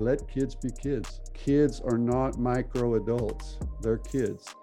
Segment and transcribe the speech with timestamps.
[0.00, 1.20] let kids be kids.
[1.34, 4.54] Kids are not micro adults, they're kids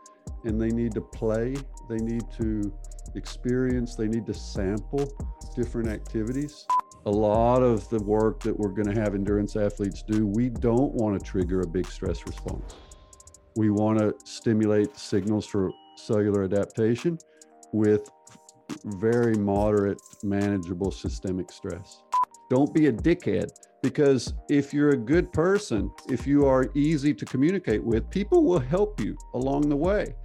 [0.46, 1.54] and they need to play,
[1.90, 2.74] they need to
[3.16, 5.12] experience, they need to sample
[5.54, 6.66] different activities.
[7.06, 10.94] A lot of the work that we're going to have endurance athletes do, we don't
[10.94, 12.76] want to trigger a big stress response.
[13.58, 17.18] We want to stimulate signals for cellular adaptation
[17.74, 18.10] with
[18.86, 22.05] very moderate, manageable systemic stress.
[22.50, 23.50] Don't be a dickhead
[23.82, 28.60] because if you're a good person, if you are easy to communicate with, people will
[28.60, 30.16] help you along the way.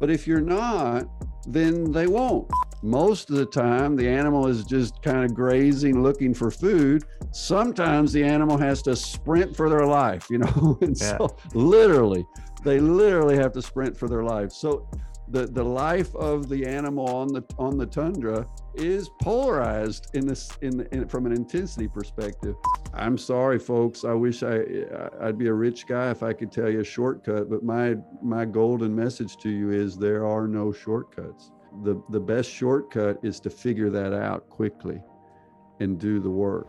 [0.00, 1.08] But if you're not,
[1.46, 2.50] then they won't.
[2.82, 7.04] Most of the time, the animal is just kind of grazing, looking for food.
[7.32, 10.78] Sometimes the animal has to sprint for their life, you know?
[10.82, 11.18] and yeah.
[11.18, 12.24] so, literally,
[12.64, 14.52] they literally have to sprint for their life.
[14.52, 14.88] So,
[15.30, 20.50] the, the life of the animal on the on the tundra is polarized in this
[20.62, 22.54] in, in from an intensity perspective.
[22.94, 24.04] I'm sorry, folks.
[24.04, 24.62] I wish I
[25.20, 28.44] I'd be a rich guy if I could tell you a shortcut, but my my
[28.44, 31.52] golden message to you is there are no shortcuts.
[31.82, 35.02] The the best shortcut is to figure that out quickly
[35.80, 36.68] and do the work.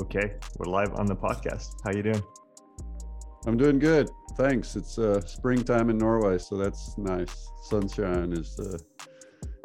[0.00, 1.70] Okay, we're live on the podcast.
[1.84, 2.22] How you doing?
[3.46, 4.10] I'm doing good.
[4.36, 4.76] Thanks.
[4.76, 7.50] It's uh, springtime in Norway, so that's nice.
[7.64, 8.78] Sunshine is uh,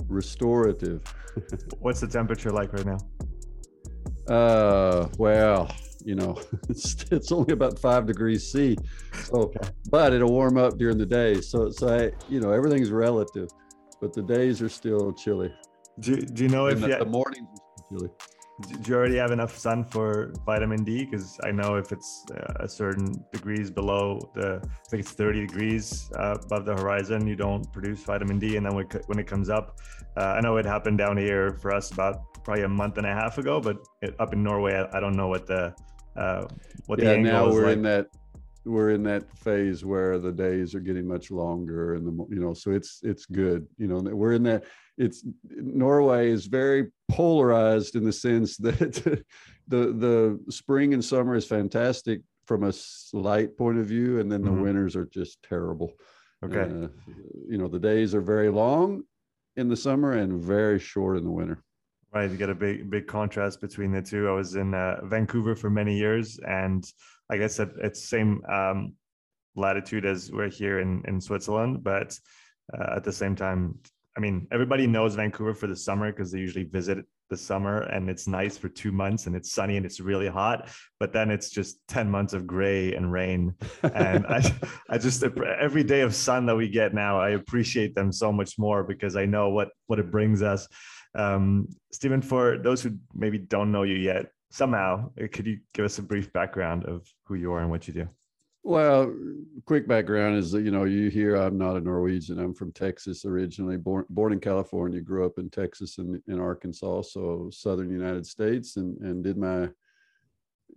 [0.08, 1.02] restorative.
[1.80, 2.97] What's the temperature like right now?
[4.34, 5.72] Uh, well,
[6.03, 8.78] you know, it's it's only about five degrees C,
[9.14, 9.69] so okay.
[9.89, 11.39] but it'll warm up during the day.
[11.41, 13.50] So so I, you know, everything's relative,
[14.02, 15.53] but the days are still chilly.
[16.00, 18.09] Do, do you know if the, the mornings are chilly?
[18.61, 21.05] Do you already have enough sun for vitamin D?
[21.05, 25.45] Because I know if it's uh, a certain degrees below the, I think it's 30
[25.45, 28.58] degrees uh, above the horizon, you don't produce vitamin D.
[28.58, 29.80] And then when it comes up,
[30.16, 33.13] uh, I know it happened down here for us about probably a month and a
[33.13, 35.75] half ago, but it, up in Norway, I, I, don't know what the
[36.16, 36.47] uh,
[36.88, 37.73] what yeah, the angle now is we're like.
[37.73, 38.08] in that
[38.66, 42.53] we're in that phase where the days are getting much longer and the you know
[42.53, 44.66] so it's it's good you know we're in that
[44.97, 48.80] it's norway is very polarized in the sense that
[49.68, 54.41] the the spring and summer is fantastic from a slight point of view and then
[54.41, 54.62] the mm-hmm.
[54.62, 55.94] winters are just terrible.
[56.44, 56.62] Okay.
[56.62, 56.88] Uh,
[57.47, 59.03] you know the days are very long
[59.56, 61.62] in the summer and very short in the winter.
[62.13, 64.28] Right you get a big big contrast between the two.
[64.28, 66.86] I was in uh, vancouver for many years and
[67.30, 68.94] I guess it's same um,
[69.56, 72.18] latitude as we're here in in Switzerland, but
[72.74, 73.78] uh, at the same time,
[74.17, 78.09] I mean, everybody knows Vancouver for the summer because they usually visit the summer and
[78.09, 80.69] it's nice for two months and it's sunny and it's really hot
[81.00, 83.53] but then it's just 10 months of gray and rain.
[83.83, 84.41] And i
[84.89, 88.57] i just every day of sun that we get now i appreciate them so much
[88.57, 90.67] more because i know what what it brings us.
[91.16, 95.97] Um stephen for those who maybe don't know you yet somehow could you give us
[95.97, 98.07] a brief background of who you are and what you do
[98.67, 99.13] well
[99.66, 102.39] quick background is that you know you hear i'm not a norwegian.
[102.39, 107.01] I'm from texas originally born born in california grew up in texas and in arkansas
[107.01, 109.69] so southern united states and and did my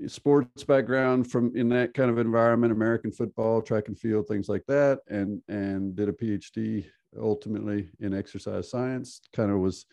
[0.07, 4.65] sports background from in that kind of environment american football track and field things like
[4.67, 6.87] that and and did a phd
[7.19, 9.21] ultimately in exercise science.
[9.33, 9.87] Kind of was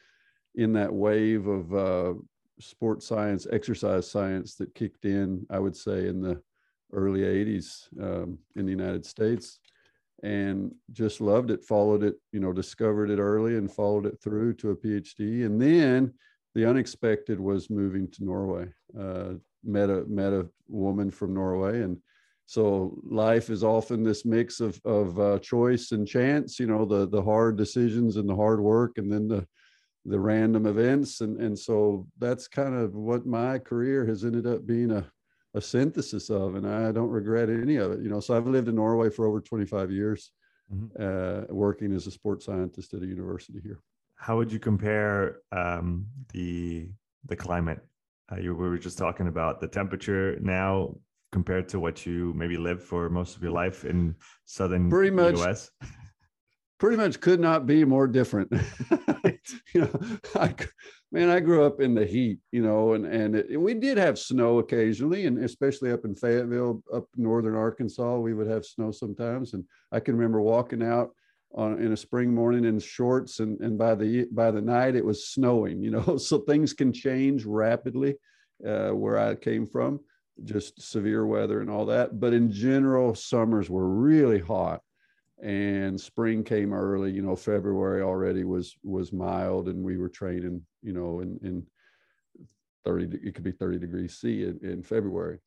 [0.56, 2.14] in that wave of uh,
[2.60, 6.42] sports science, exercise science that kicked in, I would say, in the
[6.94, 9.60] early 80s um, in the United States
[10.24, 14.54] and just loved it, followed it, you know, discovered it early and followed it through
[14.56, 15.46] to a PhD.
[15.46, 16.14] And then
[16.56, 18.68] the unexpected was moving to Norway.
[19.00, 19.34] Uh,
[19.64, 21.98] met a met a woman from Norway, and
[22.46, 26.60] so life is often this mix of of uh, choice and chance.
[26.60, 29.46] You know, the the hard decisions and the hard work, and then the
[30.08, 34.66] the random events and and so that's kind of what my career has ended up
[34.66, 35.06] being a
[35.58, 38.68] a synthesis of and i don't regret any of it you know so i've lived
[38.68, 40.32] in norway for over 25 years
[40.74, 41.02] mm-hmm.
[41.02, 43.80] uh, working as a sports scientist at a university here.
[44.16, 46.90] How would you compare um, the
[47.26, 47.80] the climate?
[48.32, 50.96] Uh, you we were just talking about the temperature now
[51.32, 54.16] compared to what you maybe lived for most of your life in
[54.46, 55.72] southern pretty much us
[56.80, 58.52] pretty much could not be more different.
[59.74, 60.00] you know,
[60.36, 60.54] I,
[61.12, 64.20] man, I grew up in the heat, you know, and and it, we did have
[64.20, 69.54] snow occasionally, and especially up in Fayetteville, up northern Arkansas, we would have snow sometimes.
[69.54, 71.12] And I can remember walking out
[71.56, 75.06] on in a spring morning in shorts, and and by the by the night it
[75.06, 76.18] was snowing, you know.
[76.28, 78.16] So things can change rapidly
[78.66, 80.00] uh, where I came from,
[80.44, 82.20] just severe weather and all that.
[82.20, 84.82] But in general, summers were really hot
[85.42, 90.60] and spring came early you know february already was was mild and we were training
[90.82, 91.64] you know in in
[92.88, 95.40] 30 it could be 30 degrees c in, in february.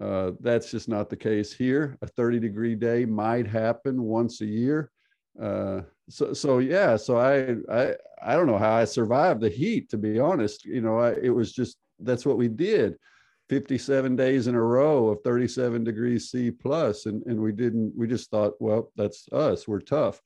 [0.00, 1.98] Uh, that's just not the case here.
[2.02, 4.92] A 30 degree day might happen once a year.
[5.40, 9.88] Uh, so so yeah so I, I i don't know how i survived the heat
[9.90, 10.64] to be honest.
[10.64, 12.96] You know I, it was just that's what we did
[13.48, 18.06] 57 days in a row of 37 degrees c plus and and we didn't we
[18.06, 20.20] just thought well that's us we're tough.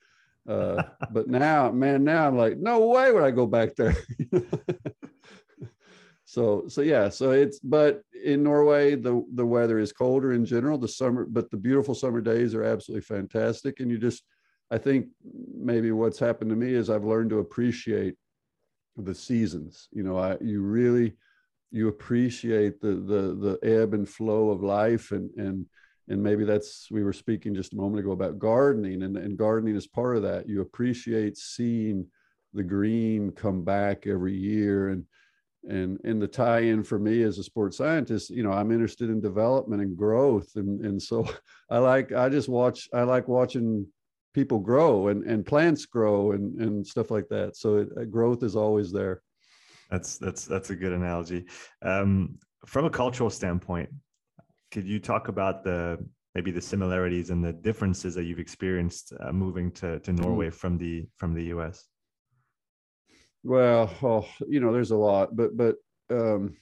[0.48, 0.82] Uh,
[1.12, 3.96] but now man now i'm like no way would i go back there.
[6.32, 10.78] So so yeah so it's but in norway the the weather is colder in general.
[10.78, 13.80] The summer but the beautiful summer days are absolutely fantastic.
[13.80, 14.22] And you just
[14.70, 15.08] i think
[15.54, 18.14] maybe what's happened to me is i've learned to appreciate
[18.96, 19.88] the seasons.
[19.92, 21.18] You know i you really
[21.72, 25.66] you appreciate the the the ebb and flow of life and and
[26.08, 29.76] and maybe that's we were speaking just a moment ago about gardening and, and gardening
[29.76, 30.48] is part of that.
[30.48, 32.06] You appreciate seeing
[32.52, 35.04] the green come back every year and
[35.68, 39.20] and and the tie-in for me as a sports scientist you know i'm interested in
[39.20, 41.24] development and growth and and so
[41.70, 43.86] i like i just watch i like watching
[44.34, 47.56] people grow and and plants grow and and stuff like that.
[47.56, 49.22] So it, uh, growth is always there
[49.92, 51.44] that's that's that's a good analogy.
[51.82, 53.90] Um, from a cultural standpoint,
[54.70, 55.98] could you talk about the
[56.34, 60.22] maybe the similarities and the differences that you've experienced uh, moving to to mm-hmm.
[60.22, 61.86] Norway from the from the US?
[63.44, 65.76] Well, oh, you know, there's a lot, but but
[66.10, 66.56] um,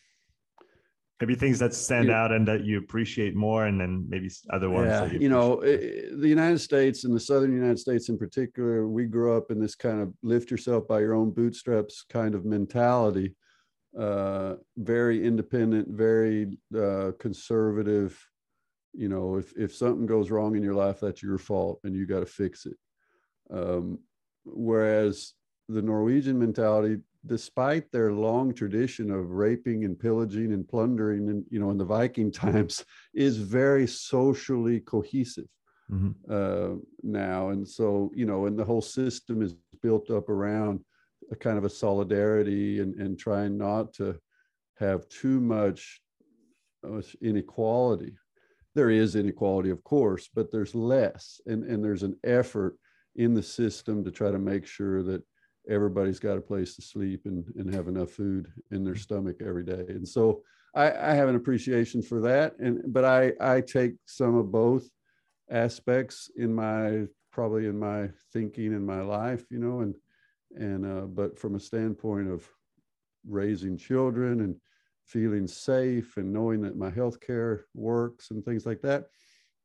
[1.20, 4.70] maybe things that stand you, out and that you appreciate more, and then maybe other
[4.70, 4.88] ones.
[4.88, 8.88] Yeah, you, you know, it, the United States and the Southern United States in particular,
[8.88, 12.44] we grew up in this kind of lift yourself by your own bootstraps kind of
[12.44, 13.34] mentality.
[13.98, 18.18] Uh, very independent, very uh, conservative.
[18.94, 22.06] You know, if if something goes wrong in your life, that's your fault, and you
[22.06, 22.76] got to fix it.
[23.52, 23.98] Um,
[24.44, 25.34] whereas
[25.68, 31.60] the Norwegian mentality, despite their long tradition of raping and pillaging and plundering, and you
[31.60, 32.84] know, in the Viking times,
[33.14, 35.48] is very socially cohesive
[35.90, 36.10] mm-hmm.
[36.30, 37.50] uh, now.
[37.50, 40.80] And so, you know, and the whole system is built up around
[41.30, 44.18] a kind of a solidarity and, and trying not to
[44.78, 46.00] have too much
[46.86, 48.14] uh, inequality.
[48.74, 52.76] There is inequality, of course, but there's less, and, and there's an effort
[53.16, 55.22] in the system to try to make sure that
[55.70, 59.64] everybody's got a place to sleep and, and have enough food in their stomach every
[59.64, 59.84] day.
[59.88, 60.42] And so
[60.74, 62.58] I, I have an appreciation for that.
[62.58, 64.88] And but I I take some of both
[65.50, 69.94] aspects in my probably in my thinking in my life, you know, and
[70.56, 72.48] and uh, but from a standpoint of
[73.28, 74.56] raising children and
[75.04, 79.06] feeling safe and knowing that my health care works and things like that,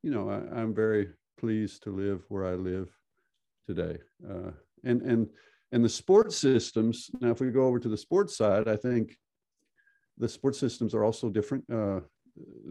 [0.03, 1.09] you know, I, am very
[1.39, 2.89] pleased to live where I live
[3.67, 3.97] today.
[4.27, 4.51] Uh,
[4.83, 5.29] and and
[5.75, 9.17] and the sports systems, now, if we go over to the sports side, I think
[10.17, 11.65] the sports systems are also different.
[11.69, 11.99] Uh,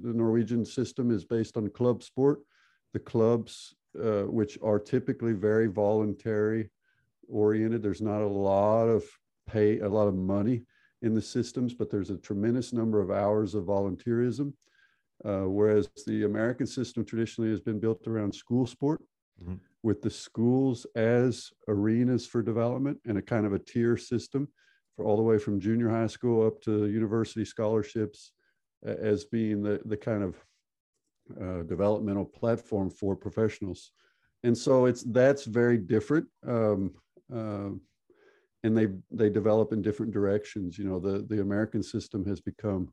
[0.02, 2.40] the Norwegian system is based on club sport.
[2.94, 6.70] The clubs, uh, which are typically very voluntary
[7.28, 9.04] oriented, there's not a lot of
[9.46, 10.62] pay, a lot of money
[11.02, 14.54] in the systems, but there's a tremendous number of hours of volunteerism.
[15.26, 19.02] Uh, whereas the American system traditionally has been built around school sport.
[19.42, 24.48] Mm-hmm with the schools as arenas for development and a kind of a tier system
[24.96, 28.32] for all the way from junior high school up to university scholarships
[28.82, 30.36] as being the, the kind of
[31.40, 33.92] uh, developmental platform for professionals.
[34.42, 36.26] And so it's that's very different.
[36.46, 36.94] Um,
[37.34, 37.70] uh,
[38.62, 40.78] and they they develop in different directions.
[40.78, 42.90] You know, the, the American system has become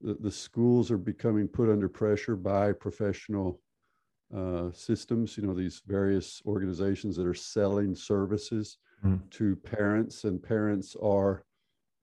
[0.00, 3.60] the, the schools are becoming put under pressure by professional
[4.34, 9.18] uh, systems, you know, these various organizations that are selling services mm.
[9.30, 11.44] to parents, and parents are,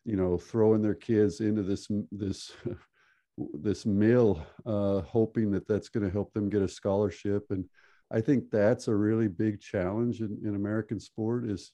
[0.04, 2.52] you know, throwing their kids into this this
[3.54, 7.46] this mill, uh, hoping that that's going to help them get a scholarship.
[7.52, 7.66] And
[8.12, 11.72] I think that's a really big challenge in, in American sport is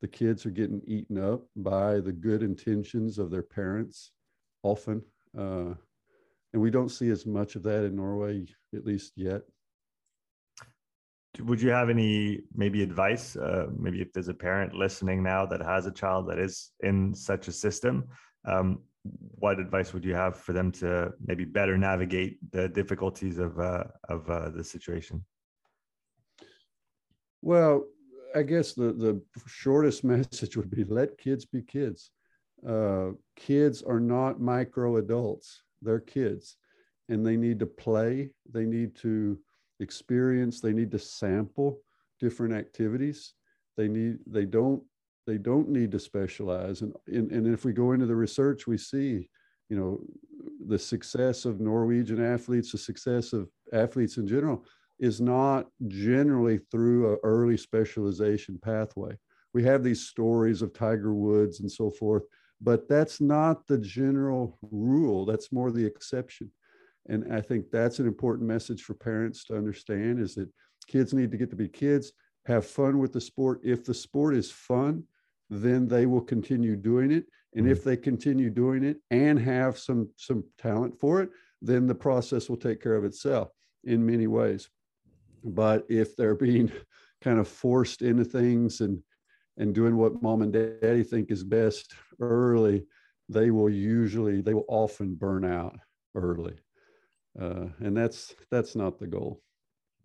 [0.00, 4.12] the kids are getting eaten up by the good intentions of their parents
[4.62, 5.02] often.
[5.36, 5.74] Uh,
[6.52, 9.42] and we don't see as much of that in Norway, at least yet
[11.40, 15.60] would you have any maybe advice uh, maybe if there's a parent listening now that
[15.60, 18.04] has a child that is in such a system
[18.46, 18.80] um,
[19.38, 23.84] what advice would you have for them to maybe better navigate the difficulties of uh,
[24.08, 25.24] of uh, the situation?
[27.40, 27.84] Well
[28.34, 32.10] i guess the the shortest message would be let kids be kids.
[32.66, 35.62] Uh, kids are not micro adults.
[35.80, 36.56] They're kids
[37.08, 38.30] and they need to play.
[38.52, 39.38] They need to
[39.80, 41.78] experience they need to sample
[42.20, 43.34] different activities
[43.76, 44.82] they need they don't
[45.26, 48.76] they don't need to specialize and, and and if we go into the research we
[48.76, 49.28] see
[49.68, 50.00] you know,
[50.66, 54.64] the success of Norwegian athletes, the success of athletes in general,
[54.98, 59.16] is not generally through an early specialization pathway.
[59.54, 62.24] We have these stories of Tiger Woods and so forth,
[62.60, 65.24] but that's not the general rule.
[65.24, 66.50] That's more the exception.
[67.08, 70.48] And I think that's an important message for parents to understand is that
[70.86, 72.12] kids need to get to be kids,
[72.46, 73.60] have fun with the sport.
[73.64, 75.04] If the sport is fun,
[75.50, 77.26] then they will continue doing it.
[77.54, 77.72] And mm-hmm.
[77.72, 81.30] if they continue doing it and have some some talent for it,
[81.62, 83.50] then the process will take care of itself
[83.84, 84.68] in many ways.
[85.44, 86.70] But if they're being
[87.22, 89.02] kind of forced into things and
[89.56, 92.86] and doing what mom and daddy think is best early,
[93.28, 95.76] they will usually they will often burn out
[96.14, 96.56] early,
[97.40, 99.40] uh, and that's that's not the goal.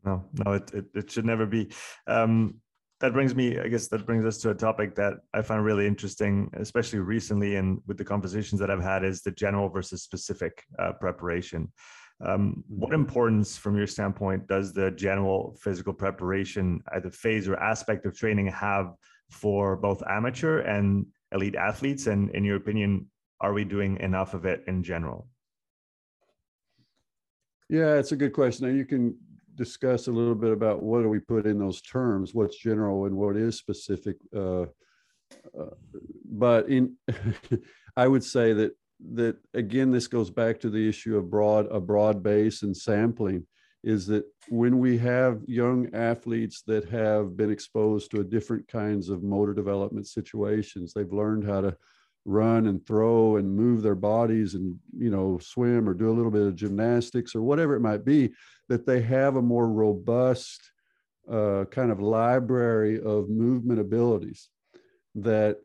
[0.04, 1.72] No, no, it it, it should never be.
[2.08, 2.62] Um,
[3.00, 5.86] that brings me, I guess, that brings us to a topic that I find really
[5.86, 10.64] interesting, especially recently, and with the conversations that I've had, is the general versus specific
[10.80, 11.72] uh, preparation.
[12.24, 13.02] Um, what mm-hmm.
[13.02, 18.48] importance, from your standpoint, does the general physical preparation, either phase or aspect of training,
[18.48, 18.94] have
[19.30, 22.08] for both amateur and elite athletes?
[22.08, 23.08] And in your opinion,
[23.42, 25.28] are we doing enough of it in general?
[27.70, 28.68] Yeah, it's a good question.
[28.68, 29.18] Now you can
[29.56, 33.16] discuss a little bit about what do we put in those terms, what's general and
[33.16, 34.18] what is specific.
[34.36, 34.64] Uh,
[35.58, 35.76] uh,
[36.26, 36.96] but in,
[37.98, 38.76] I would say that
[39.16, 43.46] that again, this goes back to the issue of broad a broad base and sampling
[43.84, 49.10] is that when we have young athletes that have been exposed to a different kinds
[49.10, 51.76] of motor development situations, they've learned how to
[52.26, 56.32] run and throw and move their bodies and you know swim or do a little
[56.32, 58.32] bit of gymnastics or whatever it might be
[58.70, 60.72] that they have a more robust
[61.30, 64.50] uh, kind of library of movement abilities
[65.16, 65.58] that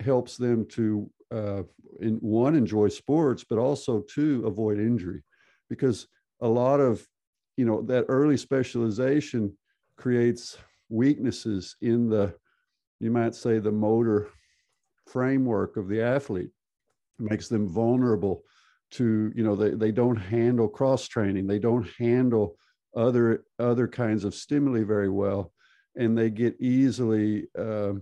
[0.00, 1.62] helps them to uh,
[2.00, 5.22] in one enjoy sports but also to avoid injury.
[5.68, 6.06] Because
[6.40, 7.06] a lot of
[7.56, 9.56] you know that early specialization
[9.96, 10.58] creates
[10.88, 12.34] weaknesses in the
[13.00, 14.28] you might say the motor
[15.06, 16.50] framework of the athlete.
[17.18, 18.42] Makes them vulnerable
[18.92, 21.46] to you know they, they don't handle cross training.
[21.46, 22.56] They don't handle
[22.96, 25.52] other other kinds of stimuli very well.
[25.96, 27.92] And they get easily uh,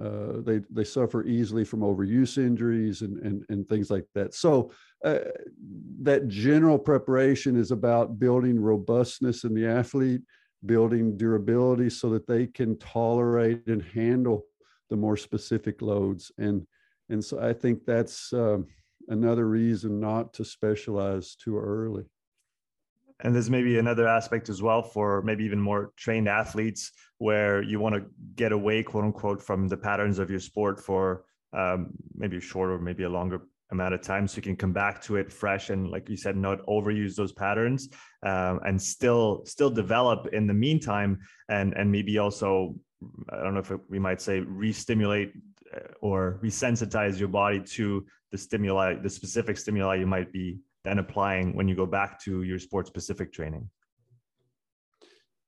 [0.00, 4.34] uh, they they suffer easily from overuse injuries and and, and things like that.
[4.34, 4.72] So
[5.04, 5.18] uh,
[6.02, 10.22] that general preparation is about building robustness in the athlete,
[10.64, 14.44] building durability so that they can tolerate and handle
[14.92, 16.30] the more specific loads.
[16.36, 16.66] And
[17.08, 18.66] and so I think that's um,
[19.08, 22.04] another reason not to specialize too early
[23.22, 27.78] and there's maybe another aspect as well for maybe even more trained athletes where you
[27.78, 32.36] want to get away quote unquote from the patterns of your sport for um, maybe
[32.36, 35.16] a short or maybe a longer amount of time so you can come back to
[35.16, 37.88] it fresh and like you said not overuse those patterns
[38.22, 41.18] um, and still still develop in the meantime
[41.48, 42.74] and and maybe also
[43.30, 45.32] i don't know if we might say re-stimulate
[45.74, 50.98] uh, or resensitize your body to the stimuli the specific stimuli you might be then
[50.98, 53.68] applying when you go back to your sport specific training?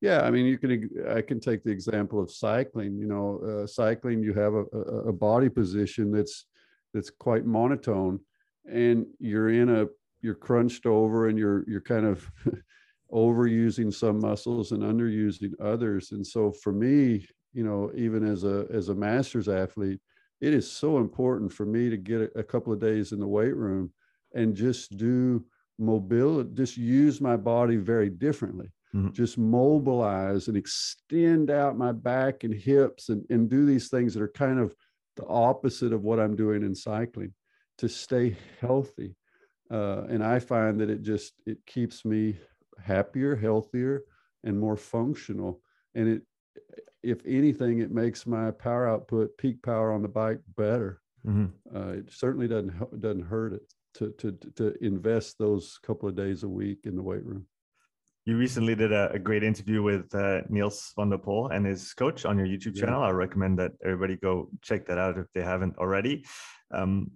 [0.01, 0.91] Yeah, I mean, you can.
[1.09, 2.99] I can take the example of cycling.
[2.99, 4.65] You know, uh, cycling, you have a,
[5.09, 6.47] a body position that's
[6.93, 8.21] that's quite monotone,
[8.71, 9.87] and you're in a
[10.21, 12.31] you're crunched over, and you're you're kind of
[13.13, 16.13] overusing some muscles and underusing others.
[16.13, 20.01] And so, for me, you know, even as a as a masters athlete,
[20.41, 23.27] it is so important for me to get a, a couple of days in the
[23.27, 23.93] weight room
[24.35, 25.45] and just do
[25.79, 28.71] mobility, just use my body very differently.
[28.95, 29.13] Mm-hmm.
[29.13, 34.23] Just mobilize and extend out my back and hips and, and do these things that
[34.23, 34.75] are kind of
[35.17, 37.33] the opposite of what I'm doing in cycling
[37.79, 39.17] to stay healthy.
[39.71, 42.37] Uh, and I find that it just it keeps me
[42.83, 44.03] happier, healthier,
[44.45, 45.61] and more functional.
[45.95, 46.23] And it,
[47.03, 51.01] if anything, it makes my power output, peak power on the bike better.
[51.27, 51.77] Mm-hmm.
[51.77, 53.63] Uh, it certainly doesn't doesn't hurt it
[53.95, 57.47] to to to invest those couple of days a week in the weight room.
[58.27, 61.93] You recently did a, a great interview with uh, Nils van der Poel and his
[61.93, 63.01] coach on your YouTube channel.
[63.01, 63.09] Yeah.
[63.09, 66.25] I recommend that everybody go check that out if they haven't already.
[66.71, 67.11] Um,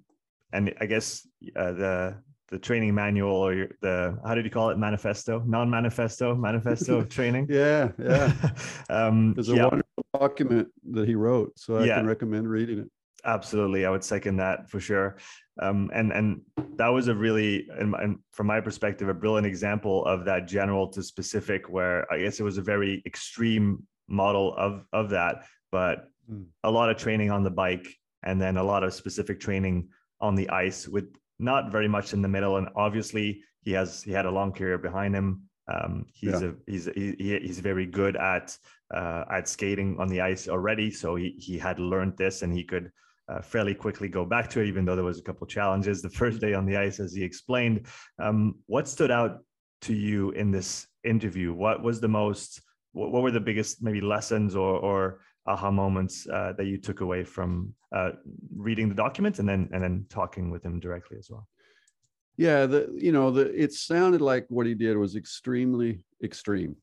[0.52, 1.26] and I guess
[1.56, 6.98] uh, the the training manual or the how did you call it manifesto non-manifesto manifesto
[6.98, 8.32] of training yeah yeah
[8.90, 9.64] um there's a yeah.
[9.64, 11.96] wonderful document that he wrote so i yeah.
[11.96, 12.90] can recommend reading it
[13.24, 15.16] Absolutely, I would second that for sure.
[15.60, 16.40] Um, and and
[16.76, 20.88] that was a really, and, and from my perspective, a brilliant example of that general
[20.88, 26.06] to specific, where I guess it was a very extreme model of of that, but
[26.30, 26.46] mm.
[26.62, 27.88] a lot of training on the bike,
[28.22, 29.88] and then a lot of specific training
[30.20, 32.56] on the ice with not very much in the middle.
[32.56, 35.42] And obviously, he has he had a long career behind him.
[35.72, 36.48] Um, he's yeah.
[36.48, 38.56] a he's he, he's very good at
[38.94, 40.90] uh, at skating on the ice already.
[40.90, 42.90] So he he had learned this, and he could
[43.28, 46.10] uh, fairly quickly go back to it, even though there was a couple challenges the
[46.22, 47.86] first day on the ice, as he explained.
[48.18, 49.40] Um, what stood out
[49.82, 51.52] to you in this interview?
[51.52, 52.62] What was the most?
[52.92, 57.00] What, what were the biggest maybe lessons or or aha moments uh, that you took
[57.00, 58.10] away from uh,
[58.56, 61.48] reading the document and then and then talking with him directly as well?
[62.36, 66.76] Yeah, the you know the it sounded like what he did was extremely extreme,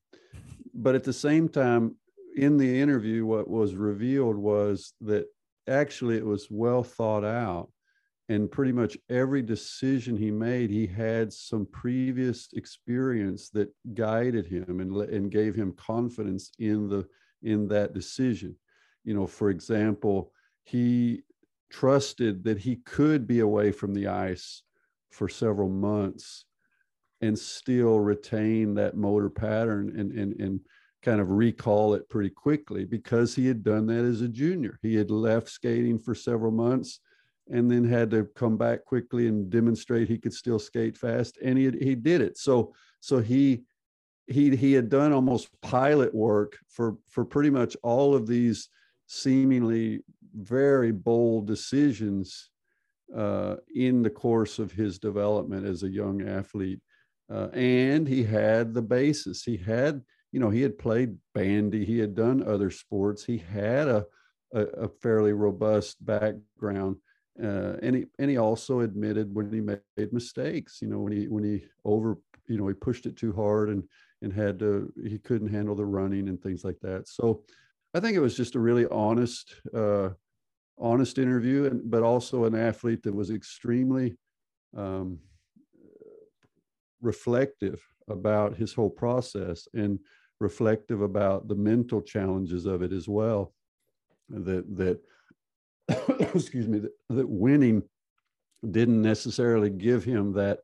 [0.74, 1.96] but at the same time,
[2.36, 5.26] in the interview, what was revealed was that
[5.68, 7.70] actually it was well thought out
[8.30, 14.80] and pretty much every decision he made he had some previous experience that guided him
[14.80, 17.08] and, and gave him confidence in the
[17.46, 18.56] in that decision
[19.04, 20.32] you know for example
[20.64, 21.22] he
[21.70, 24.64] trusted that he could be away from the ice
[25.12, 26.46] for several months
[27.22, 30.60] and still retain that motor pattern and and and
[31.02, 34.80] kind of recall it pretty quickly because he had done that as a junior.
[34.82, 37.00] He had left skating for several months
[37.48, 41.60] and then had to come back quickly and demonstrate he could still skate fast and
[41.60, 42.38] he he did it.
[42.38, 43.64] So so he
[44.28, 48.70] he he had done almost pilot work for for pretty much all of these
[49.08, 50.02] seemingly
[50.34, 52.50] very bold decisions
[53.16, 56.80] uh, in the course of his development as a young athlete.
[57.32, 59.44] Uh, and he had the basis.
[59.44, 60.02] He had
[60.36, 64.06] you know, he had played bandy, he had done other sports, he had a,
[64.54, 66.98] a, a fairly robust background.
[67.42, 71.30] Uh, and he and he also admitted when he made mistakes, you know, when he
[71.30, 72.18] when he over,
[72.50, 73.84] you know, he pushed it too hard and
[74.26, 77.08] and had to he couldn't handle the running and things like that.
[77.08, 77.44] So
[77.94, 80.10] I think it was just a really honest, uh,
[80.78, 84.18] honest interview, and but also an athlete that was extremely
[84.76, 85.20] um,
[87.02, 90.00] reflective about his whole process and
[90.40, 93.54] reflective about the mental challenges of it as well.
[94.30, 95.00] That that
[96.34, 97.84] excuse me that, that winning
[98.72, 100.60] didn't necessarily give him that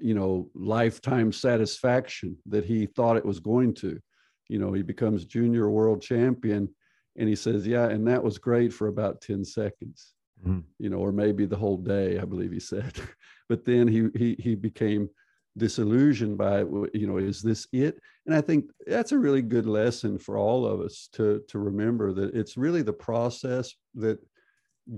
[0.00, 4.00] you know lifetime satisfaction that he thought it was going to.
[4.48, 6.68] You know he becomes junior world champion
[7.16, 10.14] and he says yeah and that was great for about 10 seconds.
[10.40, 10.60] Mm-hmm.
[10.78, 12.94] you know or maybe the whole day i believe he said.
[13.50, 15.10] But then he he he became
[15.58, 16.60] disillusioned by
[16.94, 17.98] you know is this it?
[18.26, 22.12] And i think that's a really good lesson for all of us to to remember
[22.12, 24.18] that it's really the process that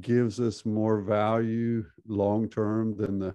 [0.01, 3.35] gives us more value long term than the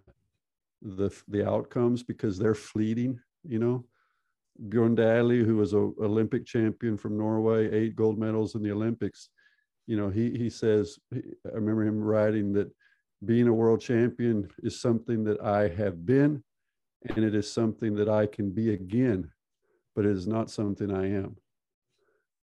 [0.96, 3.86] the the outcomes because they're fleeting you know
[4.70, 9.30] Bjørn Dæhlie who was a olympic champion from norway eight gold medals in the olympics
[9.86, 12.70] you know he he says i remember him writing that
[13.26, 16.44] being a world champion is something that i have been
[17.16, 19.30] and it is something that I can be again,
[19.96, 21.36] but it is not something I am.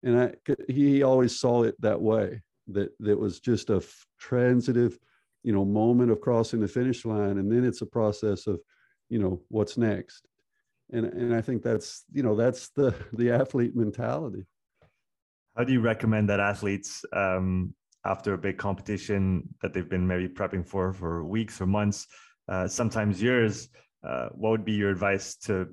[0.03, 0.33] And I,
[0.67, 3.83] he always saw it that way, that that was just a
[4.19, 4.97] transitive,
[5.43, 8.59] you know, moment of crossing the finish line, and then it's a process of,
[9.09, 10.27] you know, what's next.
[10.91, 14.45] And and I think that's you know that's the the athlete mentality.
[15.55, 17.73] How do you recommend that athletes um,
[18.05, 22.07] after a big competition that they've been maybe prepping for for weeks or months,
[22.47, 23.69] uh, sometimes years,
[24.03, 25.67] uh, what would be your advice to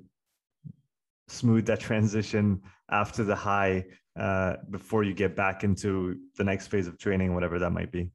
[1.27, 3.85] smooth that transition after the high
[4.19, 8.11] uh, before you get back into the next phase of training, whatever that might be?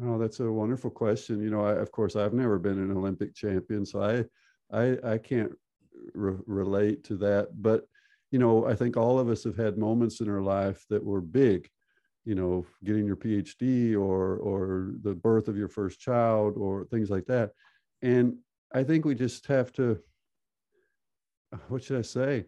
[0.00, 1.42] Oh, that's a wonderful question.
[1.42, 4.24] You know, I, of course, I've never been an Olympic champion, so I,
[4.76, 5.52] I, I can't
[6.14, 7.48] re- relate to that.
[7.60, 7.84] But
[8.30, 11.20] you know, I think all of us have had moments in our life that were
[11.20, 11.68] big.
[12.24, 17.10] You know, getting your PhD or or the birth of your first child or things
[17.10, 17.50] like that.
[18.00, 18.36] And
[18.72, 19.98] I think we just have to,
[21.68, 22.46] what should I say,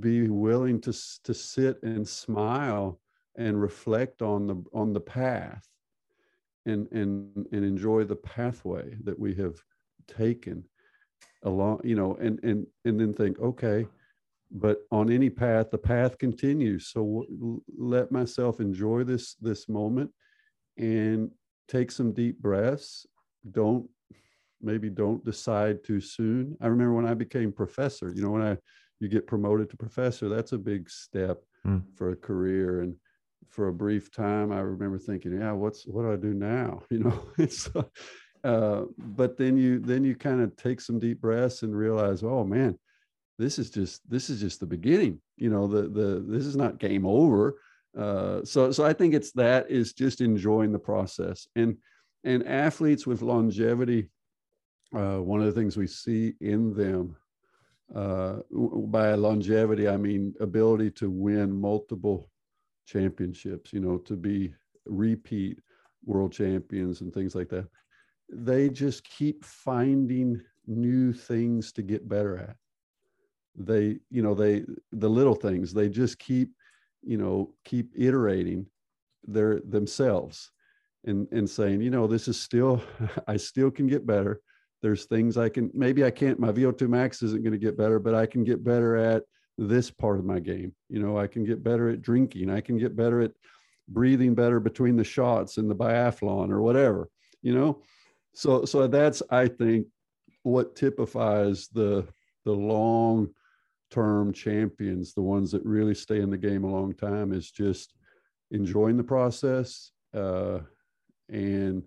[0.00, 0.92] be willing to
[1.24, 3.00] to sit and smile
[3.36, 5.66] and reflect on the on the path,
[6.66, 9.56] and and and enjoy the pathway that we have
[10.06, 10.64] taken
[11.44, 13.86] along, you know, and and and then think, okay,
[14.50, 16.88] but on any path, the path continues.
[16.88, 17.24] So
[17.76, 20.10] let myself enjoy this this moment,
[20.76, 21.30] and
[21.68, 23.06] take some deep breaths.
[23.50, 23.88] Don't
[24.60, 26.56] maybe don't decide too soon.
[26.60, 28.56] I remember when I became professor, you know, when I
[29.00, 31.82] you get promoted to professor, that's a big step mm.
[31.96, 32.82] for a career.
[32.82, 32.94] And
[33.48, 36.82] for a brief time, I remember thinking, yeah, what's what do I do now?
[36.90, 37.68] You know, it's
[38.44, 42.44] uh, but then you then you kind of take some deep breaths and realize, oh
[42.44, 42.78] man,
[43.38, 45.20] this is just this is just the beginning.
[45.36, 47.58] You know, the the this is not game over.
[47.96, 51.76] Uh, so so I think it's that is just enjoying the process and
[52.24, 54.08] and athletes with longevity,
[54.94, 57.16] uh, one of the things we see in them
[57.94, 62.30] uh, by longevity, I mean ability to win multiple
[62.86, 64.54] championships, you know, to be
[64.86, 65.58] repeat
[66.04, 67.66] world champions and things like that.
[68.28, 72.56] They just keep finding new things to get better at.
[73.54, 76.50] They, you know, they, the little things, they just keep,
[77.02, 78.66] you know, keep iterating
[79.24, 80.50] their themselves
[81.04, 82.82] and, and saying, you know, this is still,
[83.28, 84.40] I still can get better
[84.82, 87.98] there's things I can maybe I can't my VO2 max isn't going to get better,
[87.98, 89.22] but I can get better at
[89.58, 90.74] this part of my game.
[90.88, 92.50] You know, I can get better at drinking.
[92.50, 93.32] I can get better at
[93.88, 97.08] breathing better between the shots in the biathlon or whatever,
[97.42, 97.82] you know.
[98.34, 99.86] So so that's I think
[100.42, 102.06] what typifies the
[102.44, 103.28] the long
[103.90, 107.94] term champions, the ones that really stay in the game a long time is just
[108.50, 110.60] enjoying the process uh,
[111.28, 111.84] and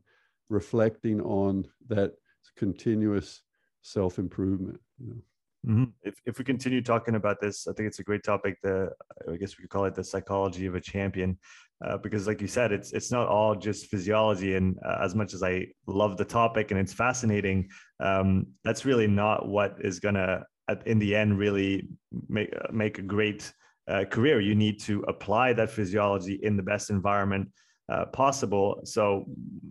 [0.50, 2.14] reflecting on that
[2.56, 3.42] continuous
[3.82, 4.80] self improvement.
[5.00, 5.22] You know?
[5.66, 5.86] Mm-hmm.
[6.04, 8.58] If if we continue talking about this, I think it's a great topic.
[8.62, 8.90] The
[9.32, 11.40] I guess we could call it the psychology of a champion,
[11.84, 14.56] uh, because like you said, it's it's not all just physiology.
[14.56, 19.08] And uh, as much as I love the topic and it's fascinating, um, that's really
[19.08, 20.46] not what is gonna
[20.86, 21.88] in the end really
[22.30, 23.52] make make a great
[23.88, 24.40] uh, career.
[24.42, 27.50] You need to apply that physiology in the best environment
[27.90, 28.82] uh, possible.
[28.84, 29.26] So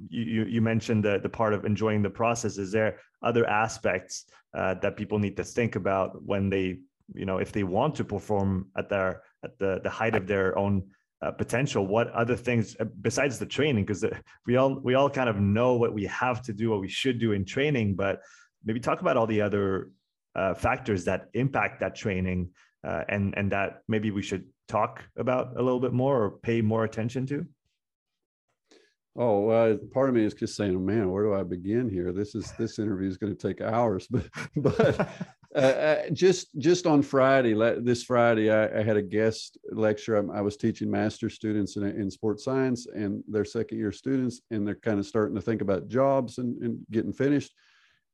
[0.09, 2.59] you, you mentioned the, the part of enjoying the process.
[2.59, 6.79] Is there other aspects uh, that people need to think about when they,
[7.15, 10.57] you know, if they want to perform at their at the, the height of their
[10.57, 10.83] own
[11.23, 11.87] uh, potential?
[11.87, 13.85] What other things uh, besides the training?
[13.85, 14.05] Because
[14.47, 17.19] we all we all kind of know what we have to do, what we should
[17.19, 18.21] do in training, but
[18.65, 19.91] maybe talk about all the other
[20.35, 22.51] uh, factors that impact that training
[22.87, 26.61] uh, and and that maybe we should talk about a little bit more or pay
[26.61, 27.47] more attention to.
[29.17, 32.13] Oh, well, part of me is just saying, man, where do I begin here?
[32.13, 35.09] This is this interview is going to take hours, but but
[35.55, 40.17] uh, uh, just just on Friday, this Friday, I, I had a guest lecture.
[40.17, 44.41] I, I was teaching master students in, in sports science, and they're second year students,
[44.51, 47.55] and they're kind of starting to think about jobs and, and getting finished.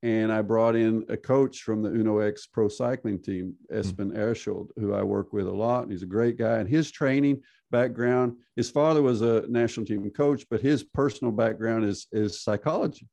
[0.02, 3.76] And I brought in a coach from the Uno X Pro Cycling team, hmm.
[3.76, 5.90] Espen Erschold, who I work with a lot.
[5.90, 8.36] He's a great guy, and his training background.
[8.56, 13.08] His father was a national team coach, but his personal background is is psychology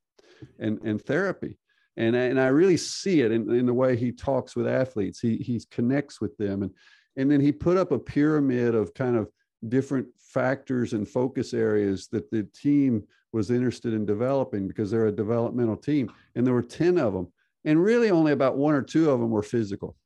[0.58, 1.58] and and therapy.
[1.96, 5.18] And, and I really see it in, in the way he talks with athletes.
[5.18, 6.72] He he connects with them, and
[7.16, 9.28] and then he put up a pyramid of kind of
[9.68, 15.12] different factors and focus areas that the team was interested in developing because they're a
[15.12, 17.32] developmental team, and there were ten of them,
[17.64, 19.96] and really only about one or two of them were physical.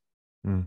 [0.47, 0.67] Mm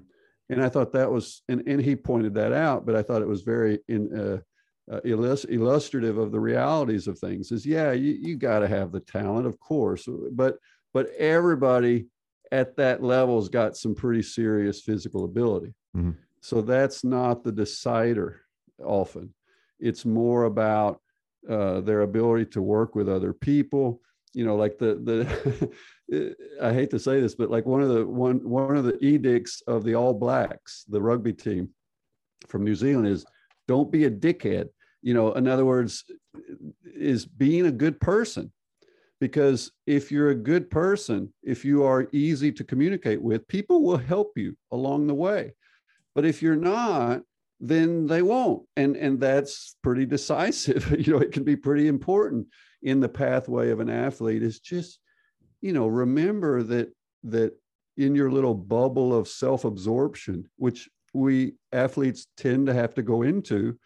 [0.50, 3.28] and I thought that was, and, and he pointed that out, but I thought it
[3.28, 7.52] was very in, uh, uh, illustrative of the realities of things.
[7.52, 10.58] Is yeah, you, you got to have the talent, of course, but
[10.94, 12.06] but everybody
[12.52, 15.74] at that level's got some pretty serious physical ability.
[15.98, 16.12] Mm-hmm.
[16.42, 18.42] So that's not the decider
[18.84, 19.34] often.
[19.80, 21.02] It's more about
[21.50, 24.02] uh, their ability to work with other people.
[24.34, 24.96] You know, like the
[26.10, 29.04] the I hate to say this, but like one of the one one of the
[29.04, 31.70] edicts of the All Blacks, the rugby team
[32.48, 33.26] from New Zealand, is
[33.68, 34.70] don't be a dickhead.
[35.02, 36.04] You know, in other words,
[36.84, 38.52] is being a good person.
[39.22, 43.98] Because if you're a good person, if you are easy to communicate with, people will
[43.98, 45.54] help you along the way.
[46.14, 47.22] But if you're not,
[47.60, 48.64] then they won't.
[48.76, 50.92] And and that's pretty decisive.
[51.00, 52.48] you know, it can be pretty important
[52.82, 54.44] in the pathway of an athlete.
[54.44, 55.00] Is just
[55.62, 57.54] you know, remember that that
[57.98, 63.78] in your little bubble of self-absorption, which we athletes tend to have to go into,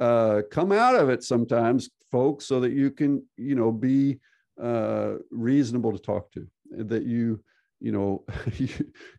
[0.00, 4.18] uh, come out of it sometimes, folks, so that you can, you know, be
[4.60, 7.40] uh, reasonable to talk to, that you,
[7.80, 8.24] you know,
[8.56, 8.68] you,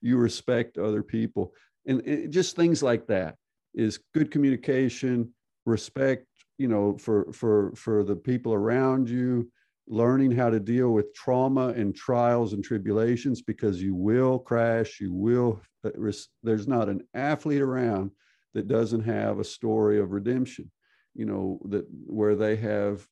[0.02, 1.54] you respect other people,
[1.86, 3.38] and, and just things like that
[3.78, 5.34] is good communication,
[5.66, 6.26] respect,
[6.58, 9.50] you know, for for for the people around you,
[9.88, 15.14] learning how to deal with trauma and trials and tribulations because you will crash, you
[15.14, 16.12] will, uh,
[16.44, 18.12] there's not an athlete around
[18.54, 20.70] that doesn't have a story of redemption,
[21.14, 23.08] you know, that where they have,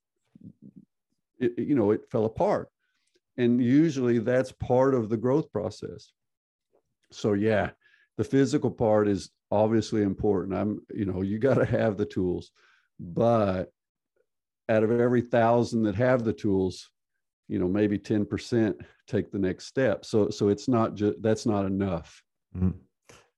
[1.40, 2.70] it, you know, it fell apart.
[3.38, 6.12] And usually that's part of the growth process.
[7.12, 7.72] So, yeah,
[8.18, 10.58] the physical part is obviously important.
[10.58, 12.52] I'm, you know, you got to have the tools,
[13.00, 13.72] but
[14.70, 16.90] out of every thousand that have the tools,
[17.48, 18.74] you know, maybe 10%
[19.08, 20.06] take the next step.
[20.06, 22.24] So, so it's not just, that's not enough.
[22.56, 22.72] Mm-hmm.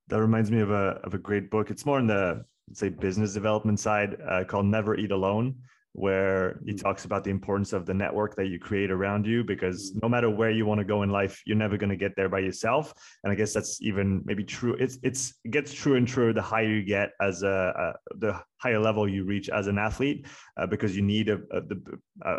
[0.08, 1.70] That reminds me of a, of a great book.
[1.70, 5.56] It's more in the, say, business development side uh, called Never Eat Alone,
[5.98, 6.82] where he mm.
[6.82, 10.04] talks about the importance of the network that you create around you because mm.
[10.04, 12.30] no matter where you want to go in life you're never going to get there
[12.30, 16.08] by yourself and i guess that's even maybe true it's it's it gets true and
[16.08, 19.80] true the higher you get as a, a the higher level you reach as an
[19.80, 21.62] athlete uh, because you need a, a,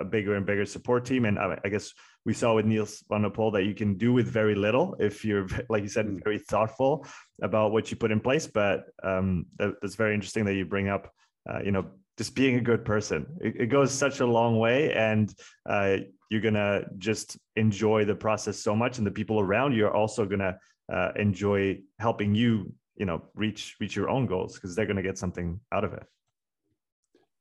[0.00, 1.92] a, bigger and bigger support team and I, I guess
[2.24, 5.24] we saw with Nils van der Poel that you can do with very little if
[5.24, 6.22] you're like you said mm.
[6.22, 7.04] very thoughtful
[7.42, 11.12] about what you put in place but um, that's very interesting that you bring up
[11.50, 11.86] uh, you know
[12.18, 13.24] just being a good person.
[13.40, 15.32] It, it goes such a long way, and
[15.66, 15.98] uh,
[16.30, 20.26] you're gonna just enjoy the process so much, and the people around you are also
[20.26, 20.58] gonna
[20.92, 25.16] uh, enjoy helping you, you know, reach reach your own goals because they're gonna get
[25.16, 26.02] something out of it.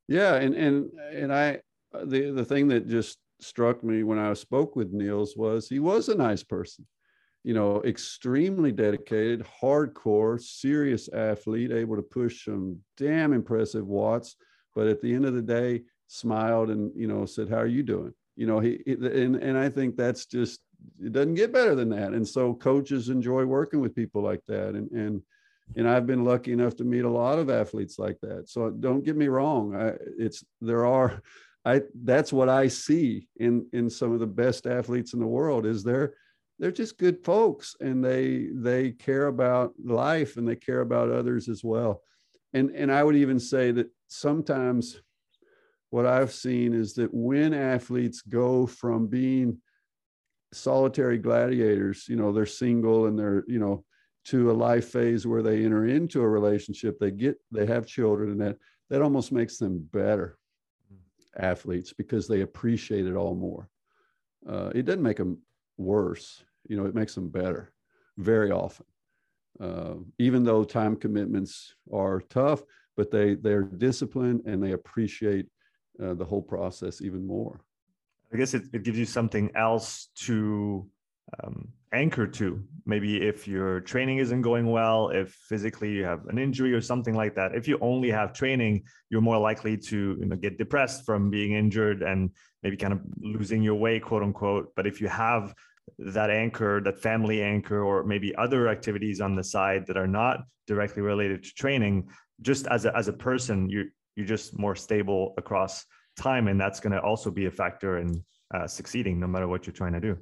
[0.07, 1.59] Yeah, and and and I
[1.91, 6.07] the the thing that just struck me when I spoke with Nils was he was
[6.07, 6.85] a nice person
[7.43, 14.35] you know, extremely dedicated, hardcore, serious athlete, able to push some damn impressive watts
[14.77, 17.81] but at the end of the day smiled and you know said how are you
[17.81, 18.13] doing?
[18.35, 20.59] You know he and and i think that's just
[21.03, 22.13] it doesn't get better than that.
[22.13, 24.75] And so coaches enjoy working with people like that.
[24.75, 25.23] And and
[25.75, 28.49] and i've been lucky enough to meet a lot of athletes like that.
[28.49, 29.75] So don't get me wrong.
[29.75, 31.23] I, it's there are
[31.65, 35.65] i that's what i see in in some of the best athletes in the world
[35.65, 36.13] is they're
[36.59, 41.49] they're just good folks and they they care about life and they care about others
[41.49, 42.03] as well
[42.53, 45.01] and and i would even say that sometimes
[45.89, 49.57] what I've seen is that when athletes go from being
[50.53, 53.83] solitary gladiators, you know, they're single and they're, you know,
[54.25, 58.31] to a life phase where they enter into a relationship, they get, they have children,
[58.31, 58.57] and that
[58.89, 60.37] that almost makes them better
[61.37, 63.69] athletes because they appreciate it all more.
[64.47, 65.37] Uh, it doesn't make them
[65.77, 67.71] worse, you know, it makes them better
[68.17, 68.85] very often.
[69.59, 72.61] Uh, even though time commitments are tough,
[72.95, 75.47] but they they're disciplined and they appreciate
[76.03, 77.61] uh, the whole process even more.
[78.33, 80.87] I guess it, it gives you something else to
[81.43, 82.63] um, anchor to.
[82.85, 87.15] Maybe if your training isn't going well, if physically you have an injury or something
[87.15, 87.55] like that.
[87.55, 91.53] If you only have training, you're more likely to you know, get depressed from being
[91.53, 92.31] injured and
[92.63, 94.73] maybe kind of losing your way, quote unquote.
[94.75, 95.53] But if you have
[95.99, 100.41] that anchor, that family anchor, or maybe other activities on the side that are not
[100.67, 102.09] directly related to training,
[102.41, 105.85] just as a, as a person, you're, you're just more stable across
[106.17, 106.47] time.
[106.47, 108.23] And that's going to also be a factor in
[108.53, 110.17] uh, succeeding no matter what you're trying to do.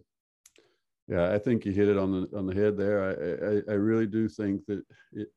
[1.07, 3.61] Yeah, I think you hit it on the on the head there.
[3.67, 5.27] I I, I really do think that it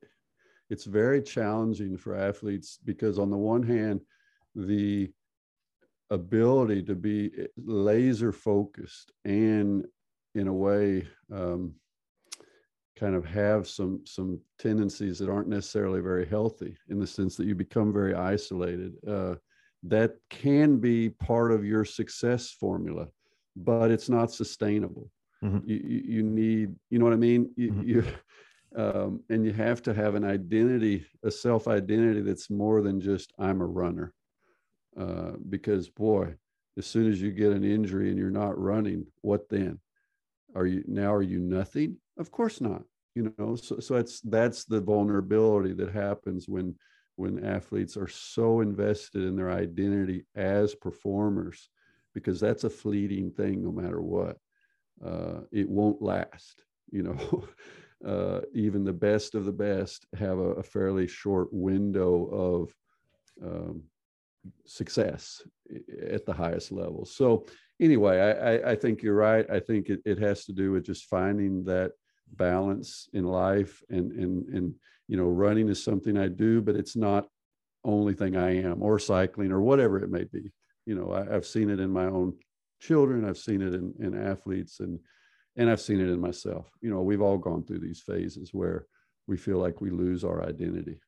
[0.71, 4.01] it's very challenging for athletes because on the one hand,
[4.55, 5.11] the
[6.11, 9.87] ability to be laser focused and
[10.39, 11.75] in a way um,
[12.97, 17.47] kind of have some some tendencies that aren't necessarily very healthy in the sense that
[17.47, 18.95] you become very isolated.
[19.07, 19.35] Uh,
[19.85, 23.07] that can be part of your success formula
[23.65, 25.11] but it's not sustainable.
[25.45, 25.69] Mm-hmm.
[25.69, 27.49] you, you, need you know what i mean?
[27.57, 27.89] You, mm-hmm.
[27.89, 28.05] you
[28.77, 33.33] um, and you have to have an identity a self identity that's more than just
[33.39, 34.13] i'm a runner.
[34.99, 36.35] Uh, because boy
[36.77, 39.79] as soon as you get an injury and you're not running what then
[40.55, 41.97] are you now are you nothing?
[42.19, 42.83] Of course not
[43.15, 46.75] you know so, so that's that's the vulnerability that happens when
[47.17, 51.69] when athletes are so invested in their identity as performers
[52.15, 54.37] because that's a fleeting thing no matter what.
[55.05, 57.45] Uh, it won't last you know.
[58.07, 62.73] Uh, even the best of the best have a, a fairly short window of
[63.45, 63.83] um,
[64.65, 65.43] success
[66.09, 67.05] at the highest level.
[67.05, 67.47] So
[67.81, 69.47] anyway, I, I, I think you're right.
[69.51, 71.93] I think it, it has to do with just finding that
[72.35, 74.75] balance in life and, and, and,
[75.07, 77.27] you know, running is something I do, but it's not
[77.85, 80.51] only thing I am or cycling or whatever it may be.
[80.85, 82.35] You know, I, have seen it in my own
[82.81, 83.25] children.
[83.25, 84.99] I've seen it in, in athletes and,
[85.57, 86.71] and I've seen it in myself.
[86.81, 88.87] You know, we've all gone through these phases where
[89.27, 91.01] we feel like we lose our identity.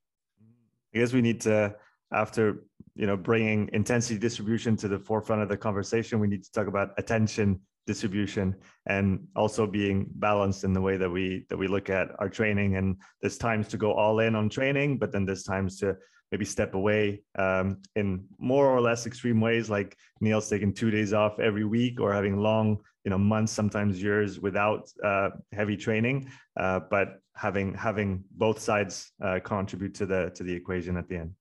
[0.94, 1.76] I guess we need to
[2.12, 6.52] after you know bringing intensity distribution to the forefront of the conversation we need to
[6.52, 8.54] talk about attention distribution
[8.86, 12.76] and also being balanced in the way that we that we look at our training.
[12.76, 15.96] And there's times to go all in on training but then there's times to
[16.30, 21.12] maybe step away um, in more or less extreme ways like nils taking two days
[21.12, 26.30] off every week or having long you know months sometimes years without uh, heavy training
[26.62, 31.16] uh, but having having both sides uh, contribute to the to the equation at the
[31.16, 31.32] end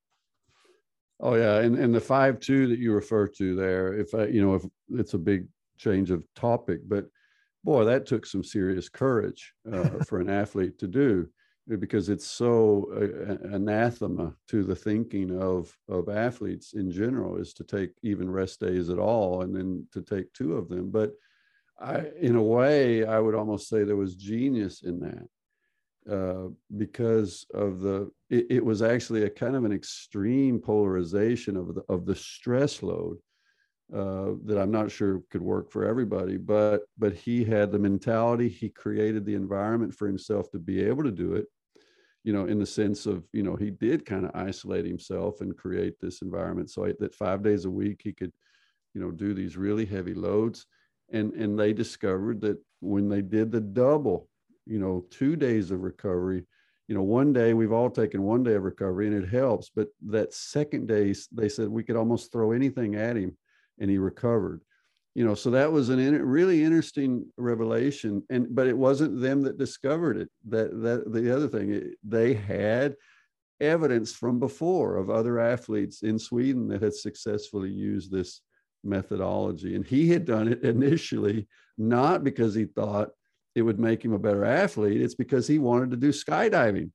[1.19, 4.41] Oh yeah, and and the five two that you refer to there, if I, you
[4.41, 7.05] know, if it's a big change of topic, but
[7.63, 11.27] boy, that took some serious courage uh, for an athlete to do.
[11.79, 17.63] because it's so uh, anathema to the thinking of of athletes in general is to
[17.63, 21.11] take even rest days at all and then to take two of them but
[21.79, 25.27] i in a way i would almost say there was genius in that
[26.09, 31.75] uh, because of the it, it, was actually a kind of an extreme polarization of
[31.75, 33.17] the of the stress load
[33.93, 38.47] uh, that I'm not sure could work for everybody, but but he had the mentality.
[38.47, 41.47] He created the environment for himself to be able to do it,
[42.23, 45.57] you know, in the sense of, you know, he did kind of isolate himself and
[45.57, 48.31] create this environment so that five days a week he could,
[48.93, 50.65] you know, do these really heavy loads.
[51.11, 54.29] And, and they discovered that when they did the double,
[54.65, 56.45] you know, two days of recovery,
[56.87, 59.89] you know, one day we've all taken one day of recovery and it helps, but
[60.07, 63.37] that second day they said we could almost throw anything at him
[63.79, 64.61] and he recovered.
[65.15, 69.41] You know so that was an in, really interesting revelation and but it wasn't them
[69.41, 70.29] that discovered it.
[70.47, 72.95] That that the other thing it, they had
[73.59, 78.41] evidence from before of other athletes in Sweden that had successfully used this
[78.83, 83.09] methodology and he had done it initially not because he thought
[83.55, 86.91] it would make him a better athlete it's because he wanted to do skydiving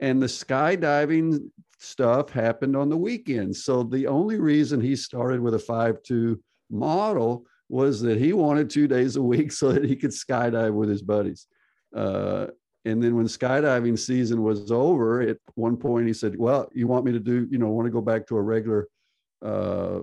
[0.00, 1.40] and the skydiving
[1.78, 6.38] stuff happened on the weekends so the only reason he started with a 5-2
[6.70, 10.88] model was that he wanted two days a week so that he could skydive with
[10.88, 11.46] his buddies.
[11.94, 12.48] Uh,
[12.84, 17.04] and then when skydiving season was over, at one point he said, "Well, you want
[17.04, 17.46] me to do?
[17.50, 18.88] You know, want to go back to a regular
[19.42, 20.00] uh,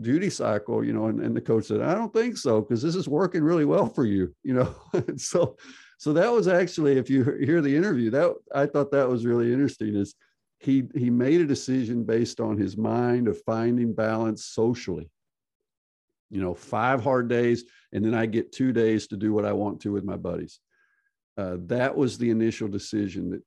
[0.00, 0.84] duty cycle?
[0.84, 3.42] You know?" And, and the coach said, "I don't think so because this is working
[3.42, 4.34] really well for you.
[4.44, 4.74] You know."
[5.16, 5.56] so,
[5.98, 9.52] so that was actually, if you hear the interview, that I thought that was really
[9.52, 9.94] interesting.
[9.96, 10.14] Is
[10.58, 15.10] he he made a decision based on his mind of finding balance socially
[16.32, 19.52] you know, five hard days, and then I get two days to do what I
[19.52, 20.58] want to with my buddies.
[21.38, 23.42] Uh, that was the initial decision that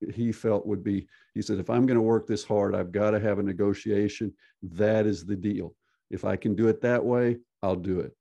[0.00, 1.06] that he felt would be.
[1.34, 4.32] He said, if I'm going to work this hard, I've got to have a negotiation.
[4.62, 5.74] That is the deal.
[6.10, 8.12] If I can do it that way, I'll do it.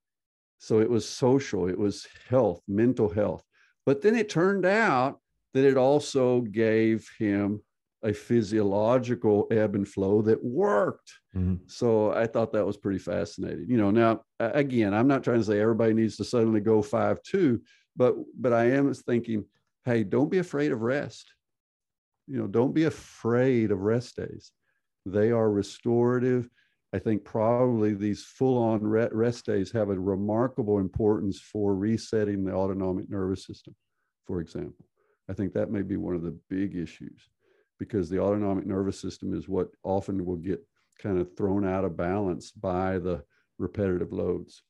[0.60, 3.44] So it was social, it was health, mental health.
[3.86, 5.20] But then it turned out
[5.54, 7.62] that it also gave him
[8.04, 11.12] a physiological ebb and flow that worked.
[11.36, 11.56] Mm-hmm.
[11.68, 13.66] So I thought that was pretty fascinating.
[13.68, 17.22] You know, now again, I'm not trying to say everybody needs to suddenly go five
[17.24, 17.62] two,
[17.96, 19.46] but but I am thinking,
[19.86, 21.34] hey, don't be afraid of rest.
[22.28, 24.52] You know, don't be afraid of rest days.
[25.06, 26.50] They are restorative.
[26.94, 33.10] I think probably these full-on rest days have a remarkable importance for resetting the autonomic
[33.10, 33.76] nervous system,
[34.26, 34.86] for example.
[35.30, 37.30] I think that may be one of the big issues
[37.78, 40.60] because the autonomic nervous system is what often will get
[41.00, 43.24] kind of thrown out of balance by the
[43.60, 44.64] repetitive loads.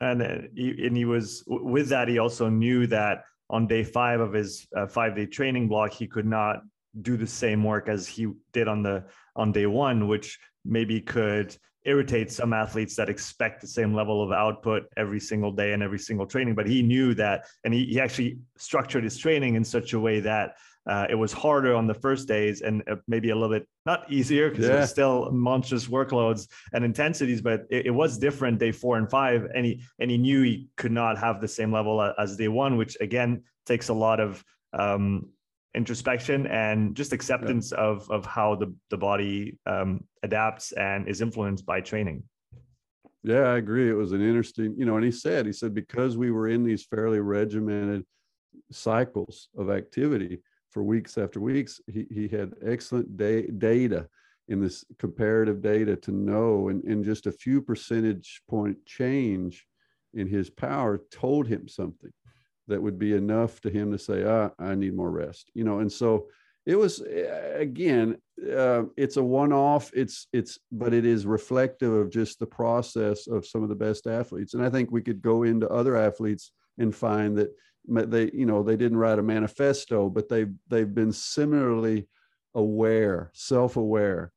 [0.00, 2.08] And he, and he was with that.
[2.08, 6.06] He also knew that on day five of his uh, five day training block, he
[6.06, 6.62] could not
[7.02, 9.04] do the same work as he did on the
[9.36, 14.32] on day one, which maybe could irritate some athletes that expect the same level of
[14.32, 16.54] output every single day and every single training.
[16.54, 20.20] But he knew that, and he, he actually structured his training in such a way
[20.20, 20.56] that
[20.88, 24.10] uh, it was harder on the first days and uh, maybe a little bit not
[24.10, 24.76] easier because yeah.
[24.76, 29.10] it was still monstrous workloads and intensities, but it, it, was different day four and
[29.10, 29.46] five.
[29.54, 32.76] And he and he knew he could not have the same level as day one,
[32.76, 35.28] which again takes a lot of um,
[35.74, 37.84] introspection and just acceptance yeah.
[37.84, 42.22] of of how the the body um, adapts and is influenced by training.
[43.22, 43.90] Yeah, I agree.
[43.90, 46.64] It was an interesting, you know, and he said, he said, because we were in
[46.64, 48.06] these fairly regimented
[48.72, 50.40] cycles of activity,
[50.70, 54.08] for weeks after weeks, he, he had excellent da- data
[54.48, 59.66] in this comparative data to know, and, and just a few percentage point change
[60.14, 62.10] in his power told him something
[62.66, 65.80] that would be enough to him to say, ah, I need more rest, you know.
[65.80, 66.26] And so
[66.66, 67.00] it was
[67.54, 68.16] again,
[68.54, 69.90] uh, it's a one-off.
[69.94, 74.06] It's it's, but it is reflective of just the process of some of the best
[74.06, 74.54] athletes.
[74.54, 77.50] And I think we could go into other athletes and find that
[77.90, 82.06] they you know they didn't write a manifesto but they've they've been similarly
[82.54, 84.32] aware self-aware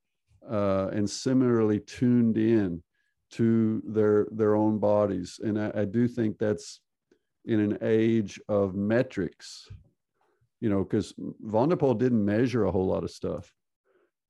[0.49, 2.83] uh, and similarly tuned in
[3.31, 5.39] to their their own bodies.
[5.43, 6.81] And I, I do think that's
[7.45, 9.67] in an age of metrics
[10.61, 13.51] you know because van der Poel didn't measure a whole lot of stuff.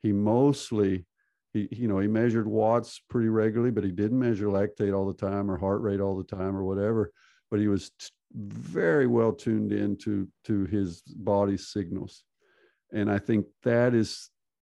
[0.02, 1.06] He mostly
[1.54, 5.14] he you know he measured watts pretty regularly but he didn't measure lactate all the
[5.14, 7.12] time or heart rate all the time or whatever
[7.52, 7.92] but he was
[8.34, 12.24] very well tuned into to his body signals
[12.92, 14.30] and i think that is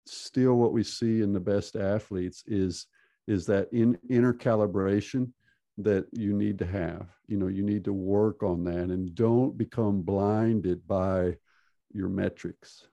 [0.06, 2.88] still what we see in the best athletes is
[3.28, 5.32] is that in inner calibration
[5.78, 9.58] that you need to have you know you need to work on that and don't
[9.58, 11.36] become blinded by
[11.96, 12.88] your metrics.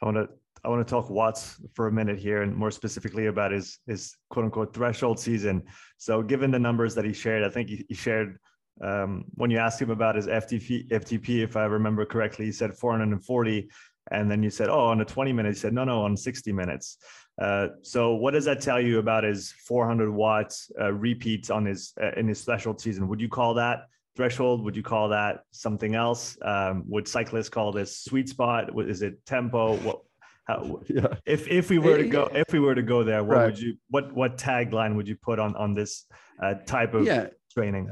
[0.00, 0.28] I want to
[0.64, 4.14] I want to talk Watts for a minute here, and more specifically about his his
[4.30, 5.62] quote unquote threshold season.
[5.96, 8.38] So, given the numbers that he shared, I think he, he shared
[8.80, 12.74] um, when you asked him about his FTP, FTP, if I remember correctly, he said
[12.74, 13.68] 440,
[14.10, 16.52] and then you said, "Oh, on the 20 minutes." He said, "No, no, on 60
[16.52, 16.98] minutes."
[17.40, 21.92] Uh, so, what does that tell you about his 400 watts uh, repeats on his
[22.00, 23.08] uh, in his threshold season?
[23.08, 24.64] Would you call that threshold?
[24.64, 26.36] Would you call that something else?
[26.42, 28.70] Um, would cyclists call this sweet spot?
[28.88, 29.76] Is it tempo?
[29.78, 30.02] What?
[30.44, 31.06] How, yeah.
[31.24, 33.46] If if we were to go if we were to go there, what right.
[33.46, 36.04] would you what what tagline would you put on on this
[36.42, 37.28] uh, type of yeah.
[37.54, 37.90] training?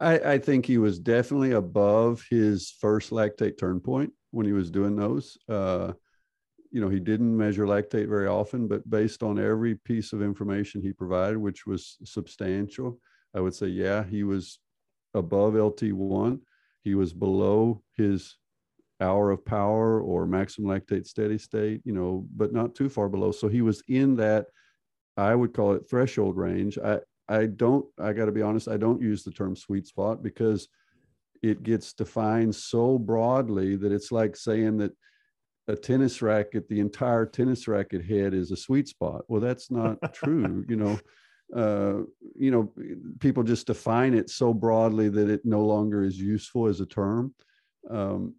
[0.00, 4.70] I, I think he was definitely above his first lactate turn point when he was
[4.70, 5.36] doing those.
[5.48, 5.92] Uh,
[6.70, 10.80] you know, he didn't measure lactate very often, but based on every piece of information
[10.80, 12.98] he provided, which was substantial,
[13.34, 14.58] I would say, yeah, he was
[15.14, 16.40] above LT1.
[16.82, 18.36] He was below his
[19.00, 23.32] hour of power or maximum lactate steady state, you know, but not too far below.
[23.32, 24.46] So he was in that,
[25.16, 26.78] I would call it threshold range.
[26.78, 30.22] I, I don't, I got to be honest, I don't use the term sweet spot
[30.22, 30.68] because
[31.42, 34.92] it gets defined so broadly that it's like saying that
[35.68, 39.22] a tennis racket, the entire tennis racket head is a sweet spot.
[39.28, 40.64] Well, that's not true.
[40.68, 40.98] You know,
[41.56, 42.02] uh,
[42.36, 42.72] you know,
[43.20, 47.32] people just define it so broadly that it no longer is useful as a term.
[47.88, 48.34] Um,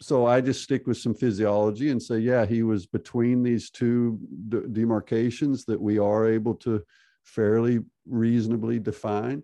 [0.00, 4.18] so I just stick with some physiology and say, yeah, he was between these two
[4.48, 6.82] d- demarcations that we are able to
[7.24, 7.80] fairly
[8.10, 9.42] reasonably define.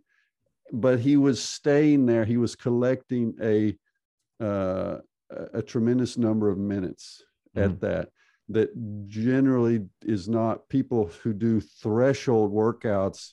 [0.72, 2.24] But he was staying there.
[2.24, 3.76] He was collecting a
[4.44, 4.98] uh,
[5.54, 7.22] a tremendous number of minutes
[7.56, 7.64] mm.
[7.64, 8.08] at that
[8.48, 8.70] that
[9.06, 13.32] generally is not people who do threshold workouts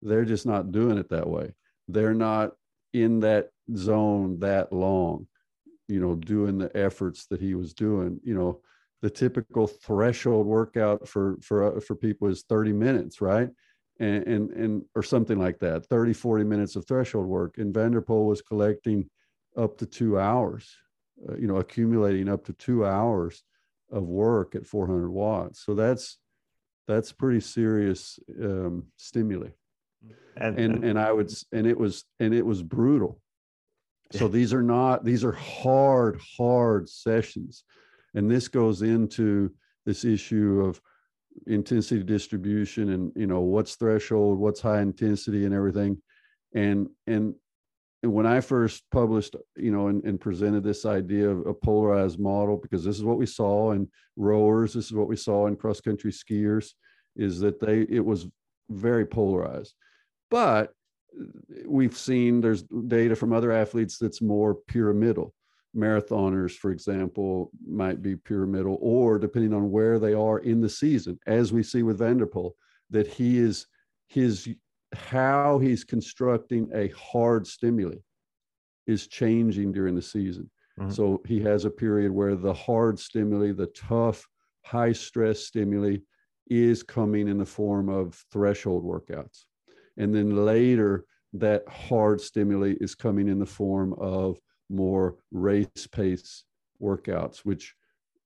[0.00, 1.52] they're just not doing it that way
[1.88, 2.52] they're not
[2.94, 5.26] in that zone that long
[5.88, 8.60] you know doing the efforts that he was doing you know
[9.02, 13.50] the typical threshold workout for for uh, for people is 30 minutes right
[13.98, 17.92] and, and and or something like that 30 40 minutes of threshold work and van
[17.92, 19.08] der Poel was collecting
[19.56, 20.76] up to two hours
[21.28, 23.42] uh, you know, accumulating up to two hours
[23.90, 25.64] of work at 400 watts.
[25.64, 26.18] So that's
[26.86, 29.48] that's pretty serious um, stimuli.
[30.36, 33.20] And, and and I would and it was and it was brutal.
[34.12, 37.64] So these are not these are hard hard sessions,
[38.14, 39.52] and this goes into
[39.84, 40.80] this issue of
[41.46, 46.00] intensity distribution and you know what's threshold, what's high intensity, and everything.
[46.54, 47.34] And and
[48.02, 52.56] when I first published, you know, and, and, presented this idea of a polarized model,
[52.56, 55.80] because this is what we saw in rowers, this is what we saw in cross
[55.80, 56.72] country skiers,
[57.16, 58.28] is that they it was
[58.70, 59.74] very polarized.
[60.30, 60.72] But
[61.64, 65.32] we've seen there's data from other athletes that's more pyramidal.
[65.74, 71.18] Marathoners, for example, might be pyramidal, or depending on where they are in the season,
[71.26, 72.52] as we see with Van der Poel,
[72.90, 73.66] that he is
[74.08, 74.48] his
[74.94, 77.96] how he's constructing a hard stimuli
[78.86, 80.48] is changing during the season.
[80.78, 80.90] Mm-hmm.
[80.90, 84.26] So he has a period where the hard stimuli, the tough,
[84.64, 85.98] high stress stimuli,
[86.48, 89.44] is coming in the form of threshold workouts.
[89.96, 94.38] And then later, that hard stimuli is coming in the form of
[94.68, 96.44] more race pace
[96.80, 97.74] workouts, which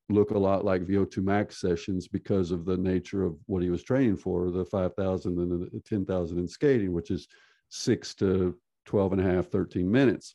[0.09, 3.83] look a lot like VO2 max sessions because of the nature of what he was
[3.83, 7.29] training for the 5,000 and the 10,000 in skating, which is
[7.69, 10.35] six to 12 and a half, 13 minutes.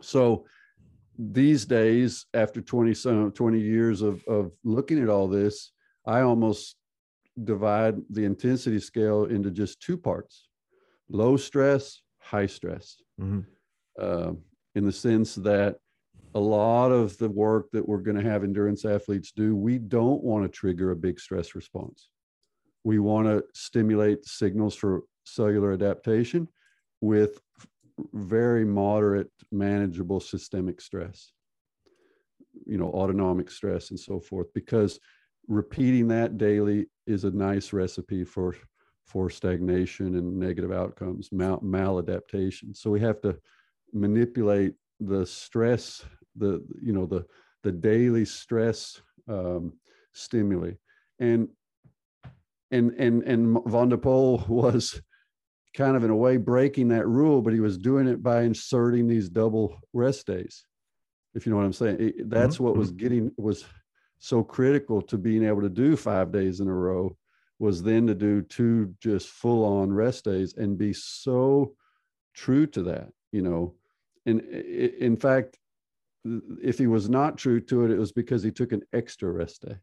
[0.00, 0.44] So
[1.18, 5.72] these days, after 20, some 20 years of, of looking at all this,
[6.06, 6.76] I almost
[7.44, 10.48] divide the intensity scale into just two parts
[11.08, 12.96] low stress, high stress.
[13.20, 13.40] Mm-hmm.
[14.00, 14.32] Uh,
[14.74, 15.76] in the sense that
[16.34, 20.22] a lot of the work that we're going to have endurance athletes do, we don't
[20.22, 22.08] want to trigger a big stress response.
[22.84, 26.48] We want to stimulate signals for cellular adaptation
[27.00, 27.40] with
[28.14, 31.32] very moderate, manageable systemic stress,
[32.66, 34.98] you know, autonomic stress and so forth, because
[35.48, 38.54] repeating that daily is a nice recipe for
[39.04, 42.74] for stagnation and negative outcomes, mal- maladaptation.
[42.74, 43.36] So we have to
[43.92, 46.04] manipulate the stress
[46.36, 47.24] the you know the
[47.62, 49.72] the daily stress um,
[50.12, 50.72] stimuli
[51.18, 51.48] and
[52.70, 55.00] and and and van der Poel was
[55.76, 59.06] kind of in a way breaking that rule but he was doing it by inserting
[59.06, 60.64] these double rest days
[61.34, 62.64] if you know what i'm saying it, that's mm-hmm.
[62.64, 62.98] what was mm-hmm.
[62.98, 63.64] getting was
[64.18, 67.16] so critical to being able to do five days in a row
[67.58, 71.74] was then to do two just full on rest days and be so
[72.34, 73.74] true to that you know
[74.26, 75.58] and in fact
[76.24, 79.66] if he was not true to it, it was because he took an extra rest
[79.66, 79.76] day.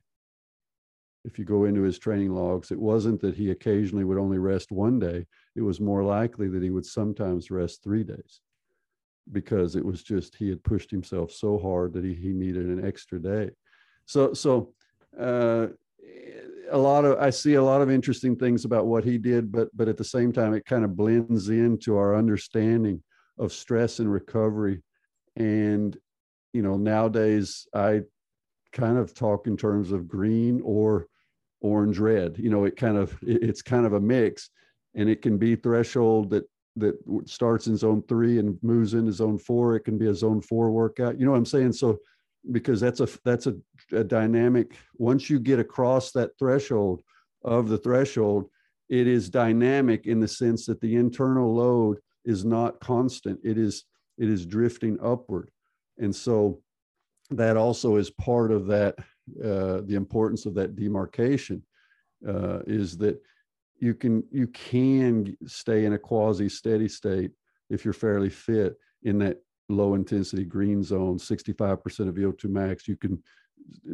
[1.26, 4.72] If you go into his training logs, it wasn't that he occasionally would only rest
[4.72, 5.26] one day.
[5.56, 8.40] It was more likely that he would sometimes rest three days
[9.32, 12.86] because it was just he had pushed himself so hard that he, he needed an
[12.86, 13.50] extra day.
[14.06, 14.74] So, so
[15.20, 15.68] uh,
[16.72, 19.68] a lot of I see a lot of interesting things about what he did, but
[19.76, 23.04] but at the same time, it kind of blends into our understanding
[23.40, 24.82] of stress and recovery.
[25.36, 25.98] And
[26.54, 28.02] you know, nowadays I
[28.72, 31.08] kind of talk in terms of green or
[31.62, 32.38] orange red.
[32.38, 34.50] You know, it kind of it's kind of a mix,
[34.96, 36.44] and it can be threshold that
[36.76, 39.76] that starts in zone three and moves into zone four.
[39.76, 41.20] It can be a zone four workout.
[41.20, 41.74] You know what I'm saying?
[41.74, 42.00] So
[42.52, 43.56] because that's a that's a,
[43.92, 47.02] a dynamic once you get across that threshold
[47.44, 48.50] of the threshold
[48.90, 53.40] it is dynamic in the sense that the internal load is not constant.
[53.44, 53.86] It is
[54.18, 55.50] it is drifting upward.
[55.98, 56.62] And so
[57.32, 58.96] that also is part of that
[59.44, 61.64] uh, the importance of that demarcation
[62.28, 63.22] uh, is that
[63.78, 67.32] you can you can stay in a quasi steady state
[67.70, 69.38] if you're fairly fit in that
[69.70, 73.22] low intensity green zone, 65% of VO2 max, you can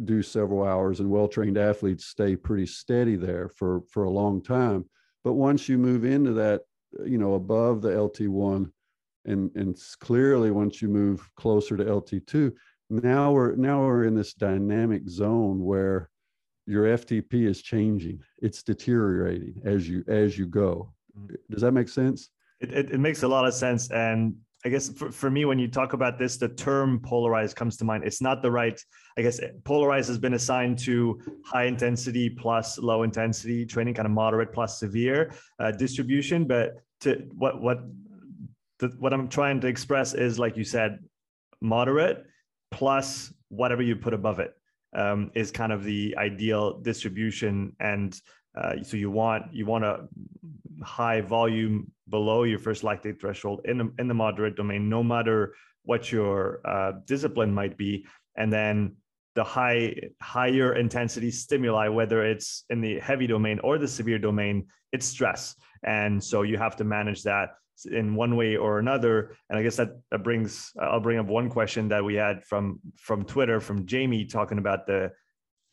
[0.06, 4.86] do several hours and well-trained athletes stay pretty steady there for, for a long time.
[5.24, 6.62] But once you move into that,
[7.06, 8.72] you know, above the LT1
[9.26, 12.54] and, and clearly once you move closer to LT2,
[12.90, 16.10] now we're, now we're in this dynamic zone where
[16.68, 18.22] your FTP is changing.
[18.42, 20.94] It's deteriorating as you, as you go.
[21.18, 21.36] Mm-hmm.
[21.50, 22.30] Does that make sense?
[22.60, 23.90] It, it, it makes a lot of sense.
[23.92, 24.36] And
[24.66, 27.86] I guess for, for me, when you talk about this, the term polarized comes to
[27.86, 28.04] mind.
[28.04, 28.82] It's not the right,
[29.16, 34.12] I guess polarized has been assigned to high intensity plus low intensity training, kind of
[34.12, 36.46] moderate plus severe uh, distribution.
[36.46, 37.80] But to what, what,
[38.80, 40.98] the, what I'm trying to express is, like you said,
[41.62, 42.26] moderate
[42.72, 44.52] plus whatever you put above it
[44.96, 47.76] um, is kind of the ideal distribution.
[47.80, 48.20] And
[48.56, 50.08] uh, so you want, you want a
[50.84, 55.56] high volume below your first lactate threshold in the, in the moderate domain, no matter
[55.84, 58.06] what your uh, discipline might be.
[58.38, 58.96] And then
[59.36, 64.68] the high higher intensity stimuli, whether it's in the heavy domain or the severe domain,
[64.92, 65.56] it's stress.
[65.84, 67.50] And so you have to manage that
[67.92, 69.36] in one way or another.
[69.50, 72.80] And I guess that, that brings I'll bring up one question that we had from
[72.98, 75.12] from Twitter from Jamie talking about the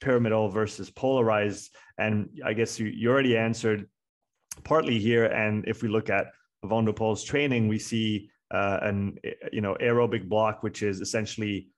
[0.03, 1.75] pyramidal versus polarized.
[1.99, 3.89] And I guess you, you already answered
[4.65, 5.27] partly here.
[5.27, 6.27] And if we look at
[6.65, 6.93] Van der
[7.25, 9.19] training, we see uh, an
[9.53, 11.69] you know aerobic block, which is essentially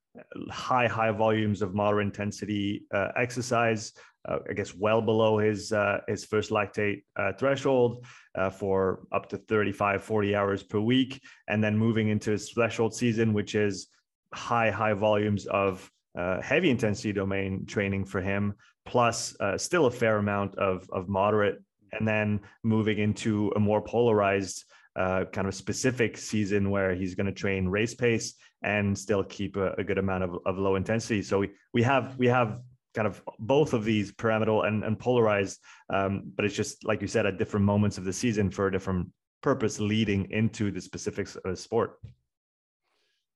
[0.50, 3.92] high high volumes of moderate intensity uh, exercise.
[4.26, 8.04] Uh, I guess well below his uh, his first lactate uh, threshold
[8.34, 12.94] uh, for up to 35, 40 hours per week, and then moving into his threshold
[12.94, 13.88] season, which is
[14.32, 18.54] high high volumes of uh, heavy intensity domain training for him,
[18.86, 21.62] plus still a fair amount of of moderate
[21.98, 24.64] and then moving into a more polarized
[24.96, 29.56] uh, kind of specific season where he's going to train race pace and still keep
[29.56, 31.22] a, a good amount of, of low intensity.
[31.22, 32.60] So we we have we have
[32.94, 35.58] kind of both of these pyramidal and, and polarized,
[35.92, 38.72] um, but it's just like you said at different moments of the season for a
[38.72, 39.08] different
[39.42, 41.98] purpose leading into the specifics of the sport.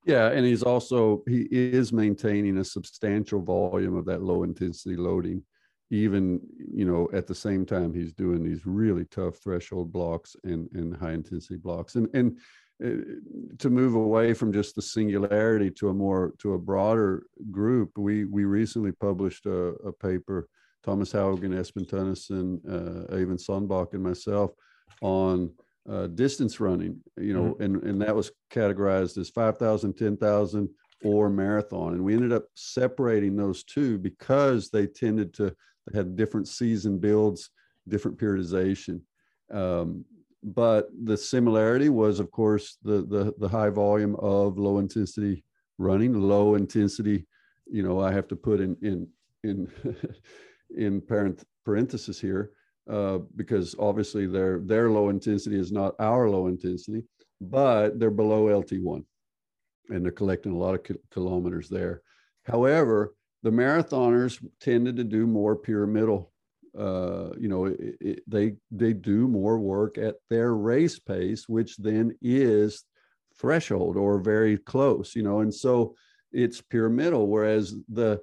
[0.09, 5.42] Yeah, and he's also he is maintaining a substantial volume of that low intensity loading
[5.90, 6.40] even
[6.74, 10.96] you know at the same time he's doing these really tough threshold blocks and and
[10.96, 11.94] high intensity blocks.
[11.94, 12.38] And and
[12.82, 13.04] uh,
[13.59, 18.24] to move away from just the singularity to a more to a broader group we
[18.24, 20.48] we recently published a, a paper
[20.84, 24.52] thomas haugen espen tønnessen uh, Øyvind Sandbakk and myself
[25.02, 25.50] on
[25.91, 27.62] uh, distance running you know mm-hmm.
[27.62, 30.68] and and that was categorized as 5000 10000
[31.05, 35.55] or marathon and we ended up separating those two because they tended to
[35.89, 37.51] they had different season builds,
[37.89, 39.01] different periodization.
[39.53, 40.05] Um,
[40.43, 45.45] but the similarity was, of course, the, the, the high volume of low intensity
[45.78, 47.26] running, low intensity.
[47.66, 49.09] You know, I have to put in in
[49.45, 49.70] in
[50.76, 52.53] in parent parenthesis here
[52.89, 57.05] uh, because obviously their their low intensity is not our low intensity,
[57.41, 59.05] but they're below LT1,
[59.91, 62.03] and they're collecting a lot of kilometers there.
[62.45, 66.32] However, the marathoners tended to do more pyramidal
[66.78, 71.76] uh, you know it, it, they they do more work at their race pace which
[71.76, 72.84] then is
[73.36, 75.95] threshold or very close you know and so
[76.32, 78.20] it's pyramidal whereas the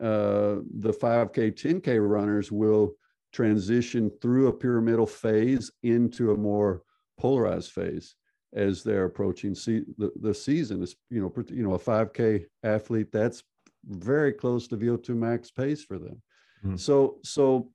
[0.00, 2.94] uh, the 5k 10k runners will
[3.32, 6.82] transition through a pyramidal phase into a more
[7.18, 8.14] polarized phase
[8.54, 10.82] as they're approaching see, the, the season.
[10.82, 13.42] Is you know you know a 5k athlete that's
[13.84, 16.22] very close to vo2 max pace for them.
[16.64, 16.78] Mm.
[16.78, 17.70] so so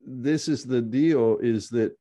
[0.00, 1.94] this is the deal is that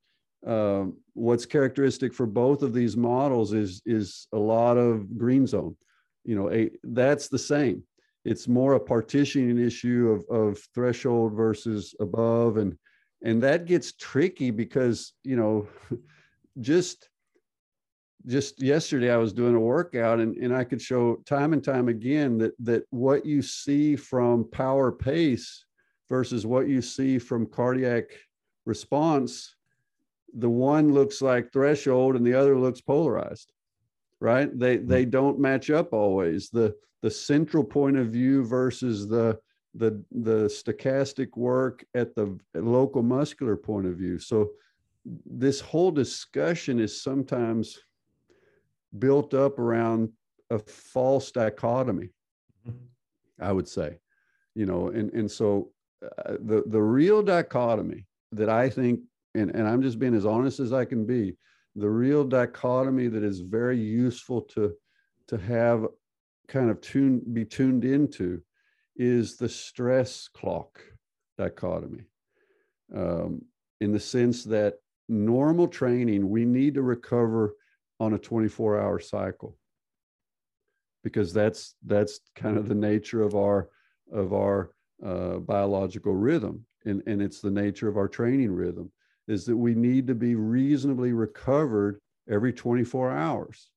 [0.47, 5.76] um, what's characteristic for both of these models is is a lot of green zone
[6.24, 7.84] you know a that's the same.
[8.26, 12.78] It's more a partitioning issue of, of threshold versus above and
[13.24, 15.67] and that gets tricky because you know
[16.59, 17.09] just
[18.26, 21.88] just yesterday i was doing a workout and, and i could show time and time
[21.88, 25.65] again that that what you see from power pace
[26.09, 28.05] versus what you see from cardiac
[28.65, 29.55] response
[30.38, 33.51] the one looks like threshold and the other looks polarized
[34.20, 34.88] right they hmm.
[34.88, 39.39] they don't match up always the the central point of view versus the
[39.76, 44.49] the the stochastic work at the local muscular point of view so
[45.26, 47.78] this whole discussion is sometimes
[48.97, 50.09] built up around
[50.49, 52.09] a false dichotomy
[52.67, 53.43] mm-hmm.
[53.43, 53.99] i would say
[54.55, 55.72] you know and and so
[56.03, 58.99] uh, the the real dichotomy that i think
[59.36, 61.36] and, and i'm just being as honest as i can be
[61.76, 64.74] the real dichotomy that is very useful to
[65.28, 65.86] to have
[66.47, 68.41] kind of tune be tuned into
[69.00, 70.80] is the stress clock
[71.38, 72.04] dichotomy
[72.95, 73.41] um,
[73.82, 74.76] in the sense that
[75.08, 77.56] normal training we need to recover
[78.00, 79.58] on a 24 hour cycle
[81.04, 83.70] because that's that's kind of the nature of our
[84.12, 84.72] of our
[85.04, 88.91] uh, biological rhythm and, and it's the nature of our training rhythm
[89.28, 93.70] is that we need to be reasonably recovered every 24 hours.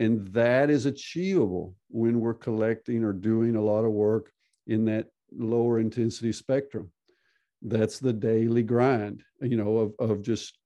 [0.00, 4.32] And that is achievable when we're collecting or doing a lot of work
[4.66, 6.90] in that lower intensity spectrum.
[7.62, 10.58] That's the daily grind, you know, of, of just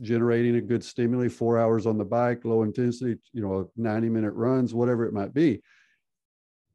[0.00, 4.32] generating a good stimuli, four hours on the bike, low intensity, you know, 90 minute
[4.32, 5.60] runs, whatever it might be.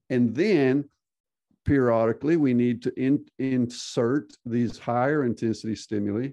[0.09, 0.86] And then
[1.66, 6.30] periodically we need to in, insert these higher intensity stimuli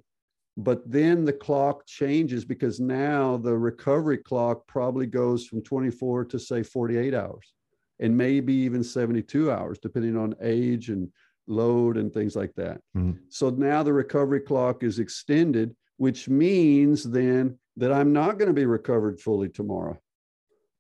[0.59, 6.39] but then the clock changes because now the recovery clock probably goes from 24 to
[6.39, 7.55] say 48 hours
[8.01, 11.09] and maybe even 72 hours depending on age and
[11.47, 13.13] load and things like that mm-hmm.
[13.31, 18.55] so now the recovery clock is extended which means then that i'm not going to
[18.55, 19.99] be recovered fully tomorrow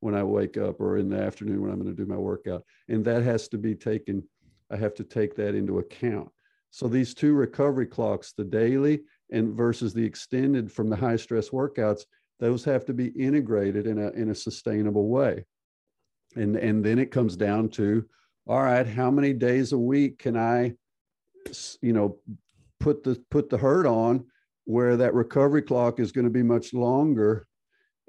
[0.01, 2.62] when i wake up or in the afternoon when i'm going to do my workout
[2.89, 4.22] and that has to be taken
[4.70, 6.31] I have to take that into account.
[6.70, 9.01] So these two recovery clocks, the daily
[9.31, 12.03] and versus the extended from the high stress workouts,
[12.41, 15.45] those have to be integrated in a in a sustainable way.
[16.37, 18.05] And and then it comes down to,
[18.47, 20.74] all right, how many days a week can I,
[21.83, 22.18] you know,
[22.81, 24.24] put the put the hurt on
[24.64, 27.47] where that recovery clock is going to be much longer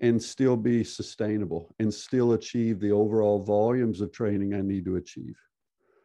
[0.02, 4.96] and still be sustainable and still achieve the overall volumes of training I need to
[4.98, 5.38] achieve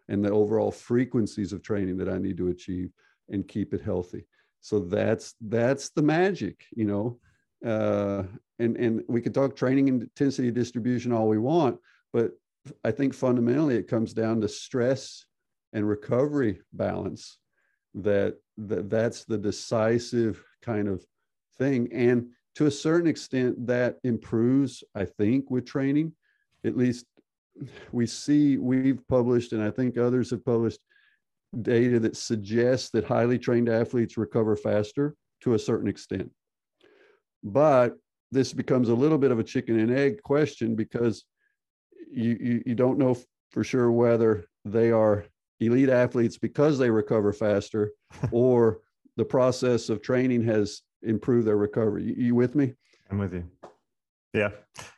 [0.09, 2.91] and the overall frequencies of training that I need to achieve
[3.31, 4.27] and keep it healthy.
[4.65, 7.19] So that's that's the magic, you know.
[7.63, 8.23] Uh,
[8.59, 11.79] and and we could talk training intensity distribution all we want,
[12.15, 12.33] but
[12.83, 15.27] I think fundamentally it comes down to stress
[15.75, 17.37] and recovery balance.
[17.93, 21.05] That that that's the decisive kind of
[21.59, 26.13] thing, and to a certain extent that improves, I think, with training.
[26.65, 27.05] At least
[27.93, 30.81] we see we've published, and I think others have published
[31.63, 36.31] data that suggests that highly trained athletes recover faster to a certain extent.
[37.43, 37.97] But
[38.33, 41.25] this becomes a little bit of a chicken and egg question because
[42.11, 43.17] you, you, you don't know
[43.51, 45.25] for sure whether they are
[45.61, 47.93] elite athletes because they recover faster
[48.33, 48.81] or
[49.17, 52.05] the process of training has improved their recovery.
[52.05, 52.75] You, you with me?
[53.11, 53.45] I'm with you.
[54.33, 54.51] Yeah.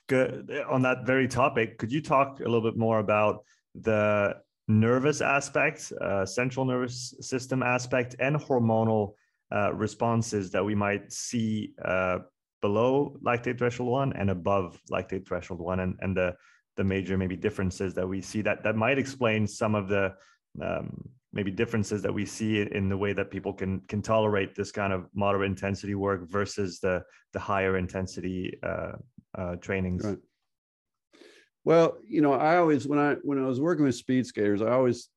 [0.08, 0.50] Good.
[0.68, 3.44] On that very topic, could you talk a little bit more about
[3.74, 4.36] the
[4.68, 9.14] nervous aspect, uh, central nervous system aspect, and hormonal
[9.52, 12.18] uh, responses that we might see uh,
[12.62, 16.34] below lactate threshold one and above lactate threshold one, and, and the
[16.76, 20.14] the major maybe differences that we see that that might explain some of the
[20.60, 24.72] um, maybe differences that we see in the way that people can can tolerate this
[24.72, 27.02] kind of moderate intensity work versus the
[27.32, 28.92] the higher intensity uh,
[29.36, 30.04] uh, trainings.
[30.04, 30.18] Right.
[31.66, 34.70] Well, you know, I always when I when I was working with speed skaters, I
[34.70, 35.08] always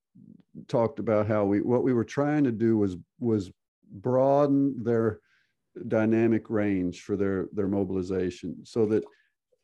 [0.67, 3.51] talked about how we what we were trying to do was was
[3.91, 5.19] broaden their
[5.87, 9.03] dynamic range for their their mobilization so that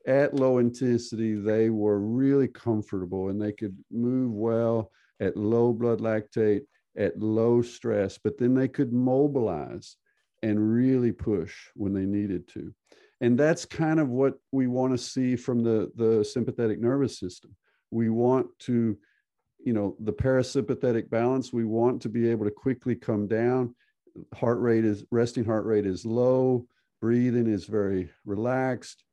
[0.05, 5.99] at low intensity they were really comfortable and they could move well at low blood
[5.99, 6.61] lactate
[6.95, 9.97] at low stress but then they could mobilize
[10.43, 12.71] and really push when they needed to
[13.21, 17.55] And that's kind of what we want to see from the, the sympathetic nervous system.
[17.91, 18.97] We want to,
[19.63, 23.73] you know, the parasympathetic balance, we want to be able to quickly come down.
[24.33, 26.67] Heart rate is, resting heart rate is low,
[27.01, 29.03] breathing is very relaxed.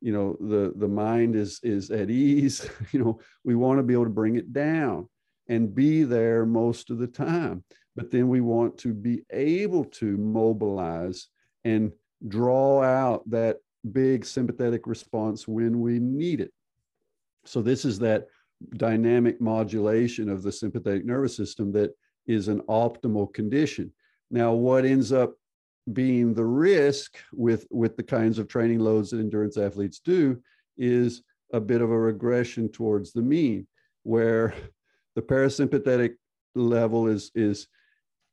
[0.00, 2.68] You know, the, the mind is, is at ease.
[2.92, 5.08] you know, we want to be able to bring it down
[5.48, 7.62] and be there most of the time.
[7.94, 11.28] But then we want to be able to mobilize
[11.64, 11.92] and
[12.28, 13.58] draw out that
[13.90, 16.52] big sympathetic response when we need it.
[17.44, 18.28] So, this is that
[18.76, 21.92] dynamic modulation of the sympathetic nervous system that
[22.26, 23.92] is an optimal condition.
[24.30, 25.34] Now, what ends up
[25.92, 30.40] being the risk with, with the kinds of training loads that endurance athletes do
[30.78, 33.66] is a bit of a regression towards the mean,
[34.04, 34.54] where
[35.16, 36.14] the parasympathetic
[36.54, 37.66] level is, is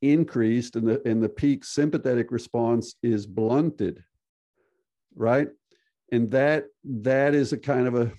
[0.02, 4.02] increased and the and the peak sympathetic response is blunted
[5.14, 5.48] right?
[6.12, 8.12] And that that is a kind of a,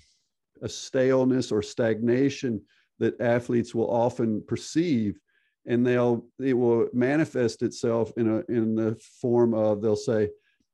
[0.62, 2.62] a staleness or stagnation
[2.98, 5.18] that athletes will often perceive.
[5.66, 10.30] And they'll it will manifest itself in a in the form of they'll say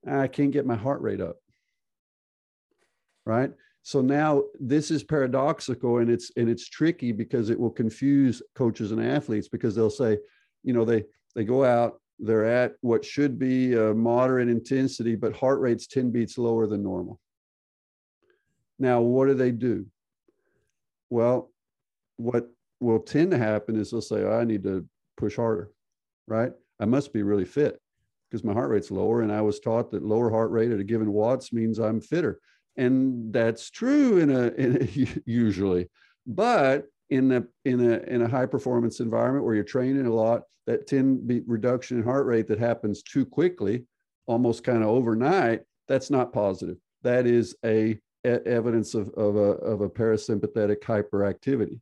[0.08, 1.36] i can't get my heart rate up.
[3.26, 3.52] Right?
[3.82, 8.92] So now this is paradoxical and it's and it's tricky because it will confuse coaches
[8.92, 10.18] and athletes because they'll say
[10.68, 11.02] you know they
[11.34, 16.10] they go out they're at what should be a moderate intensity but heart rate's 10
[16.10, 17.18] beats lower than normal.
[18.78, 19.86] Now what do they do?
[21.08, 21.50] Well
[22.16, 22.50] what
[22.80, 25.70] will tend to happen is they'll say oh, i need to push harder
[26.26, 26.52] right?
[26.78, 27.80] I must be really fit
[28.28, 30.84] because my heart rate's lower and i was taught that lower heart rate at a
[30.84, 32.40] given watts means i'm fitter.
[32.76, 35.88] And that's true in a, in a usually
[36.26, 40.42] but in a in a in a high performance environment where you're training a lot
[40.66, 43.84] that 10 beat reduction in heart rate that happens too quickly
[44.26, 46.76] almost kind of overnight that's not positive.
[47.02, 51.80] That is a, a evidence of, of a of a parasympathetic hyperactivity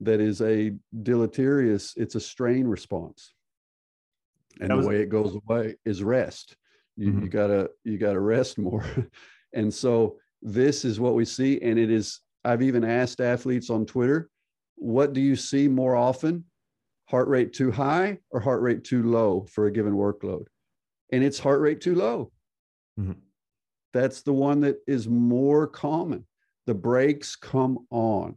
[0.00, 0.72] that is a
[1.02, 3.32] deleterious it's a strain response.
[4.60, 6.56] And was, the way it goes away is rest.
[6.96, 7.22] You, mm-hmm.
[7.22, 8.84] you gotta you gotta rest more.
[9.56, 13.86] And so this is what we see and it is i've even asked athletes on
[13.86, 14.28] twitter
[14.76, 16.44] what do you see more often?
[17.06, 20.46] Heart rate too high or heart rate too low for a given workload?
[21.12, 22.32] And it's heart rate too low.
[22.98, 23.12] Mm-hmm.
[23.92, 26.26] That's the one that is more common.
[26.66, 28.36] The brakes come on.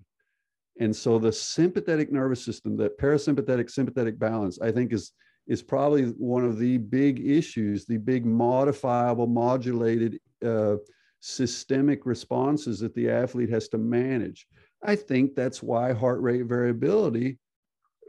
[0.80, 5.12] And so the sympathetic nervous system, that parasympathetic sympathetic balance, I think is
[5.48, 10.76] is probably one of the big issues, the big modifiable, modulated uh,
[11.22, 14.46] systemic responses that the athlete has to manage.
[14.84, 17.40] I think that's why heart rate variability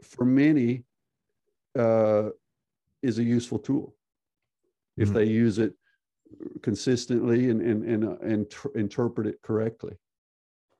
[0.03, 0.83] for many
[1.77, 2.29] uh,
[3.01, 3.95] is a useful tool
[4.97, 5.17] if mm-hmm.
[5.17, 5.73] they use it
[6.61, 9.93] consistently and and and, uh, and tr- interpret it correctly.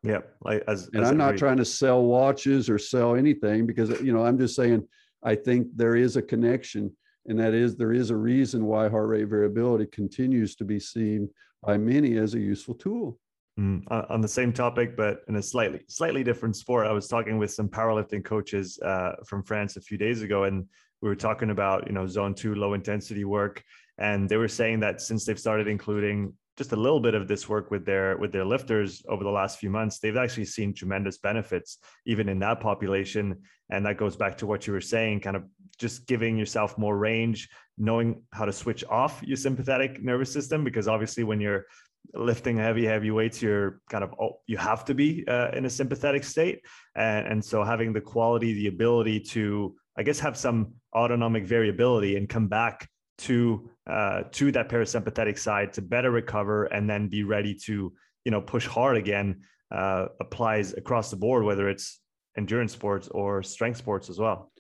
[0.03, 3.89] Yeah, like as, and as I'm not trying to sell watches or sell anything because
[4.01, 4.87] you know I'm just saying
[5.23, 9.09] I think there is a connection, and that is there is a reason why heart
[9.09, 11.29] rate variability continues to be seen
[11.61, 13.19] by many as a useful tool.
[13.59, 17.37] Mm, on the same topic, but in a slightly slightly different sport, I was talking
[17.37, 20.65] with some powerlifting coaches uh, from France a few days ago, and
[21.01, 23.61] we were talking about you know zone two low intensity work,
[23.97, 27.49] and they were saying that since they've started including just a little bit of this
[27.49, 31.17] work with their with their lifters over the last few months, they've actually seen tremendous
[31.17, 33.35] benefits even in that population,
[33.71, 35.43] and that goes back to what you were saying, kind of
[35.77, 40.87] just giving yourself more range, knowing how to switch off your sympathetic nervous system, because
[40.87, 41.65] obviously when you're
[42.13, 45.69] lifting heavy heavy weights you're kind of oh, you have to be uh, in a
[45.69, 46.61] sympathetic state.
[46.95, 52.17] And, and so having the quality the ability to i guess have some autonomic variability
[52.17, 52.87] and come back
[53.19, 57.93] to uh, to that parasympathetic side to better recover and then be ready to
[58.25, 59.41] you know push hard again
[59.71, 61.99] uh, applies across the board whether it's
[62.37, 64.51] endurance sports or strength sports as well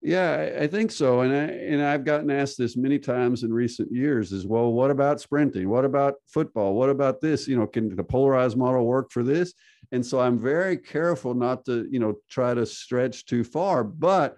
[0.00, 1.22] yeah, I think so.
[1.22, 4.72] And I and I've gotten asked this many times in recent years is well.
[4.72, 5.68] What about sprinting?
[5.68, 6.74] What about football?
[6.74, 7.48] What about this?
[7.48, 9.54] You know, can the polarized model work for this?
[9.90, 13.82] And so I'm very careful not to, you know, try to stretch too far.
[13.82, 14.36] But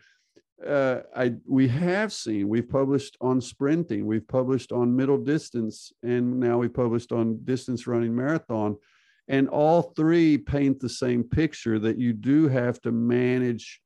[0.67, 6.41] uh, I we have seen we've published on sprinting, we've published on middle distance, and
[6.41, 8.77] now we've published on distance running marathon.
[9.29, 13.81] And all three paint the same picture that you do have to manage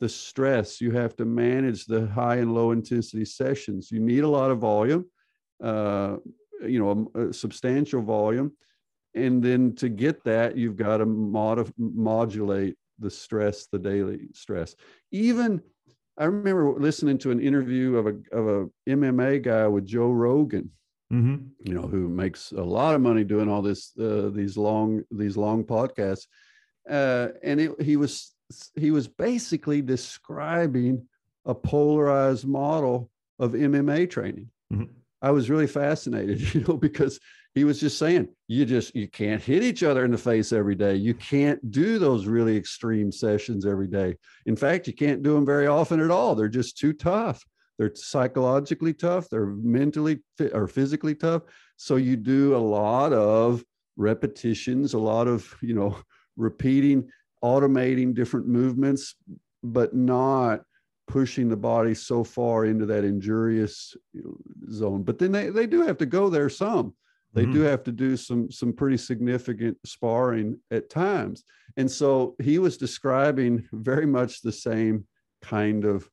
[0.00, 0.80] the stress.
[0.80, 3.90] You have to manage the high and low intensity sessions.
[3.90, 5.06] You need a lot of volume,
[5.62, 6.16] uh,
[6.62, 8.52] you know, a, a, substantial volume.
[9.14, 14.74] And then to get that, you've got to mod- modulate the stress, the daily stress.
[15.10, 15.62] Even
[16.18, 20.70] I remember listening to an interview of a, of a MMA guy with Joe Rogan.
[21.12, 21.46] mm-hmm.
[21.60, 25.36] you know, who makes a lot of money doing all this, uh, these long, these
[25.36, 26.26] long podcasts.
[26.88, 28.35] Uh, and it, he was,
[28.74, 31.06] he was basically describing
[31.44, 34.50] a polarized model of MMA training.
[34.72, 34.84] Mm-hmm.
[35.22, 37.18] I was really fascinated, you know, because
[37.54, 40.74] he was just saying you just you can't hit each other in the face every
[40.74, 40.94] day.
[40.94, 44.16] You can't do those really extreme sessions every day.
[44.44, 46.34] In fact you can't do them very often at all.
[46.34, 47.42] They're just too tough.
[47.78, 49.28] They're psychologically tough.
[49.30, 50.20] They're mentally
[50.52, 51.42] or physically tough.
[51.76, 53.64] So you do a lot of
[53.96, 55.96] repetitions a lot of you know
[56.36, 57.08] repeating
[57.46, 59.14] automating different movements
[59.62, 60.62] but not
[61.06, 63.96] pushing the body so far into that injurious
[64.70, 65.02] zone.
[65.02, 66.94] But then they, they do have to go there some.
[67.32, 67.52] They mm-hmm.
[67.52, 71.44] do have to do some some pretty significant sparring at times.
[71.76, 75.06] And so he was describing very much the same
[75.42, 76.08] kind of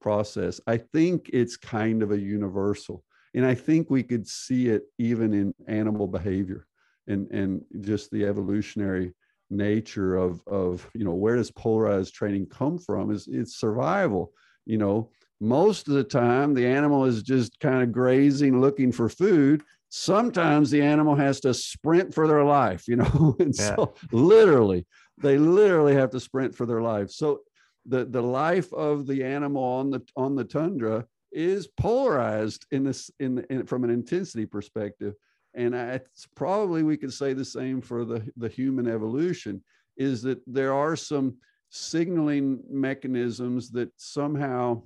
[0.00, 0.60] process.
[0.66, 5.32] I think it's kind of a universal and i think we could see it even
[5.32, 6.66] in animal behavior
[7.06, 9.12] and and just the evolutionary
[9.50, 14.32] nature of of you know where does polarized training come from is it's survival
[14.66, 19.08] you know most of the time the animal is just kind of grazing looking for
[19.08, 23.76] food sometimes the animal has to sprint for their life, you know, and yeah.
[23.76, 24.86] so literally,
[25.18, 27.10] they literally have to sprint for their life.
[27.10, 27.40] So
[27.86, 33.10] the the life of the animal on the on the tundra is polarized in this
[33.18, 35.14] in, in from an intensity perspective,
[35.54, 39.62] and it's probably we could say the same for the the human evolution
[39.96, 41.36] is that there are some
[41.70, 44.80] signaling mechanisms that somehow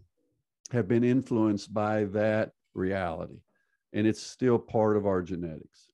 [0.70, 3.40] have been influenced by that reality
[3.92, 5.88] and it's still part of our genetics.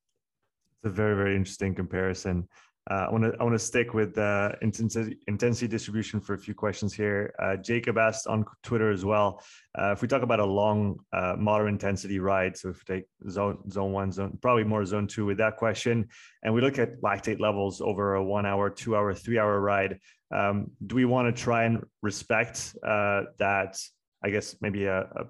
[0.77, 2.49] It's a very, very interesting comparison.
[2.91, 6.39] Uh, I want to I want to stick with uh, intensity intensity distribution for a
[6.39, 7.34] few questions here.
[7.39, 9.43] Uh, Jacob asked on Twitter as well.
[9.78, 13.05] Uh, if we talk about a long uh, moderate intensity ride, so if we take
[13.28, 16.09] zone zone one, zone probably more zone two with that question,
[16.43, 19.99] and we look at lactate levels over a one hour, two hour, three hour ride,
[20.34, 23.78] um, do we want to try and respect uh, that?
[24.20, 25.26] I guess maybe a, a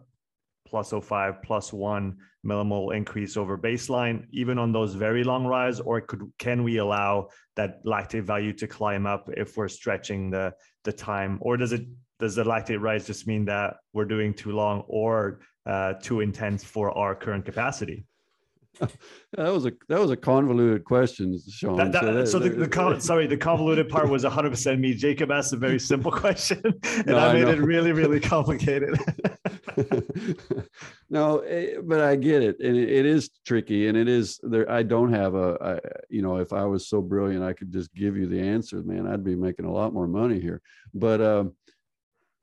[0.69, 2.17] plus 05 plus 1
[2.49, 7.29] millimole increase over baseline even on those very long rides or could can we allow
[7.57, 10.53] that lactate value to climb up if we're stretching the
[10.85, 11.39] the time?
[11.41, 11.85] Or does it
[12.19, 16.65] does the lactate rise just mean that we're doing too long or uh, too intense
[16.65, 18.05] for our current capacity
[19.33, 21.77] that was a that was a convoluted question, Sean.
[21.77, 24.81] That, that, so, that, so, the, the con- sorry, the convoluted part was 100 percent
[24.81, 24.95] me.
[24.95, 28.99] Jacob asked a very simple question, and no, I made it really really complicated.
[31.11, 34.71] no, eh, but I get it, and it, it is tricky, and it is there.
[34.71, 37.93] I don't have a, I, you know, if I was so brilliant, I could just
[37.95, 39.07] give you the answer, man.
[39.07, 40.61] I'd be making a lot more money here,
[40.95, 41.21] but.
[41.21, 41.53] Um,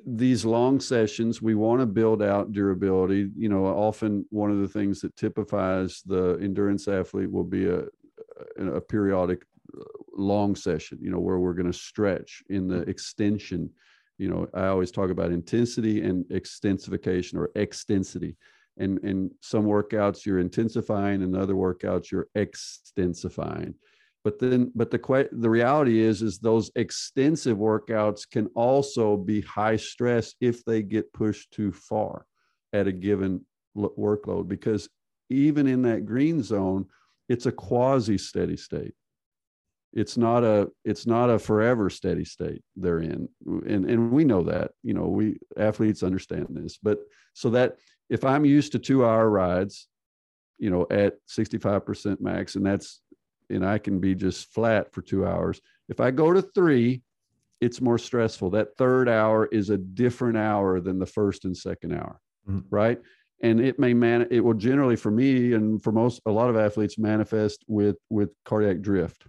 [0.05, 3.29] these long sessions, we want to build out durability.
[3.35, 7.85] You know, often one of the things that typifies the endurance athlete will be a,
[8.57, 9.43] a periodic
[9.75, 9.83] uh,
[10.15, 13.69] long session, you know, where we're going to stretch in the extension.
[14.19, 18.35] You know, I always talk about intensity and extensification or extensity.
[18.77, 23.73] And, and some workouts you're intensifying and other workouts you're extensifying
[24.25, 29.75] but then but the the reality is is those extensive workouts can also be high
[29.75, 32.25] stress if they get pushed too far
[32.73, 33.45] at a given
[33.77, 34.47] workload.
[34.47, 34.89] Because
[35.29, 36.87] even in that green zone
[37.29, 38.95] it's a quasi steady state.
[39.93, 43.29] It's not a it's not a forever steady state they're in.
[43.45, 46.79] And and we know that you know we athletes understand this.
[46.81, 46.99] But
[47.33, 47.77] so that
[48.09, 49.87] if i'm used to 2 hour rides
[50.57, 53.01] you know at 65% max and that's
[53.49, 55.61] and I can be just flat for two hours.
[55.89, 57.01] If I go to three,
[57.61, 58.51] it's more stressful.
[58.51, 62.67] That third hour is a different hour than the first and second hour, mm-hmm.
[62.69, 62.99] right?
[63.41, 66.57] And it may man it will generally for me and for most a lot of
[66.57, 69.25] athletes manifest with with cardiac drift.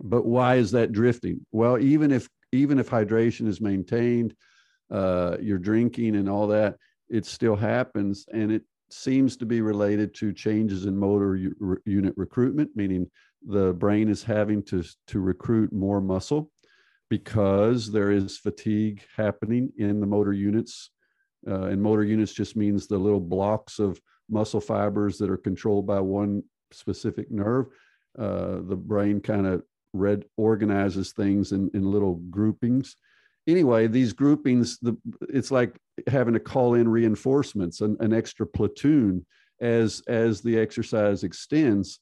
[0.00, 1.44] But why is that drifting?
[1.52, 4.34] Well, even if even if hydration is maintained,
[4.90, 6.76] uh, you're drinking and all that,
[7.08, 8.62] it still happens, and it
[8.92, 13.10] seems to be related to changes in motor u- unit recruitment, meaning
[13.46, 16.50] the brain is having to, to recruit more muscle
[17.10, 20.90] because there is fatigue happening in the motor units.
[21.46, 25.86] Uh, and motor units just means the little blocks of muscle fibers that are controlled
[25.86, 27.66] by one specific nerve.
[28.18, 29.62] Uh, the brain kind of
[29.92, 32.96] red organizes things in, in little groupings
[33.46, 34.96] anyway, these groupings, the,
[35.28, 35.76] it's like
[36.06, 39.24] having to call in reinforcements, an, an extra platoon
[39.60, 42.00] as as the exercise extends.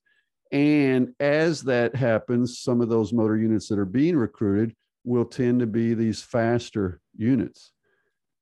[0.53, 4.75] And as that happens, some of those motor units that are being recruited
[5.05, 7.73] will tend to be these faster units,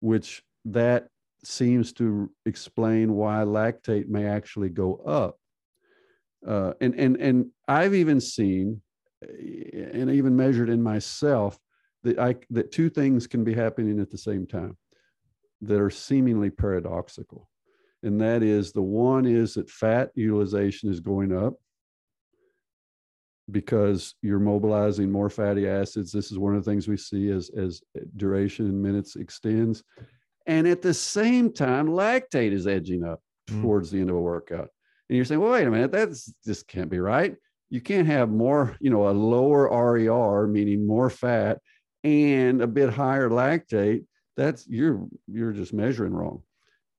[0.01, 1.09] which that
[1.45, 5.39] seems to explain why lactate may actually go up.
[6.47, 8.81] Uh, and and and I've even seen,
[9.23, 11.59] and even measured in myself,
[12.05, 14.77] that I that two things can be happening at the same time,
[15.63, 17.49] that are seemingly paradoxical,
[18.03, 21.55] and that is the one is that fat utilization is going up
[23.51, 26.13] because you're mobilizing more fatty acids.
[26.13, 27.81] This is one of the things we see as as
[28.17, 29.83] duration in minutes extends
[30.49, 33.61] and at the same time, lactate is edging up mm.
[33.61, 34.71] towards the end of a workout.
[35.09, 37.37] And you're saying, well, wait a minute, that's just can't be right.
[37.69, 41.59] You can't have more, you know, a lower RER, meaning more fat,
[42.05, 44.05] and a bit higher lactate.
[44.37, 46.43] That's you're you're just measuring wrong.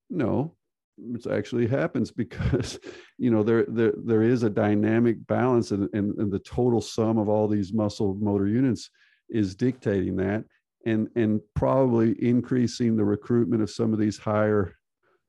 [0.10, 0.56] No,
[0.98, 2.80] it actually happens because
[3.18, 7.18] you know there there there is a dynamic balance and, and, and the total sum
[7.18, 8.90] of all these muscle motor units
[9.30, 10.44] is dictating that
[10.86, 14.76] and and probably increasing the recruitment of some of these higher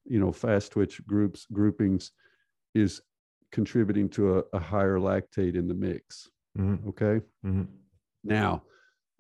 [0.07, 2.12] you know fast twitch groups groupings
[2.75, 3.01] is
[3.53, 6.89] contributing to a, a higher lactate in the mix mm-hmm.
[6.89, 7.64] okay mm-hmm.
[8.25, 8.62] now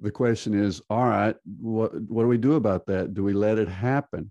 [0.00, 3.58] the question is all right what what do we do about that do we let
[3.58, 4.30] it happen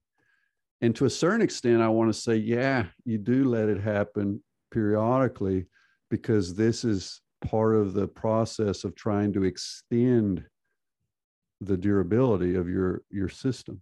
[0.82, 4.42] and to a certain extent i want to say yeah you do let it happen
[4.72, 5.66] periodically
[6.10, 10.44] because this is part of the process of trying to extend
[11.62, 13.82] the durability of your your system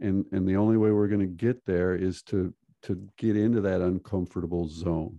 [0.00, 3.60] and and the only way we're going to get there is to to get into
[3.60, 5.18] that uncomfortable zone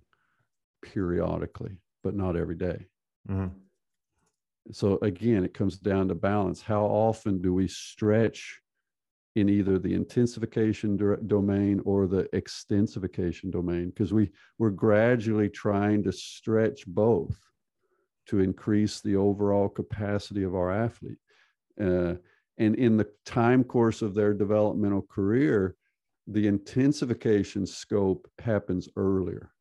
[0.84, 2.86] periodically but not every day.
[3.28, 3.48] Mm-hmm.
[4.72, 6.62] So again it comes down to balance.
[6.62, 8.62] How often do we stretch
[9.36, 13.90] in either the intensification do- domain or the extensification domain?
[13.90, 17.38] Because we we're gradually trying to stretch both
[18.28, 21.20] to increase the overall capacity of our athlete.
[21.80, 22.16] Uh,
[22.58, 25.76] and in the time course of their developmental career,
[26.28, 29.52] the intensification scope happens earlier.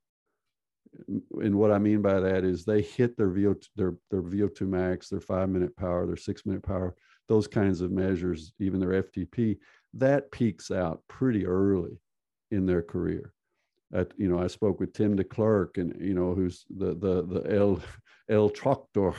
[1.09, 5.09] And what I mean by that is they hit their VO their their VO2 max,
[5.09, 6.95] their five minute power, their six minute power,
[7.29, 9.59] those kinds of measures, even their FTP,
[9.95, 11.99] that peaks out pretty early
[12.51, 13.33] in their career.
[13.93, 17.55] At, you know, I spoke with Tim DeClercq, and you know, who's the the the
[17.55, 17.81] El
[18.29, 19.15] El Tractor,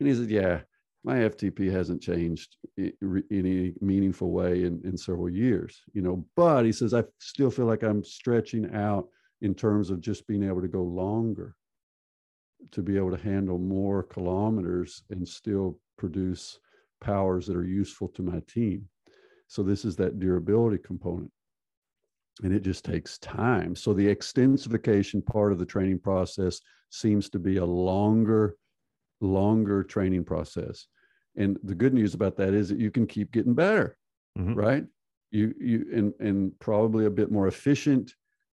[0.00, 0.60] and he said, yeah,
[1.04, 6.64] my FTP hasn't changed in any meaningful way in, in several years, you know, but
[6.64, 9.08] he says, I still feel like I'm stretching out
[9.40, 11.54] in terms of just being able to go longer,
[12.72, 16.58] to be able to handle more kilometers and still produce
[17.00, 18.88] powers that are useful to my team.
[19.46, 21.30] So this is that durability component.
[22.42, 23.74] And it just takes time.
[23.74, 26.60] So the extensification part of the training process
[26.90, 28.56] seems to be a longer
[29.20, 30.86] longer training process.
[31.36, 33.96] And the good news about that is that you can keep getting better,
[34.38, 34.54] mm-hmm.
[34.54, 34.84] right?
[35.30, 38.14] You you and and probably a bit more efficient.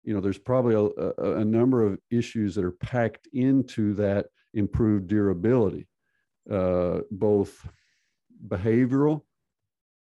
[0.08, 4.28] You know, there's probably a, a, a number of issues that are packed into that
[4.54, 5.86] improved durability,
[6.50, 7.68] uh, both
[8.46, 9.20] behavioral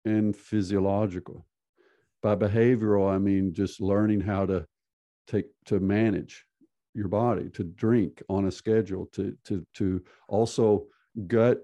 [0.05, 1.47] and physiological.
[2.21, 4.67] By behavioral, I mean just learning how to
[5.29, 6.47] take to manage
[6.95, 10.87] your body to drink on a schedule to to to also
[11.29, 11.61] gut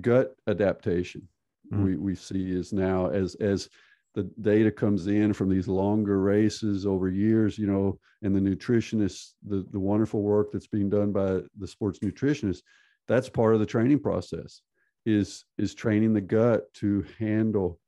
[0.00, 1.28] gut adaptation
[1.72, 1.84] mm.
[1.84, 3.68] we we see is now as as
[4.14, 9.32] the data comes in from these longer races over years you know and the nutritionists
[9.46, 12.62] the the wonderful work that's being done by the sports nutritionists
[13.06, 14.62] that's part of the training process
[15.06, 17.78] is is training the gut to handle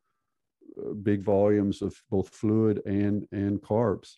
[0.78, 4.16] uh, big volumes of both fluid and and carbs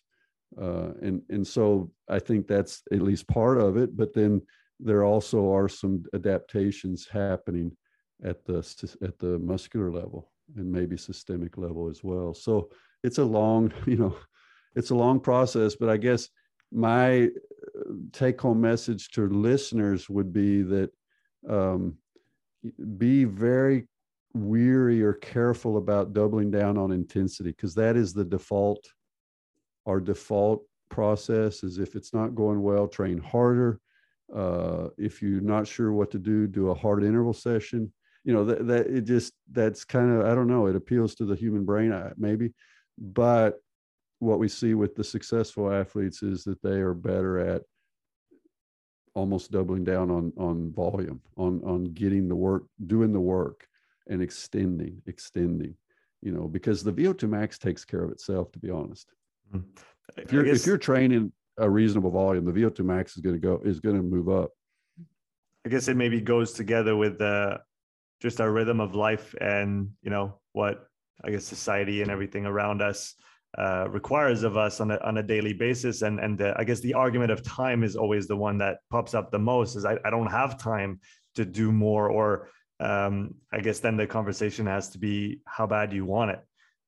[0.59, 3.95] uh, and and so I think that's at least part of it.
[3.95, 4.41] But then
[4.79, 7.75] there also are some adaptations happening
[8.23, 8.57] at the
[9.01, 12.33] at the muscular level and maybe systemic level as well.
[12.33, 12.69] So
[13.03, 14.15] it's a long, you know,
[14.75, 15.75] it's a long process.
[15.75, 16.29] But I guess
[16.71, 20.91] my uh, take home message to listeners would be that
[21.47, 21.97] um,
[22.97, 23.87] be very
[24.33, 28.85] weary or careful about doubling down on intensity because that is the default
[29.87, 33.79] our default process is if it's not going well, train harder.
[34.33, 37.91] Uh, if you're not sure what to do, do a hard interval session.
[38.23, 40.67] You know that that it just that's kind of I don't know.
[40.67, 42.53] It appeals to the human brain maybe,
[42.97, 43.59] but
[44.19, 47.61] what we see with the successful athletes is that they are better at
[49.15, 53.65] almost doubling down on on volume, on on getting the work, doing the work,
[54.07, 55.75] and extending, extending.
[56.21, 58.51] You know, because the VO2 max takes care of itself.
[58.51, 59.09] To be honest,
[59.53, 59.63] Mm.
[60.17, 63.39] If you're guess, if you're training a reasonable volume, the VO2 max is going to
[63.39, 64.51] go is going to move up.
[65.65, 67.59] I guess it maybe goes together with the
[68.21, 70.87] just our rhythm of life and you know what
[71.23, 73.15] I guess society and everything around us
[73.57, 76.01] uh, requires of us on a, on a daily basis.
[76.01, 79.13] And, and the, I guess the argument of time is always the one that pops
[79.13, 80.99] up the most is I, I don't have time
[81.35, 82.49] to do more, or
[82.79, 86.39] um, I guess then the conversation has to be how bad you want it.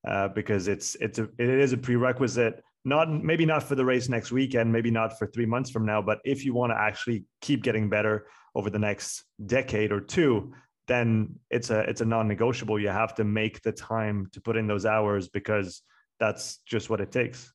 [0.06, 4.08] Uh, because it's it's a it is a prerequisite not maybe not for the race
[4.08, 7.24] next weekend maybe not for three months from now but if you want to actually
[7.40, 8.26] keep getting better
[8.56, 10.52] over the next decade or two
[10.88, 12.80] then it's a it's a non-negotiable.
[12.80, 15.82] You have to make the time to put in those hours because
[16.18, 17.52] that's just what it takes.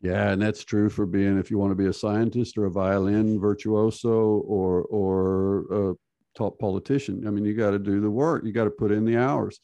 [0.00, 2.70] Yeah and that's true for being if you want to be a scientist or a
[2.70, 5.94] violin virtuoso or or a
[6.36, 8.44] top politician i mean you got to do the work.
[8.44, 9.60] You got to put in the hours.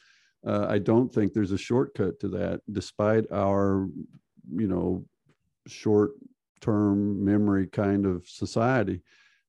[0.46, 3.88] Uh, I don't think there's a shortcut to that, despite our,
[4.54, 5.04] you know,
[5.66, 9.02] short-term memory kind of society.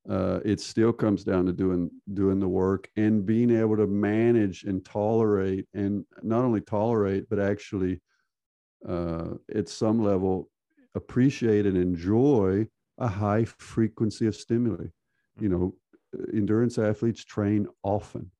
[0.09, 4.63] Uh, it still comes down to doing doing the work and being able to manage
[4.63, 8.01] and tolerate, and not only tolerate, but actually,
[8.87, 10.49] uh, at some level,
[10.95, 12.65] appreciate and enjoy
[12.97, 14.87] a high frequency of stimuli.
[15.39, 15.75] You know,
[16.33, 18.31] endurance athletes train often.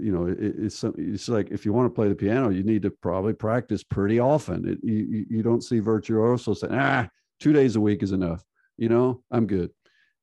[0.00, 2.80] You know it, it's it's like if you want to play the piano you need
[2.82, 4.66] to probably practice pretty often.
[4.66, 7.06] It, you you don't see virtuosos saying ah
[7.38, 8.42] two days a week is enough.
[8.78, 9.70] You know i'm good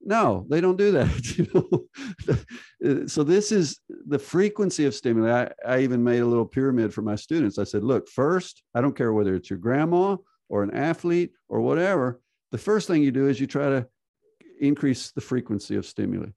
[0.05, 1.09] no they don't do that
[3.09, 7.01] so this is the frequency of stimuli I, I even made a little pyramid for
[7.01, 10.15] my students i said look first i don't care whether it's your grandma
[10.49, 13.87] or an athlete or whatever the first thing you do is you try to
[14.61, 16.29] increase the frequency of stimuli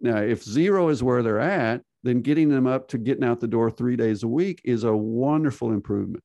[0.00, 3.48] now if zero is where they're at then getting them up to getting out the
[3.48, 6.22] door three days a week is a wonderful improvement.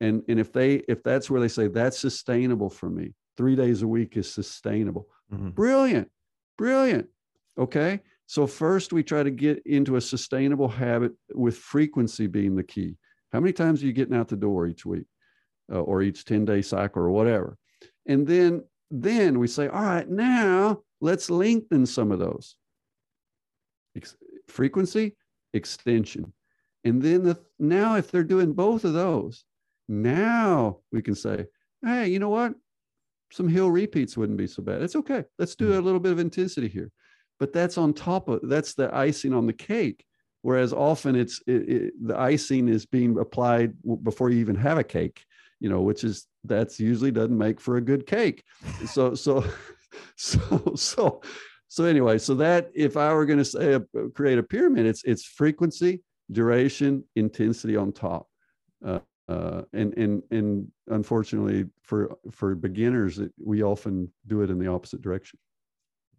[0.00, 3.82] And, and if they if that's where they say that's sustainable for me, three days
[3.82, 5.08] a week is sustainable.
[5.32, 5.50] Mm-hmm.
[5.50, 6.10] Brilliant,
[6.56, 7.08] brilliant.
[7.58, 8.00] Okay.
[8.26, 12.96] So first we try to get into a sustainable habit with frequency being the key.
[13.32, 15.04] How many times are you getting out the door each week
[15.70, 17.58] uh, or each 10 day cycle or whatever?
[18.06, 22.56] And then then we say, all right, now let's lengthen some of those
[24.48, 25.16] frequency,
[25.52, 26.32] extension.
[26.84, 29.44] And then the, now, if they're doing both of those,
[29.88, 31.46] now we can say,
[31.82, 32.54] hey, you know what?
[33.32, 34.82] Some hill repeats wouldn't be so bad.
[34.82, 35.24] It's okay.
[35.38, 36.90] Let's do a little bit of intensity here.
[37.40, 40.04] But that's on top of that's the icing on the cake.
[40.42, 44.84] Whereas often it's it, it, the icing is being applied before you even have a
[44.84, 45.24] cake,
[45.58, 48.44] you know, which is that's usually doesn't make for a good cake.
[48.86, 49.44] So so
[50.16, 51.22] so so
[51.74, 54.86] so anyway, so that if I were going to say a, uh, create a pyramid,
[54.86, 58.28] it's it's frequency, duration, intensity on top.
[58.84, 64.58] Uh, uh, and and and unfortunately for for beginners, it, we often do it in
[64.58, 65.38] the opposite direction.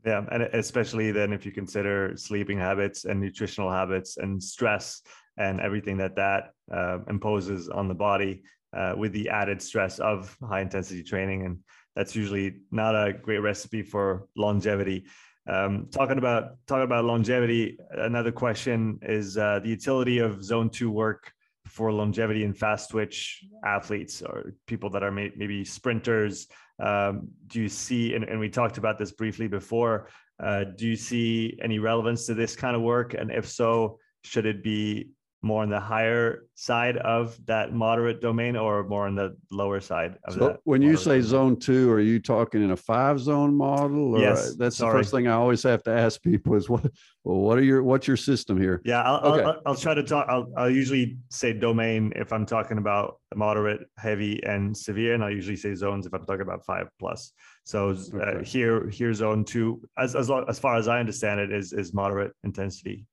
[0.05, 5.01] Yeah, and especially then if you consider sleeping habits and nutritional habits and stress
[5.37, 8.43] and everything that that uh, imposes on the body
[8.75, 11.59] uh, with the added stress of high intensity training, and
[11.95, 15.05] that's usually not a great recipe for longevity.
[15.47, 20.89] Um, talking about talking about longevity, another question is uh, the utility of zone two
[20.89, 21.31] work
[21.75, 26.47] for longevity and fast twitch athletes or people that are may, maybe sprinters.
[26.79, 30.07] Um, do you see, and, and, we talked about this briefly before,
[30.41, 33.13] uh, do you see any relevance to this kind of work?
[33.13, 35.09] And if so, should it be
[35.45, 40.17] more on the higher side of that moderate domain or more on the lower side
[40.23, 40.59] of so that?
[40.63, 41.23] When you say domain?
[41.23, 44.15] zone two, are you talking in a five zone model?
[44.15, 44.55] Or yes.
[44.55, 44.91] That's sorry.
[44.91, 46.83] the first thing I always have to ask people is what,
[47.23, 48.81] well, what are your, what's your system here?
[48.83, 49.03] Yeah.
[49.03, 49.43] I'll, okay.
[49.43, 50.25] I'll, I'll, try to talk.
[50.27, 55.13] I'll, I'll usually say domain if I'm talking about moderate, heavy and severe.
[55.13, 57.33] And I usually say zones if I'm talking about five plus.
[57.65, 58.43] So uh, okay.
[58.43, 62.31] here, here zone two, as, as, as far as I understand it is, is moderate
[62.43, 63.05] intensity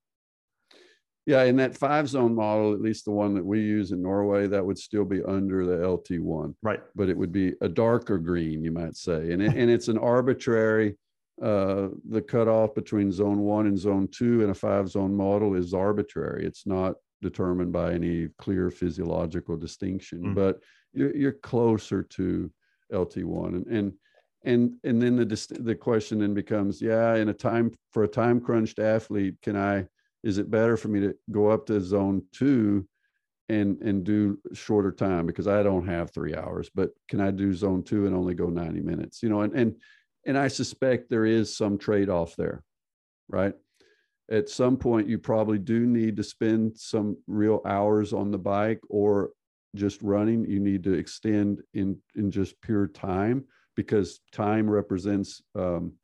[1.24, 4.48] yeah, in that five zone model, at least the one that we use in Norway,
[4.48, 6.54] that would still be under the LT1.
[6.62, 6.80] Right.
[6.96, 9.32] But it would be a darker green, you might say.
[9.32, 10.96] And, it, and it's an arbitrary,
[11.40, 15.72] uh, the cutoff between zone one and zone two in a five zone model is
[15.72, 16.44] arbitrary.
[16.44, 20.34] It's not determined by any clear physiological distinction, mm.
[20.34, 20.60] but
[20.92, 22.50] you're, you're closer to
[22.92, 23.46] LT1.
[23.48, 23.92] And, and,
[24.44, 28.40] and, and then the, the question then becomes, yeah, in a time for a time
[28.40, 29.86] crunched athlete, can I,
[30.22, 32.86] is it better for me to go up to zone two
[33.48, 37.52] and and do shorter time because I don't have three hours, but can I do
[37.52, 39.22] zone two and only go 90 minutes?
[39.22, 39.76] You know, and and
[40.26, 42.62] and I suspect there is some trade-off there,
[43.28, 43.54] right?
[44.30, 48.80] At some point, you probably do need to spend some real hours on the bike
[48.88, 49.30] or
[49.74, 50.48] just running.
[50.48, 53.44] You need to extend in in just pure time
[53.74, 55.94] because time represents um,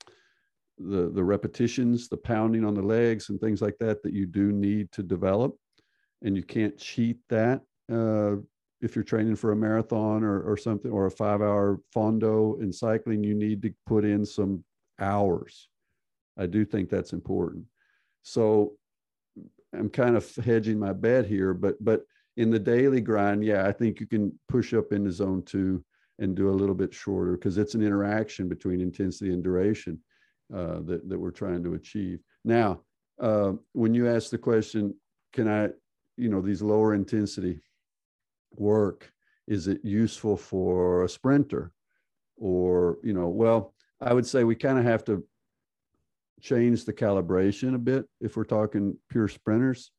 [0.79, 4.53] the the repetitions, the pounding on the legs, and things like that that you do
[4.53, 5.57] need to develop,
[6.23, 7.63] and you can't cheat that.
[7.91, 8.37] Uh,
[8.81, 12.73] if you're training for a marathon or, or something or a five hour fondo in
[12.73, 14.63] cycling you need to put in some
[15.01, 15.69] hours.
[16.39, 17.65] I do think that's important.
[18.23, 18.75] So
[19.75, 22.03] i'm kind of hedging my bet here but but
[22.37, 25.85] in the daily grind yeah i think you can push up into zone two
[26.19, 29.99] and do a little bit shorter because it's an interaction between intensity and duration
[30.55, 32.21] uh, that, that we're trying to achieve.
[32.45, 32.81] Now
[33.21, 34.95] uh, when you ask the question
[35.33, 35.69] can i
[36.17, 37.61] you know these lower intensity
[38.53, 39.13] work
[39.47, 41.73] is it useful for a sprinter?
[42.37, 45.25] Or you know well i would say we kind of have to
[46.41, 49.91] change the calibration a bit if we're talking pure sprinters.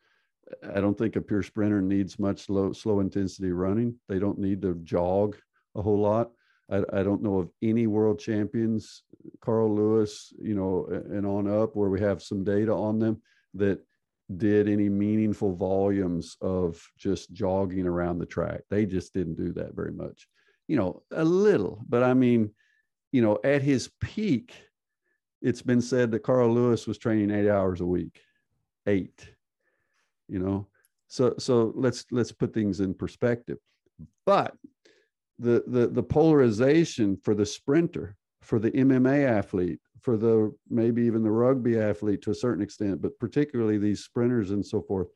[0.64, 3.96] I don't think a pure sprinter needs much low slow intensity running.
[4.08, 5.38] They don't need to jog
[5.76, 6.32] a whole lot
[6.72, 9.04] I, I don't know of any world champions
[9.42, 13.22] carl lewis you know and on up where we have some data on them
[13.56, 13.80] that
[14.38, 18.62] did any meaningful volumes of just jogging around the track.
[18.70, 20.28] They just didn't do that very much.
[20.68, 22.52] You know, a little, but I mean,
[23.12, 24.54] you know, at his peak,
[25.42, 28.22] it's been said that Carl Lewis was training eight hours a week.
[28.86, 29.28] Eight.
[30.28, 30.68] You know,
[31.08, 33.58] so so let's let's put things in perspective.
[34.28, 34.56] But
[35.40, 41.24] the the the polarization for the sprinter, for the MMA athlete, for the maybe even
[41.24, 45.08] the rugby athlete to a certain extent, but particularly these sprinters and so forth,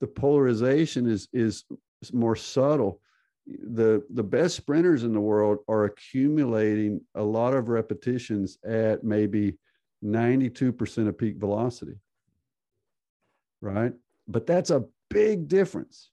[0.00, 1.64] the polarization is is
[2.12, 3.00] more subtle.
[3.46, 9.58] The the best sprinters in the world are accumulating a lot of repetitions at maybe
[10.04, 11.98] 92% of peak velocity.
[13.60, 13.92] Right?
[14.28, 16.10] But that's a big difference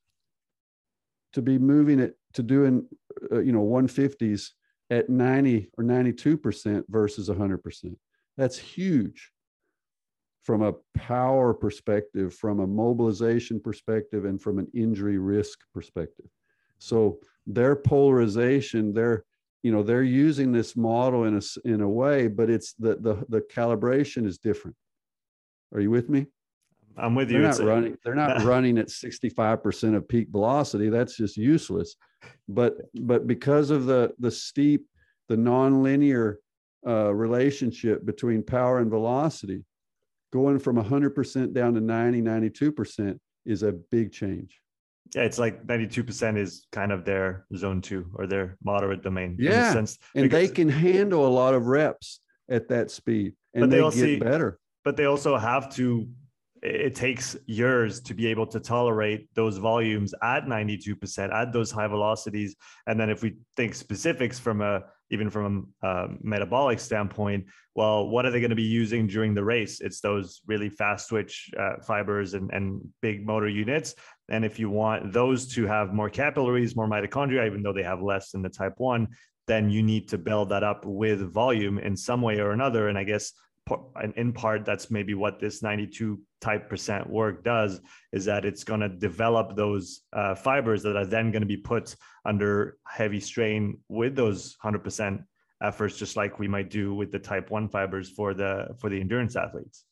[1.34, 2.88] to be moving it to doing
[3.32, 4.50] uh, you know 150s
[4.90, 7.96] at 90 or 92% versus 100%.
[8.38, 9.32] That's huge
[10.44, 16.26] from a power perspective, from a mobilization perspective, and from an injury risk perspective.
[16.80, 19.24] So their polarization, they're
[19.64, 23.24] you know they're using this model in a in a way, but it's the the
[23.30, 24.76] the calibration is different.
[25.74, 26.26] Are you with me?
[26.98, 27.42] I'm with you.
[27.42, 27.52] they're.
[27.52, 30.90] Not running, they're not running at 65% of peak velocity.
[30.90, 31.96] That's just useless.
[32.48, 34.86] But but because of the the steep,
[35.28, 36.36] the nonlinear
[36.86, 39.64] uh, relationship between power and velocity,
[40.32, 44.60] going from 100% down to 90, 92% is a big change.
[45.16, 49.36] Yeah, it's like 92% is kind of their zone two or their moderate domain.
[49.40, 49.74] Yeah.
[49.74, 53.84] Sense, and they can handle a lot of reps at that speed and they, they
[53.84, 54.60] get see, better.
[54.84, 56.08] But they also have to
[56.62, 61.88] it takes years to be able to tolerate those volumes at 92% at those high
[61.88, 62.56] velocities.
[62.86, 68.26] And then if we think specifics from a even from a metabolic standpoint well what
[68.26, 69.82] are they going to be using during the race?
[69.82, 73.96] It's those really fast twitch uh, fibers and, and big motor units.
[74.30, 78.04] And if you want those to have more capillaries more mitochondria even though they have
[78.04, 79.08] less than the type 1
[79.48, 82.88] then you need to build that up with volume in some way or another.
[82.88, 83.34] And i guess
[84.16, 87.80] in part that's maybe what this 92 type percent work does
[88.12, 91.58] is that it's going to develop those uh, fibers that are then going to be
[91.58, 95.24] put under heavy strain with those 100%
[95.64, 99.00] efforts just like we might do with the type 1 fibers for the for the
[99.00, 99.86] endurance athletes.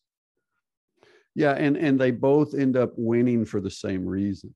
[1.35, 4.53] Yeah and and they both end up winning for the same reason.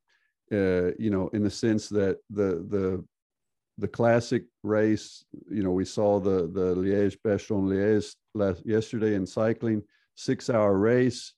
[0.51, 3.03] Uh, you know in the sense that the the
[3.77, 9.25] the classic race, you know, we saw the the Liège Bastogne Liège last yesterday in
[9.25, 9.83] cycling,
[10.15, 11.33] six hour race,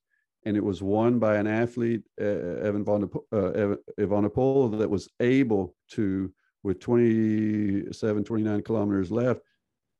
[0.46, 5.10] and it was won by an athlete, uh, Evan Van de, uh, Evenepoel, that was
[5.20, 6.32] able to,
[6.64, 9.42] with 27, 29 kilometers left,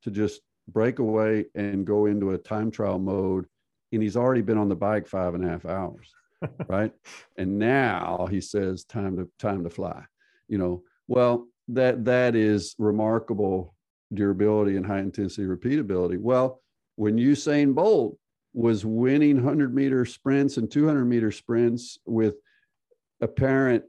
[0.02, 3.46] to just break away and go into a time trial mode.
[3.92, 6.12] And he's already been on the bike five and a half hours,
[6.68, 6.92] right?
[7.36, 10.04] And now he says, time to time to fly.
[10.48, 13.74] You know, well, that that is remarkable
[14.14, 16.18] durability and high intensity repeatability.
[16.18, 16.60] Well,
[16.96, 18.16] when Usain Bolt
[18.54, 22.36] was winning 100 meter sprints and 200 meter sprints with
[23.20, 23.84] apparent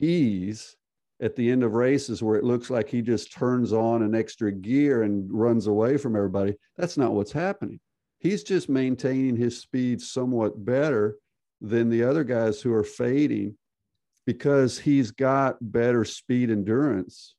[0.00, 0.76] ease
[1.20, 4.50] at the end of races where it looks like he just turns on an extra
[4.50, 7.78] gear and runs away from everybody, that's not what's happening.
[8.18, 11.16] He's just maintaining his speed somewhat better
[11.60, 13.56] than the other guys who are fading
[14.26, 17.34] because he's got better speed endurance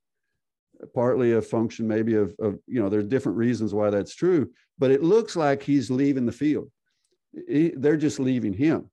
[0.93, 4.91] partly a function maybe of, of you know there's different reasons why that's true but
[4.91, 6.69] it looks like he's leaving the field.
[7.47, 8.89] He, they're just leaving him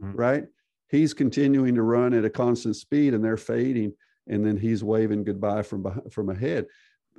[0.00, 0.16] mm-hmm.
[0.16, 0.44] right?
[0.88, 3.92] He's continuing to run at a constant speed and they're fading
[4.26, 6.66] and then he's waving goodbye from behind, from ahead.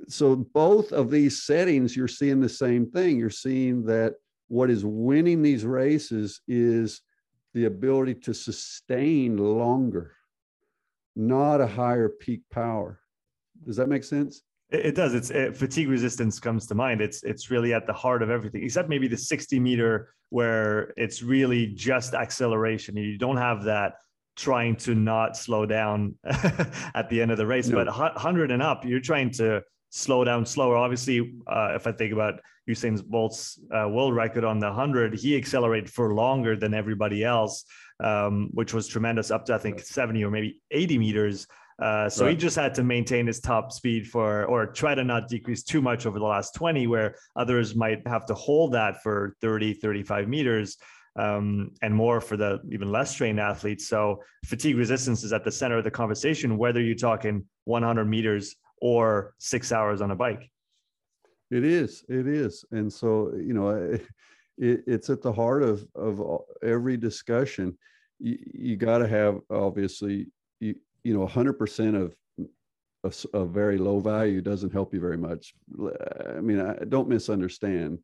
[0.08, 3.18] So both of these settings you're seeing the same thing.
[3.18, 4.14] You're seeing that
[4.48, 7.00] what is winning these races is
[7.56, 10.12] the ability to sustain longer
[11.16, 13.00] not a higher peak power.
[13.64, 14.42] Does that make sense?
[14.70, 15.14] It, it does.
[15.14, 17.00] It's it, fatigue resistance comes to mind.
[17.00, 21.22] It's it's really at the heart of everything, except maybe the 60 meter where it's
[21.22, 22.94] really just acceleration.
[22.96, 23.94] You don't have that
[24.36, 27.68] trying to not slow down at the end of the race.
[27.68, 27.76] No.
[27.76, 30.76] But 100 and up, you're trying to slow down slower.
[30.76, 35.36] Obviously, uh, if I think about Usain Bolt's uh, world record on the 100, he
[35.36, 37.64] accelerated for longer than everybody else,
[38.02, 41.46] um, which was tremendous, up to I think 70 or maybe 80 meters.
[41.80, 42.30] Uh, so right.
[42.30, 45.82] he just had to maintain his top speed for, or try to not decrease too
[45.82, 50.28] much over the last 20, where others might have to hold that for 30, 35
[50.28, 50.76] meters.
[51.18, 53.88] Um, and more for the even less trained athletes.
[53.88, 58.54] So fatigue resistance is at the center of the conversation, whether you're talking 100 meters
[58.80, 60.50] or six hours on a bike.
[61.50, 63.68] It is, it is, and so you know,
[64.58, 67.76] it, it's at the heart of of every discussion.
[68.18, 70.26] You, you got to have obviously
[70.60, 70.74] you,
[71.04, 72.14] you know 100% of
[73.04, 75.54] a, a, very low value doesn't help you very much.
[76.36, 77.98] I mean, I don't misunderstand.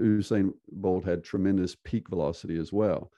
[0.00, 3.10] Usain Bolt had tremendous peak velocity as well,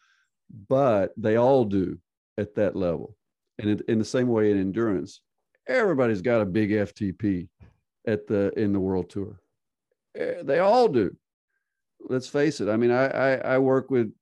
[0.69, 1.99] but they all do
[2.39, 3.17] at that level.
[3.59, 5.21] And in, in the same way in endurance,
[5.67, 7.49] everybody's got a big FTP
[8.07, 9.41] at the in the world tour.
[10.17, 11.17] Eh, they all do.
[12.01, 12.69] Let's face it.
[12.69, 14.13] I mean, I, I, I work with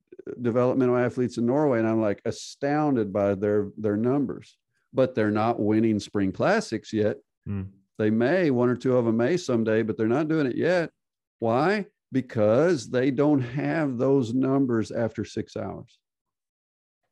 [0.43, 4.57] developmental athletes in Norway, and I'm like astounded by their their numbers.
[4.93, 7.19] But they're not winning spring classics yet.
[7.49, 7.69] Mm.
[7.97, 10.91] They may one or two of them may someday, but they're not doing it yet.
[11.39, 11.87] Why?
[12.13, 15.99] Because they don't have those numbers after six hours.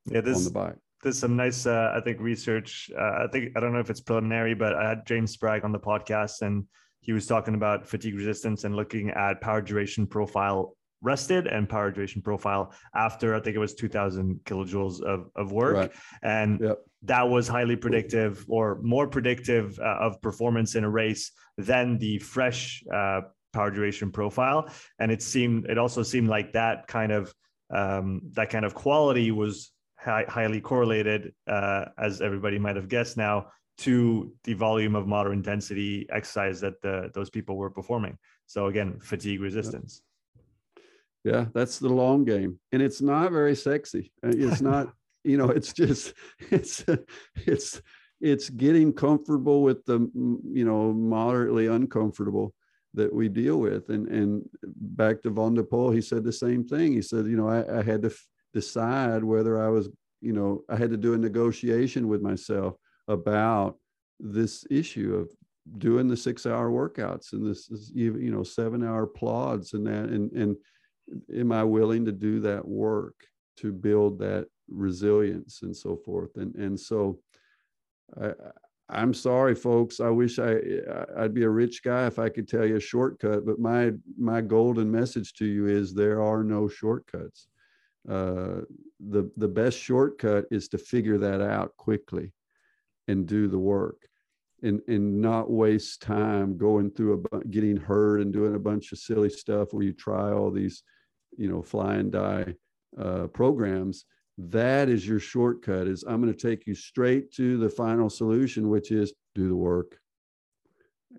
[0.06, 0.78] Yeah, this on the bike.
[1.02, 2.90] There's some nice, uh, I think, research.
[2.96, 5.72] Uh, I think I don't know if it's preliminary, but I had James Spragg on
[5.72, 6.64] the podcast, and
[7.00, 11.90] he was talking about fatigue resistance and looking at power duration profile rested and power
[11.90, 15.76] duration profile after I think it was 2000 kilojoules of, of work.
[15.76, 15.92] Right.
[16.22, 16.78] And yep.
[17.02, 22.18] that was highly predictive or more predictive uh, of performance in a race than the
[22.18, 23.22] fresh uh,
[23.52, 24.68] power duration profile.
[24.98, 27.32] And it seemed, it also seemed like that kind of,
[27.70, 33.16] um, that kind of quality was high, highly correlated, uh, as everybody might have guessed
[33.16, 33.48] now,
[33.78, 38.18] to the volume of moderate intensity exercise that the, those people were performing.
[38.46, 40.02] So again, fatigue resistance.
[40.02, 40.04] Yeah
[41.52, 42.58] that's the long game.
[42.72, 44.12] And it's not very sexy.
[44.24, 44.92] Uh, it's not
[45.24, 46.14] you know it's just
[46.50, 46.84] it's
[47.46, 47.82] it's
[48.20, 49.98] it's getting comfortable with the
[50.52, 52.54] you know moderately uncomfortable
[52.94, 53.90] that we deal with.
[53.90, 56.92] And and back to van der Poel he said the same thing.
[56.92, 58.12] He said you know i, I had to
[58.54, 59.88] decide whether i was
[60.20, 62.74] you know i had to do a negotiation with myself
[63.08, 63.76] about
[64.20, 65.30] this issue of
[65.78, 69.86] doing the six hour workouts and this is even, you know seven hour plods and
[69.86, 70.56] that and and
[71.34, 73.14] am I willing to do that work
[73.58, 76.36] to build that resilience and so forth?
[76.36, 77.18] And and so
[78.20, 78.32] I
[78.90, 80.00] I'm sorry, folks.
[80.00, 80.56] I wish I
[81.16, 83.44] I'd be a rich guy if I could tell you a shortcut.
[83.44, 87.48] But my my golden message to you is there are no shortcuts.
[88.08, 88.62] Uh,
[89.00, 92.32] the the best shortcut is to figure that out quickly,
[93.06, 94.08] and do the work,
[94.62, 98.98] and and not waste time going through a getting hurt and doing a bunch of
[98.98, 100.82] silly stuff where you try all these
[101.38, 102.54] you know, fly and die
[102.98, 104.04] uh, programs,
[104.36, 108.68] that is your shortcut is I'm going to take you straight to the final solution,
[108.68, 109.98] which is do the work.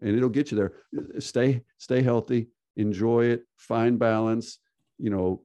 [0.02, 0.74] And it'll get you there.
[1.20, 4.60] Stay, stay healthy, enjoy it, find balance,
[4.98, 5.42] you know,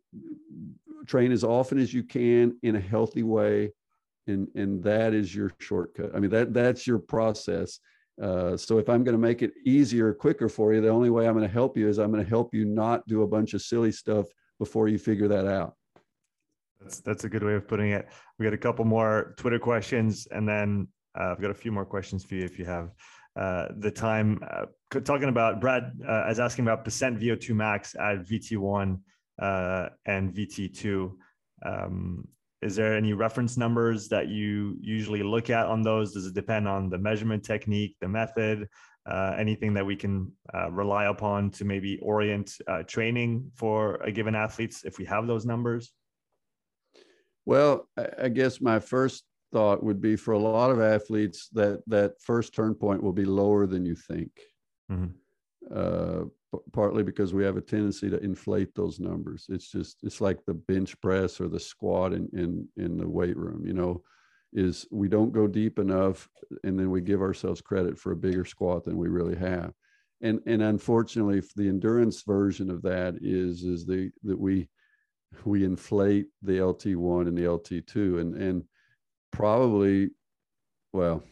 [1.06, 3.72] train as often as you can in a healthy way.
[4.26, 6.10] And, and that is your shortcut.
[6.14, 7.78] I mean, that that's your process.
[8.20, 11.26] Uh, so if I'm going to make it easier, quicker for you, the only way
[11.26, 13.54] I'm going to help you is I'm going to help you not do a bunch
[13.54, 14.26] of silly stuff
[14.58, 15.74] before you figure that out.
[16.80, 18.08] That's that's a good way of putting it.
[18.38, 21.84] We got a couple more Twitter questions, and then uh, I've got a few more
[21.84, 22.90] questions for you if you have
[23.36, 24.40] uh, the time.
[24.48, 24.66] Uh,
[25.00, 28.96] talking about Brad uh, is asking about percent VO2 max at VT1 uh,
[29.38, 31.12] and VT2.
[31.64, 32.28] Um,
[32.62, 36.14] is there any reference numbers that you usually look at on those?
[36.14, 38.68] Does it depend on the measurement technique, the method?
[39.06, 44.10] uh, anything that we can uh, rely upon to maybe orient uh, training for a
[44.10, 45.92] given athletes if we have those numbers?
[47.44, 47.88] Well,
[48.18, 52.54] I guess my first thought would be for a lot of athletes that that first
[52.54, 54.30] turn point will be lower than you think.
[54.90, 55.76] Mm-hmm.
[56.72, 59.46] Partly because we have a tendency to inflate those numbers.
[59.48, 63.36] It's just it's like the bench press or the squat in in in the weight
[63.36, 63.64] room.
[63.66, 64.02] You know,
[64.52, 66.28] is we don't go deep enough
[66.62, 69.72] and then we give ourselves credit for a bigger squat than we really have
[70.20, 74.68] and and unfortunately the endurance version of that is is the that we
[75.44, 78.62] we inflate the lt1 and the lt2 and and
[79.32, 80.10] probably
[80.94, 81.24] well,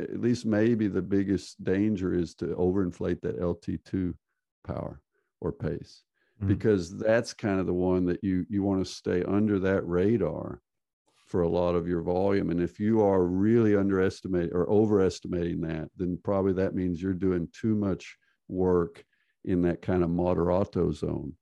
[0.00, 4.14] at least maybe the biggest danger is to overinflate that LT2
[4.66, 5.00] power
[5.40, 6.02] or pace.
[6.40, 6.48] Mm-hmm.
[6.48, 10.60] because that's kind of the one that you you want to stay under that radar
[11.26, 12.50] for a lot of your volume.
[12.50, 17.48] And if you are really underestimating or overestimating that then probably that means you're doing
[17.52, 18.16] too much
[18.48, 19.04] work
[19.44, 21.34] in that kind of moderato zone.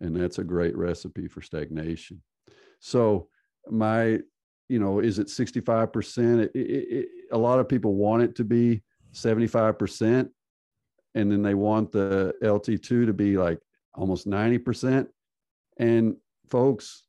[0.00, 2.22] And that's a great recipe for stagnation.
[2.80, 3.28] So
[3.68, 4.20] my
[4.70, 8.44] you know is it 65% it, it, it, a lot of people want it to
[8.44, 8.82] be
[9.12, 10.28] 75%
[11.14, 13.58] and then they want the lt2 to be like
[13.94, 15.06] almost 90%
[15.78, 16.16] and
[16.48, 17.04] folks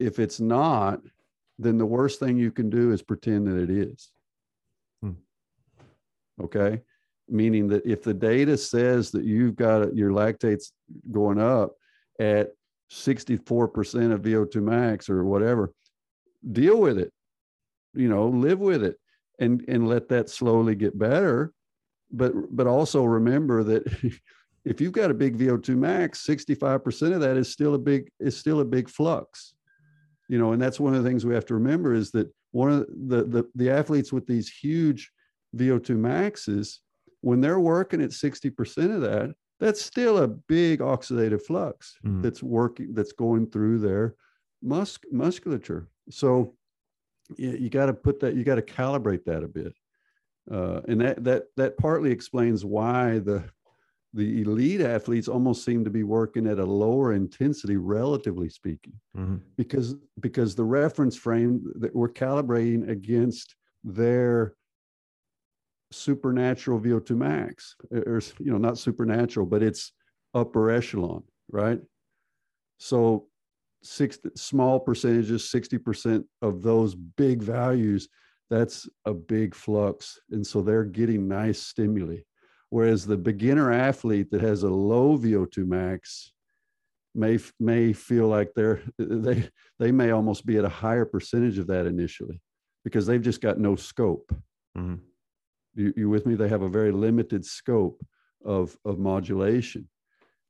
[0.00, 1.00] if it's not
[1.58, 4.10] then the worst thing you can do is pretend that it is
[5.02, 5.12] hmm.
[6.42, 6.80] okay
[7.28, 10.72] meaning that if the data says that you've got your lactates
[11.10, 11.72] going up
[12.20, 12.50] at
[12.90, 15.72] 64% of VO2 max or whatever,
[16.52, 17.12] deal with it.
[17.94, 18.96] You know, live with it
[19.38, 21.52] and and let that slowly get better.
[22.10, 24.12] But but also remember that
[24.64, 28.36] if you've got a big VO2 max, 65% of that is still a big is
[28.36, 29.54] still a big flux.
[30.28, 32.72] You know, and that's one of the things we have to remember is that one
[32.72, 35.10] of the the, the athletes with these huge
[35.56, 36.80] VO2 maxes,
[37.20, 42.22] when they're working at 60% of that, that's still a big oxidative flux mm.
[42.22, 44.14] that's working that's going through their
[44.62, 46.54] mus- musculature so
[47.36, 49.74] you, you got to put that you got to calibrate that a bit
[50.50, 53.44] uh, and that that that partly explains why the
[54.12, 59.36] the elite athletes almost seem to be working at a lower intensity relatively speaking mm-hmm.
[59.56, 64.54] because because the reference frame that we're calibrating against their
[65.94, 69.92] supernatural VO2 max, or you know, not supernatural, but it's
[70.34, 71.80] upper echelon, right?
[72.78, 73.28] So
[73.84, 78.08] six small percentages, 60% of those big values,
[78.50, 80.18] that's a big flux.
[80.30, 82.18] And so they're getting nice stimuli.
[82.70, 86.32] Whereas the beginner athlete that has a low VO2 max
[87.14, 89.48] may may feel like they're they
[89.78, 92.40] they may almost be at a higher percentage of that initially
[92.82, 94.34] because they've just got no scope.
[94.76, 94.96] Mm-hmm.
[95.74, 96.34] You, you with me?
[96.34, 98.04] They have a very limited scope
[98.44, 99.88] of, of modulation.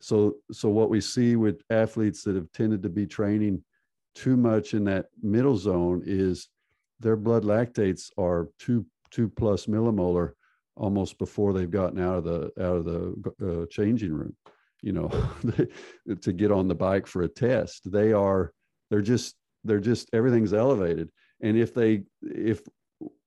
[0.05, 3.62] So, so what we see with athletes that have tended to be training
[4.14, 6.48] too much in that middle zone is
[7.01, 10.32] their blood lactates are two two plus millimolar
[10.76, 14.35] almost before they've gotten out of the out of the uh, changing room
[14.85, 15.09] you know
[16.20, 17.90] to get on the bike for a test.
[17.90, 18.52] They are
[18.90, 21.09] they're just they're just everything's elevated.
[21.40, 22.60] And if they if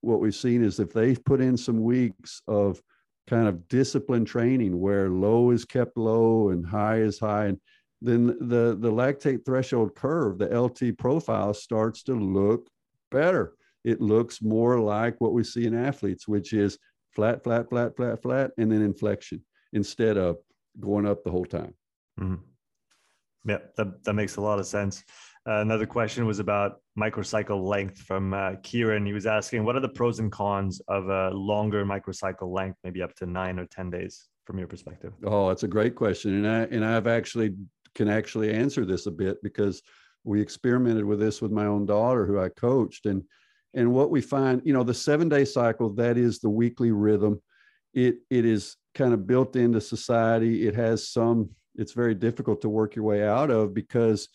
[0.02, 2.80] what we've seen is if they put in some weeks of
[3.28, 7.46] kind of discipline training where low is kept low and high is high.
[7.46, 7.60] And
[8.02, 12.70] then the the lactate threshold curve the lt profile starts to look
[13.12, 13.54] better.
[13.84, 16.78] It looks more like what we see in athletes which is
[17.12, 19.44] flat flat flat flat flat and then inflection
[19.74, 20.38] instead of
[20.80, 21.74] going up the whole time.
[22.20, 22.42] Mm-hmm.
[23.50, 25.04] yeah that, that makes a lot of sense
[25.48, 29.06] uh, another question was about microcycle length from uh, Kieran.
[29.06, 33.02] He was asking, what are the pros and cons of a longer microcycle length, maybe
[33.02, 35.14] up to nine or 10 days from your perspective?
[35.24, 36.34] Oh, that's a great question.
[36.34, 37.56] And I, and I've actually
[37.96, 39.82] can actually answer this a bit because
[40.26, 43.06] we experimented with this with my own daughter who I coached.
[43.06, 43.24] And,
[43.74, 47.42] and what we find, you know, the seven day cycle, that is the weekly rhythm.
[47.94, 50.68] It, it is kind of built into society.
[50.68, 54.28] It has some, it's very difficult to work your way out of because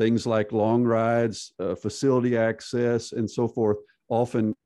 [0.00, 3.76] things like long rides, uh, facility access, and so forth
[4.08, 4.56] often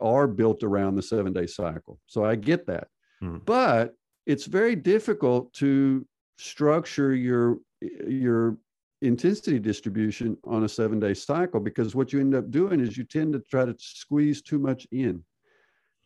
[0.00, 1.98] are built around the seven day cycle.
[2.06, 2.86] So I get that.
[3.20, 3.38] Hmm.
[3.44, 3.94] But
[4.24, 6.06] it's very difficult to
[6.38, 7.58] structure your
[8.06, 8.56] your
[9.02, 13.04] intensity distribution on a seven day cycle because what you end up doing is you
[13.04, 15.22] tend to try to squeeze too much in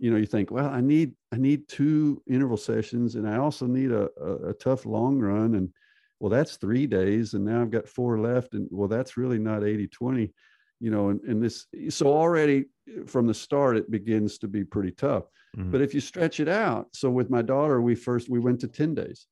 [0.01, 3.66] you know you think well i need i need two interval sessions and i also
[3.66, 5.70] need a, a, a tough long run and
[6.20, 9.64] well that's three days and now i've got four left and well that's really not
[9.64, 10.32] 80 20
[10.80, 14.64] you know and, and this so already eh, from the start it begins to be
[14.64, 15.24] pretty tough
[15.56, 15.70] mm-hmm.
[15.70, 18.68] but if you stretch it out so with my daughter we first we went to
[18.68, 19.26] 10 days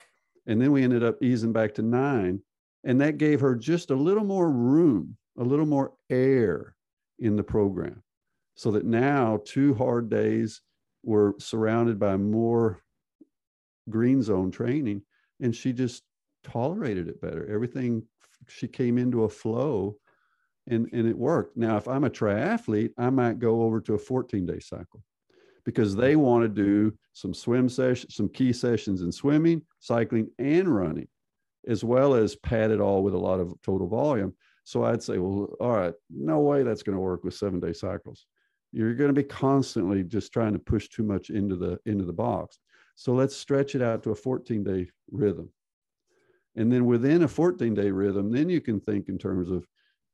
[0.47, 2.41] and then we ended up easing back to nine
[2.85, 6.75] and that gave her just a little more room a little more air
[7.19, 8.03] in the program
[8.55, 10.63] so that now two hard days
[11.03, 12.83] were surrounded by more
[13.89, 15.03] green zone training
[15.41, 16.03] and she just
[16.51, 17.49] tolerated it better.
[17.53, 18.03] Everything
[18.49, 19.97] she came into a flow
[20.69, 21.57] and, and it worked.
[21.57, 25.03] Now, if I'm a triathlete, I might go over to a 14 day cycle
[25.65, 30.73] because they want to do some swim sessions, some key sessions in swimming, cycling, and
[30.75, 31.09] running,
[31.67, 34.35] as well as pad it all with a lot of total volume.
[34.65, 37.73] So I'd say, well, all right, no way that's going to work with seven day
[37.73, 38.27] cycles.
[38.73, 42.13] you're going to be constantly just trying to push too much into the into the
[42.13, 42.59] box
[42.97, 45.49] so let's stretch it out to a 14 day rhythm
[46.57, 49.67] and then within a 14 day rhythm then you can think in terms of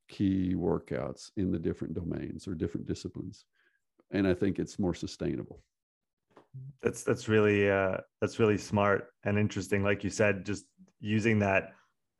[0.08, 3.44] key workouts in the different domains or different disciplines
[4.10, 5.62] and i think it's more sustainable
[6.82, 10.64] that's that's really uh that's really smart and interesting like you said just
[11.00, 11.72] using that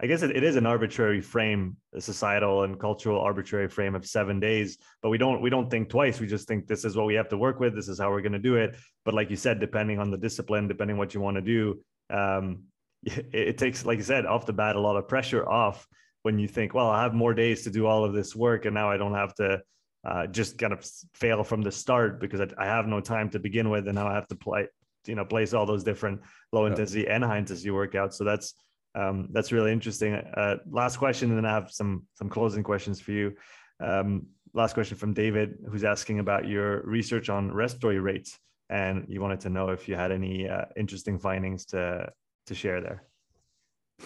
[0.03, 4.05] I guess it, it is an arbitrary frame, a societal and cultural arbitrary frame of
[4.05, 4.79] seven days.
[5.01, 6.19] But we don't we don't think twice.
[6.19, 7.77] We just think this is what we have to work with.
[7.77, 8.77] This is how we're going to do it.
[9.05, 11.81] But like you said, depending on the discipline, depending what you want to do,
[12.11, 12.65] um,
[13.33, 15.87] it, takes, like I said, off the bat, a lot of pressure off
[16.23, 18.75] when you think, well, I have more days to do all of this work, and
[18.75, 19.61] now I don't have to
[20.05, 23.39] uh, just kind of fail from the start because I, I, have no time to
[23.39, 24.69] begin with, and now I have to play,
[25.07, 26.21] you know, place all those different
[26.53, 28.15] low intensity and high intensity workouts.
[28.15, 28.55] So that's
[28.95, 30.15] um, that's really interesting.
[30.15, 33.35] Uh, last question, and then I have some some closing questions for you.
[33.81, 38.39] Um, last question from David, who's asking about your research on respiratory rates,
[38.71, 42.09] and you wanted to know if you had any uh, interesting findings to
[42.47, 43.03] to share there.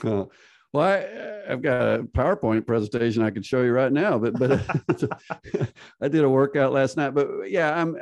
[0.03, 0.25] Uh,
[0.73, 4.63] well, I, have got a PowerPoint presentation I could show you right now, but but
[6.03, 7.15] I did a workout last night.
[7.15, 7.97] But yeah, I'm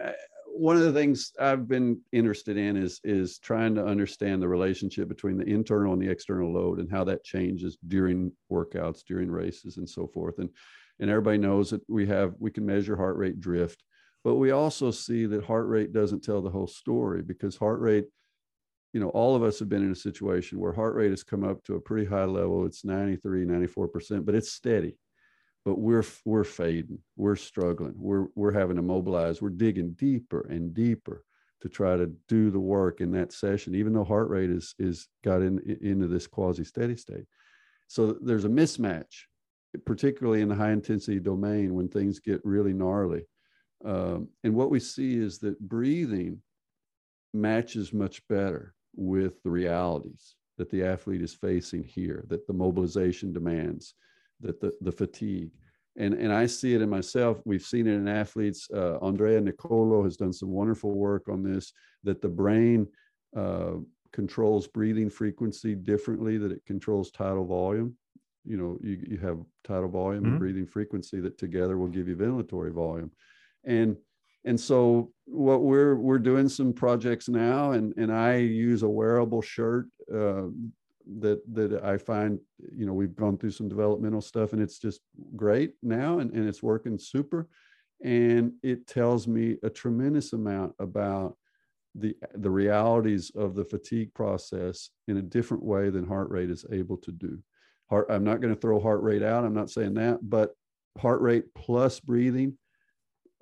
[0.56, 5.08] one of the things I've been interested in is is trying to understand the relationship
[5.08, 9.76] between the internal and the external load and how that changes during workouts, during races,
[9.76, 10.38] and so forth.
[10.38, 10.50] And
[11.00, 13.82] and everybody knows that we have we can measure heart rate drift,
[14.22, 18.06] but we also see that heart rate doesn't tell the whole story because heart rate,
[18.94, 21.42] you know, all of us have been in a situation where heart rate has come
[21.42, 22.64] up to a pretty high level.
[22.64, 24.96] It's 93, 94%, but it's steady.
[25.64, 26.98] But we're we're fading.
[27.16, 27.94] We're struggling.
[27.96, 29.42] We're we're having to mobilize.
[29.42, 31.24] We're digging deeper and deeper
[31.62, 35.08] to try to do the work in that session even though heart rate is is
[35.24, 37.24] got in into this quasi steady state.
[37.88, 39.24] So there's a mismatch
[39.86, 43.26] particularly in the high intensity domain when things get really gnarly.
[43.84, 46.40] Um, and what we see is that breathing
[47.32, 53.32] matches much better with the realities that the athlete is facing here that the mobilization
[53.32, 53.94] demands
[54.40, 55.50] that the, the fatigue.
[55.96, 57.40] And, and I see it in myself.
[57.44, 58.68] We've seen it in athletes.
[58.72, 61.72] Uh, Andrea Nicolo has done some wonderful work on this,
[62.02, 62.88] that the brain
[63.36, 63.74] uh,
[64.12, 67.96] controls breathing frequency differently, that it controls tidal volume.
[68.44, 70.32] You know, you, you have tidal volume mm-hmm.
[70.32, 73.10] and breathing frequency that together will give you ventilatory volume.
[73.64, 73.96] And
[74.44, 79.42] and so what we're we're doing some projects now and and i use a wearable
[79.42, 80.44] shirt uh,
[81.20, 82.38] that that I find,
[82.74, 85.00] you know, we've gone through some developmental stuff and it's just
[85.36, 87.48] great now and, and it's working super.
[88.02, 91.36] And it tells me a tremendous amount about
[91.94, 96.64] the the realities of the fatigue process in a different way than heart rate is
[96.72, 97.38] able to do.
[97.90, 99.44] Heart, I'm not going to throw heart rate out.
[99.44, 100.54] I'm not saying that, but
[100.98, 102.58] heart rate plus breathing.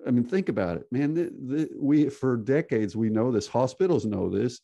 [0.07, 1.15] I mean, think about it, man.
[1.15, 3.47] The, the, we for decades we know this.
[3.47, 4.61] Hospitals know this.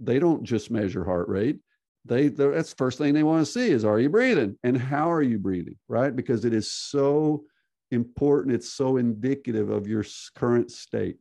[0.00, 1.58] They don't just measure heart rate
[2.04, 5.10] they that's the first thing they want to see is are you breathing and how
[5.10, 7.44] are you breathing right because it is so
[7.90, 10.04] important it's so indicative of your
[10.34, 11.16] current state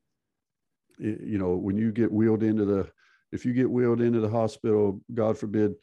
[0.97, 2.87] you know when you get wheeled into the
[3.31, 5.73] if you get wheeled into the hospital god forbid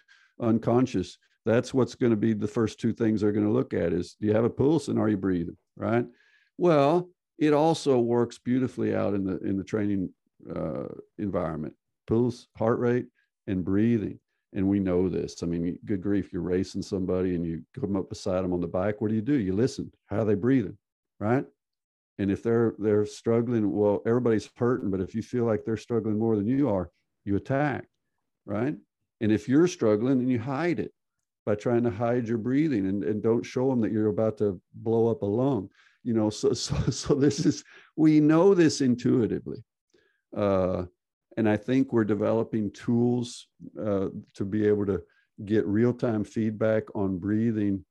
[0.41, 3.93] unconscious that's what's going to be the first two things they're going to look at
[3.93, 6.07] is do you have a pulse and are you breathing right
[6.57, 7.09] well
[7.39, 10.11] it also works beautifully out in the in the training
[10.55, 10.89] uh,
[11.19, 11.75] environment
[12.07, 13.07] pulse heart rate
[13.47, 14.19] and breathing
[14.57, 15.43] and we know this.
[15.43, 18.67] I mean, good grief, you're racing somebody and you come up beside them on the
[18.67, 19.01] bike.
[19.01, 19.39] What do you do?
[19.39, 19.93] You listen.
[20.07, 20.77] How are they breathing?
[21.21, 21.45] Right.
[22.19, 26.19] And if they're they're struggling, well, everybody's hurting, but if you feel like they're struggling
[26.19, 26.91] more than you are,
[27.25, 27.87] you attack.
[28.47, 28.75] Right.
[29.21, 30.93] And if you're struggling, then you hide it
[31.45, 34.61] by trying to hide your breathing and, and don't show them that you're about to
[34.75, 35.69] blow up a lung.
[36.07, 37.65] You know, so so so this is
[37.97, 39.63] we know this intuitively.
[40.37, 40.85] Uh,
[41.37, 45.03] and I think we're developing tools uh, to be able to
[45.45, 47.85] get real time feedback on breathing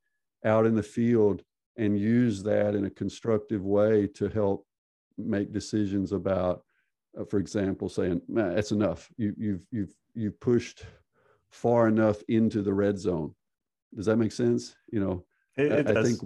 [0.43, 1.43] out in the field
[1.77, 4.65] and use that in a constructive way to help
[5.17, 6.63] make decisions about,
[7.19, 9.09] uh, for example, saying, that's enough.
[9.17, 10.83] You, you've, you've, you've pushed
[11.51, 13.35] far enough into the red zone.
[13.95, 14.75] Does that make sense?
[14.91, 15.25] You know,
[15.57, 16.19] it, it I, I think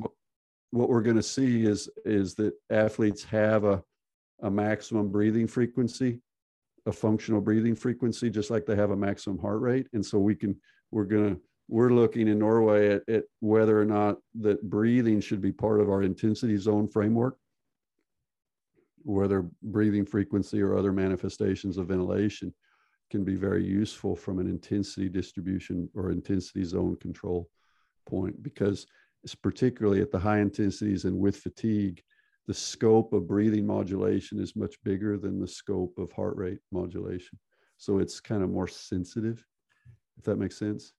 [0.72, 3.84] what, we're going to see is, is that athletes have a,
[4.42, 6.22] a maximum breathing frequency
[6.86, 9.88] a functional breathing frequency, just like they have a maximum heart rate.
[9.94, 10.60] And so we can,
[10.92, 15.42] we're going to, we're looking in Norway at, at whether or not that breathing should
[15.42, 17.38] be part of our intensity zone framework,
[19.04, 22.54] whether breathing frequency or other manifestations of ventilation
[23.12, 27.50] can be very useful from an intensity distribution or intensity zone control
[28.08, 28.88] point because
[29.42, 32.02] particularly at the high intensities and with fatigue
[32.50, 37.38] the scope of breathing modulation is much bigger than the scope of heart rate modulation.
[37.78, 39.46] So it's kind of more sensitive,
[40.18, 40.94] if that makes sense.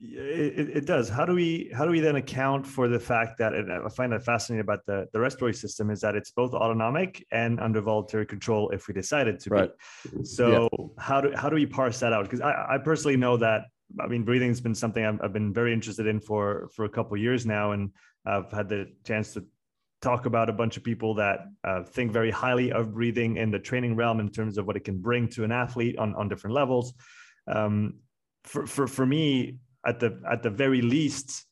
[0.00, 1.08] It, it does.
[1.08, 4.12] How do we how do we then account for the fact that and I find
[4.12, 8.26] that fascinating about the the respiratory system is that it's both autonomic and under voluntary
[8.26, 9.70] control if we decided to right.
[10.12, 10.24] be.
[10.24, 10.86] So yeah.
[10.98, 12.24] how do how do we parse that out?
[12.24, 13.66] Because I, I personally know that
[14.00, 16.88] I mean breathing has been something I've, I've been very interested in for for a
[16.88, 17.90] couple years now, and
[18.26, 19.44] I've had the chance to
[20.00, 23.58] talk about a bunch of people that uh, think very highly of breathing in the
[23.58, 26.54] training realm in terms of what it can bring to an athlete on on different
[26.54, 26.94] levels.
[27.46, 28.00] Um,
[28.44, 31.44] for for for me at the at the very least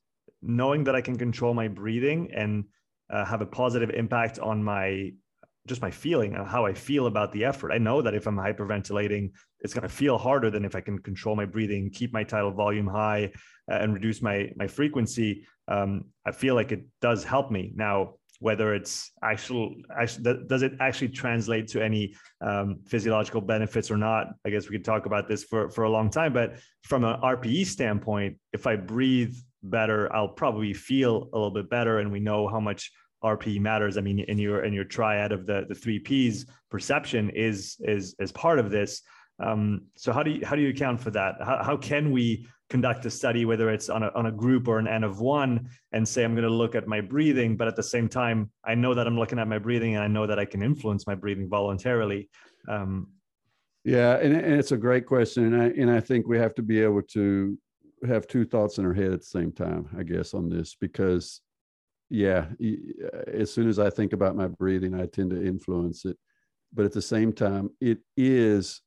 [0.43, 2.65] knowing that i can control my breathing and
[3.11, 5.13] uh, have a positive impact on my
[5.67, 7.73] just my feeling and how i feel about the effort.
[7.73, 10.99] I know that if i'm hyperventilating it's going to feel harder than if i can
[10.99, 13.33] control my breathing keep my tidal volume high
[13.71, 15.47] uh, and reduce my my frequency.
[15.69, 17.73] Um, i feel like it does help me.
[17.75, 23.97] Now whether it's actual, actually does it actually translate to any um, physiological benefits or
[23.97, 24.29] not?
[24.45, 27.21] I guess we could talk about this for, for a long time but from an
[27.21, 32.21] rpe standpoint if i breathe better i'll probably feel a little bit better and we
[32.21, 32.93] know how much
[33.27, 37.31] rpe matters i mean in your in your triad of the the three p's perception
[37.31, 39.03] is is is part of this
[39.39, 42.47] um, so how do you how do you account for that how, how can we
[42.69, 45.69] conduct a study, whether it's on a, on a group or an N of one,
[45.93, 47.57] and say, I'm going to look at my breathing.
[47.57, 50.09] But at the same time, I know that I'm looking at my breathing and I
[50.09, 52.29] know that I can influence my breathing voluntarily.
[52.69, 53.09] Um,
[53.85, 55.55] yeah, and, and it's a great question.
[55.55, 57.57] And I, and I think we have to be able to
[58.07, 61.41] have two thoughts in our head at the same time, I guess, on this, because
[62.09, 62.47] yeah,
[63.27, 66.17] as soon as I think about my breathing, I tend to influence it.
[66.73, 68.81] But at the same time, it is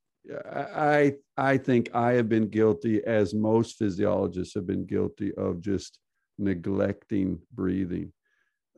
[0.52, 6.00] I I think I have been guilty, as most physiologists have been guilty of just
[6.38, 8.12] neglecting breathing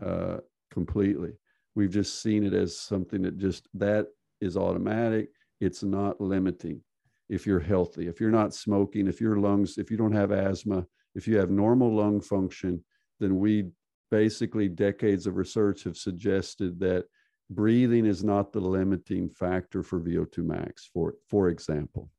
[0.04, 0.38] uh,
[0.72, 1.34] completely.
[1.76, 4.08] We've just seen it as something that just that
[4.40, 5.30] is automatic.
[5.60, 6.82] It's not limiting.
[7.30, 10.86] If you're healthy, if you're not smoking, if your lungs, if you don't have asthma,
[11.16, 12.84] if you have normal lung function,
[13.20, 13.70] then we
[14.12, 17.06] basically decades of research have suggested that
[17.50, 22.10] breathing is not the limiting factor for VO2 max, for, for example.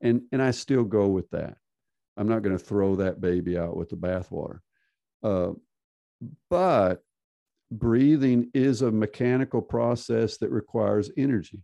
[0.00, 1.56] And, and I still go with that.
[2.16, 4.58] I'm not going to throw that baby out with the bathwater.
[5.22, 5.52] Uh,
[6.50, 7.02] but
[7.70, 11.60] breathing is a mechanical process that requires energy.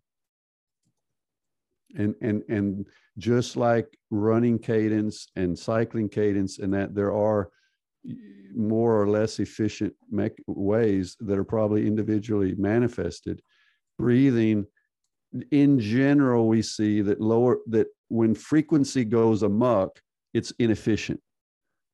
[1.97, 2.87] And, and, and
[3.19, 7.51] just like running cadence and cycling cadence, and that there are
[8.55, 9.93] more or less efficient
[10.47, 13.41] ways that are probably individually manifested.
[13.99, 14.67] Breathing,
[15.51, 20.01] in general, we see that lower that when frequency goes amuck,
[20.33, 21.21] it's inefficient.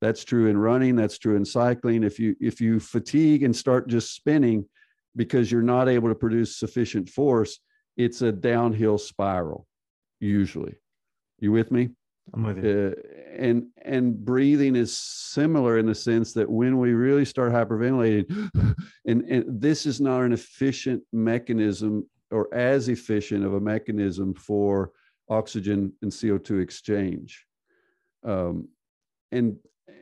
[0.01, 0.95] That's true in running.
[0.95, 2.03] That's true in cycling.
[2.03, 4.65] If you if you fatigue and start just spinning
[5.15, 7.59] because you're not able to produce sufficient force,
[7.97, 9.67] it's a downhill spiral.
[10.19, 10.75] Usually,
[11.39, 11.89] you with me?
[12.33, 12.95] I'm with you.
[12.95, 13.01] Uh,
[13.37, 18.49] and and breathing is similar in the sense that when we really start hyperventilating,
[19.05, 24.91] and, and this is not an efficient mechanism or as efficient of a mechanism for
[25.29, 27.45] oxygen and CO2 exchange.
[28.23, 28.67] Um,
[29.31, 29.57] and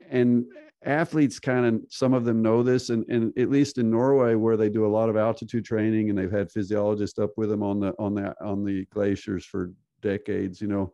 [0.10, 0.46] and
[0.86, 4.56] athletes kind of some of them know this and, and at least in norway where
[4.56, 7.82] they do a lot of altitude training and they've had physiologists up with them on
[7.82, 10.92] the on the on the glaciers for decades you know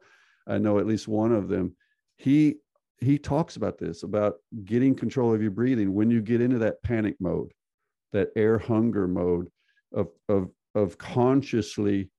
[0.48, 1.76] I know at least one of them.
[2.18, 2.58] He
[3.00, 6.82] he talks about this about getting control of your breathing when you get into that
[6.84, 7.52] panic mode,
[8.14, 9.50] that air hunger mode
[9.94, 12.10] of of of consciously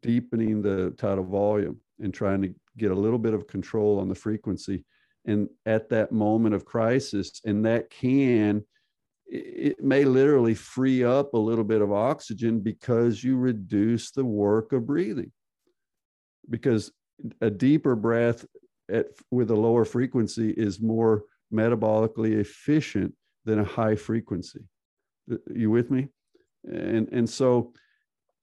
[0.00, 4.14] deepening the tidal volume and trying to get a little bit of control on the
[4.14, 4.84] frequency
[5.26, 8.62] and at that moment of crisis and that can
[9.26, 14.72] it may literally free up a little bit of oxygen because you reduce the work
[14.72, 15.32] of breathing
[16.48, 16.92] because
[17.40, 18.44] a deeper breath
[18.90, 23.14] at, with a lower frequency is more metabolically efficient
[23.44, 24.60] than a high frequency.
[25.54, 26.08] You with me?
[26.64, 27.72] And and so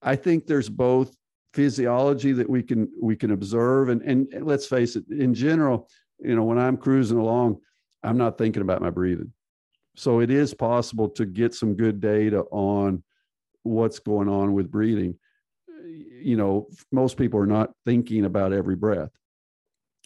[0.02, 1.16] I think there's both
[1.54, 5.90] physiology that we can we can observe and and let's face it in general
[6.20, 7.58] you know when i'm cruising along
[8.04, 9.34] i'm not thinking about my breathing
[9.96, 13.04] so it is possible to get some good data on
[13.64, 15.18] what's going on with breathing
[16.22, 19.12] you know, most people are not thinking about every breath.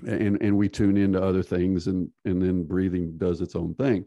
[0.06, 4.06] And, and we tune into other things and, and then breathing does its own thing.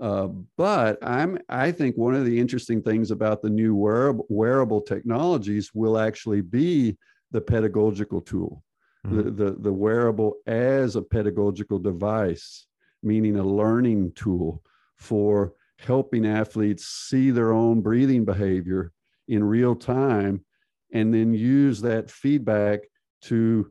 [0.00, 4.80] Uh, but I'm, I think one of the interesting things about the new wearable, wearable
[4.80, 6.96] technologies will actually be
[7.30, 8.62] the pedagogical tool,
[9.06, 9.16] mm-hmm.
[9.16, 12.66] the, the, the wearable as a pedagogical device,
[13.02, 14.62] meaning a learning tool
[14.96, 18.92] for helping athletes see their own breathing behavior
[19.28, 20.44] in real time
[20.92, 22.80] and then use that feedback
[23.22, 23.70] to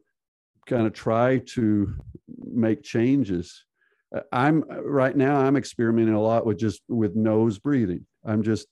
[0.68, 1.94] kind of try to
[2.40, 3.65] make changes.
[4.15, 8.06] Uh, i'm right now i'm experimenting a lot with just with nose breathing.
[8.26, 8.68] I'm just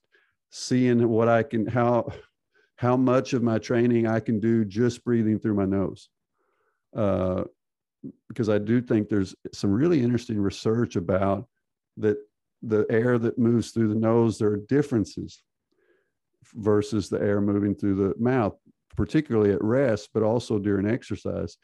[0.51, 2.11] seeing what i can how
[2.75, 6.09] how much of my training i can do just breathing through my nose.
[6.95, 7.43] Uh,
[8.27, 11.47] because i do think there's some really interesting research about
[11.97, 12.17] that
[12.63, 15.43] the air that moves through the nose there are differences
[16.55, 18.55] versus the air moving through the mouth
[18.95, 21.57] particularly at rest but also during exercise.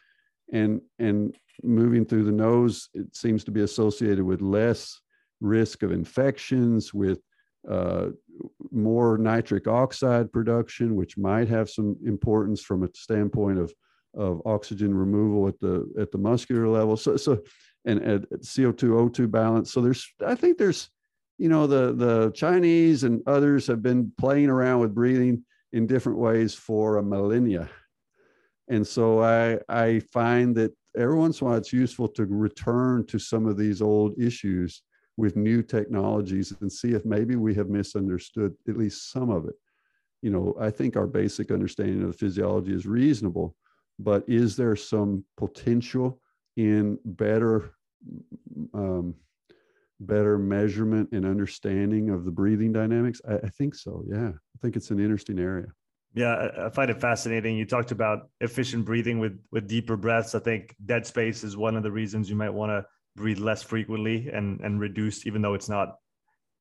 [0.54, 5.00] And and moving through the nose it seems to be associated with less
[5.42, 7.20] risk of infections with
[7.70, 8.08] uh,
[8.72, 13.74] more nitric oxide production which might have some importance from a standpoint of
[14.14, 16.96] of oxygen removal at the at the muscular level.
[16.96, 17.42] So so
[17.86, 19.72] and at co2 o2 balance.
[19.72, 20.90] So there's i think there's
[21.38, 25.44] you know the the chinese and others have been playing around with breathing
[25.74, 27.70] in different ways for a millennia
[28.70, 33.06] and so I, I find that every once in a while it's useful to return
[33.08, 34.82] to some of these old issues
[35.16, 39.56] with new technologies and see if maybe we have misunderstood at least some of it.
[40.22, 43.56] You know, I think our basic understanding of the physiology is reasonable,
[44.00, 46.20] but is there some potential
[46.58, 47.72] in better
[48.74, 49.16] um,
[50.00, 53.22] better measurement and understanding of the breathing dynamics?
[53.28, 54.04] I, I think so.
[54.08, 55.68] Yeah, I think it's an interesting area.
[56.14, 57.58] Yeah, I find it fascinating.
[57.58, 60.34] You talked about efficient breathing with with deeper breaths.
[60.36, 63.62] I think dead space is one of the reasons you might want to breathe less
[63.64, 65.96] frequently and and reduce, even though it's not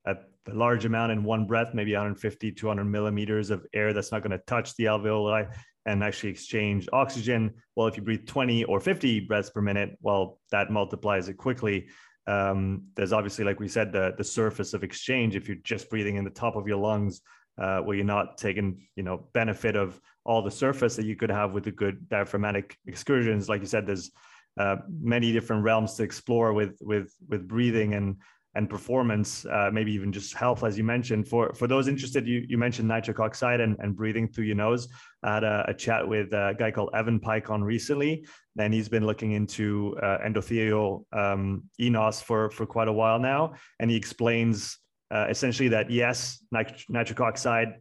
[0.06, 0.16] a
[0.52, 4.44] large amount in one breath, maybe 150, 200 millimeters of air that's not going to
[4.46, 5.50] touch the alveoli
[5.86, 7.54] and actually exchange oxygen.
[7.74, 11.88] Well, if you breathe 20 or 50 breaths per minute, well, that multiplies it quickly.
[12.26, 15.36] Um, there's obviously, like we said, the the surface of exchange.
[15.36, 17.22] If you're just breathing in the top of your lungs,
[17.58, 21.30] uh, where you're not taking you know benefit of all the surface that you could
[21.30, 24.10] have with the good diaphragmatic excursions like you said there's
[24.58, 28.16] uh, many different realms to explore with with with breathing and
[28.56, 31.28] and performance uh, maybe even just health as you mentioned.
[31.28, 34.88] For for those interested you, you mentioned nitric oxide and, and breathing through your nose.
[35.22, 38.26] I had a, a chat with a guy called evan peikon recently
[38.58, 43.54] and he's been looking into uh, endothelial um, enos for for quite a while now.
[43.80, 44.78] And he explains
[45.10, 47.74] uh, essentially that yes, nit- nitric oxide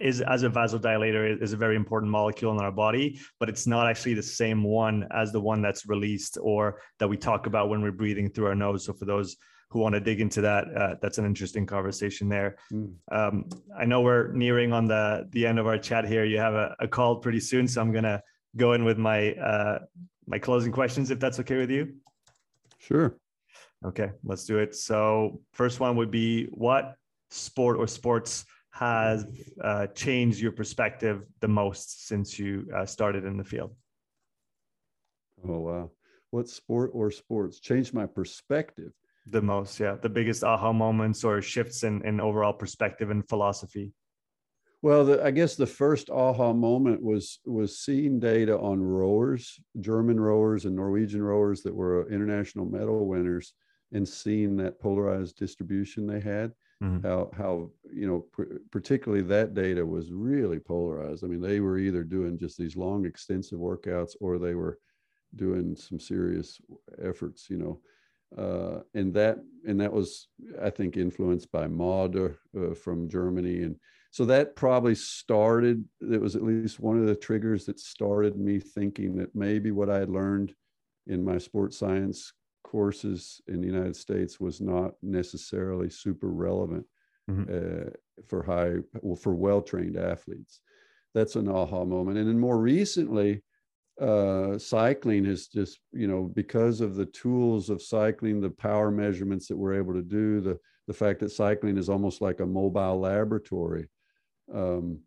[0.00, 3.88] is as a vasodilator is a very important molecule in our body, but it's not
[3.88, 7.82] actually the same one as the one that's released or that we talk about when
[7.82, 8.84] we're breathing through our nose.
[8.84, 9.36] So for those
[9.72, 12.56] who want to dig into that, uh, that's an interesting conversation there.
[12.70, 12.94] Mm.
[13.10, 16.24] Um, I know we're nearing on the the end of our chat here.
[16.24, 18.22] You have a, a call pretty soon, so I'm gonna
[18.56, 19.78] go in with my uh,
[20.26, 21.94] my closing questions if that's okay with you.
[22.78, 23.16] Sure.
[23.84, 24.74] Okay, let's do it.
[24.74, 26.94] So, first one would be what
[27.30, 29.26] sport or sports has
[29.62, 33.74] uh, changed your perspective the most since you uh, started in the field?
[35.46, 35.90] Oh, wow.
[36.30, 38.92] What sport or sports changed my perspective?
[39.26, 39.96] The most, yeah.
[40.00, 43.92] The biggest aha moments or shifts in, in overall perspective and philosophy.
[44.82, 50.18] Well, the, I guess the first aha moment was was seeing data on rowers, German
[50.18, 53.54] rowers and Norwegian rowers that were international medal winners,
[53.92, 57.06] and seeing that polarized distribution they had mm-hmm.
[57.06, 61.78] how how you know pr- particularly that data was really polarized i mean they were
[61.78, 64.78] either doing just these long extensive workouts or they were
[65.36, 66.60] doing some serious
[67.02, 67.80] efforts you know
[68.38, 70.28] uh, and that and that was
[70.62, 73.76] i think influenced by Mader uh, from germany and
[74.10, 78.58] so that probably started it was at least one of the triggers that started me
[78.58, 80.54] thinking that maybe what i had learned
[81.06, 82.32] in my sports science
[82.72, 86.86] courses in the United States was not necessarily super relevant
[87.30, 87.44] mm-hmm.
[87.52, 87.90] uh,
[88.26, 90.60] for high, well, for well trained athletes.
[91.14, 92.16] That's an aha moment.
[92.16, 93.42] And then more recently,
[94.02, 99.46] uh, cycling has just, you know, because of the tools of cycling, the power measurements
[99.48, 102.98] that we're able to do, the, the fact that cycling is almost like a mobile
[103.00, 103.88] laboratory.
[104.52, 105.00] Um,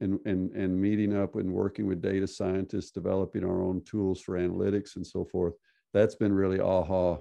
[0.00, 4.36] and, and, and meeting up and working with data scientists, developing our own tools for
[4.36, 5.54] analytics and so forth
[5.92, 7.18] that's been really aha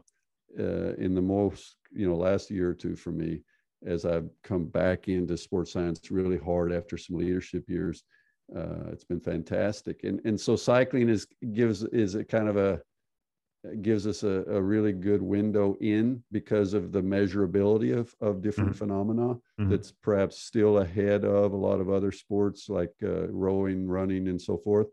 [0.59, 3.41] uh, in the most you know last year or two for me
[3.85, 8.03] as I've come back into sports science really hard after some leadership years.
[8.55, 12.81] Uh, it's been fantastic, and and so cycling is gives is a kind of a
[13.81, 18.71] gives us a, a really good window in because of the measurability of of different
[18.71, 18.79] mm-hmm.
[18.79, 19.69] phenomena mm-hmm.
[19.69, 24.41] that's perhaps still ahead of a lot of other sports like uh, rowing, running, and
[24.41, 24.87] so forth.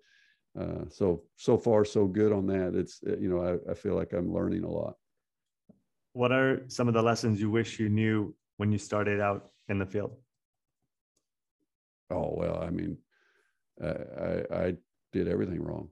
[0.58, 3.94] Uh, so so far so good on that it's uh, you know I, I feel
[3.94, 4.94] like i'm learning a lot
[6.18, 9.78] what are some of the lessons you wish you knew when you started out in
[9.78, 10.16] the field?
[12.10, 12.98] Oh well, I mean,
[13.82, 14.74] I, I
[15.12, 15.88] did everything wrong,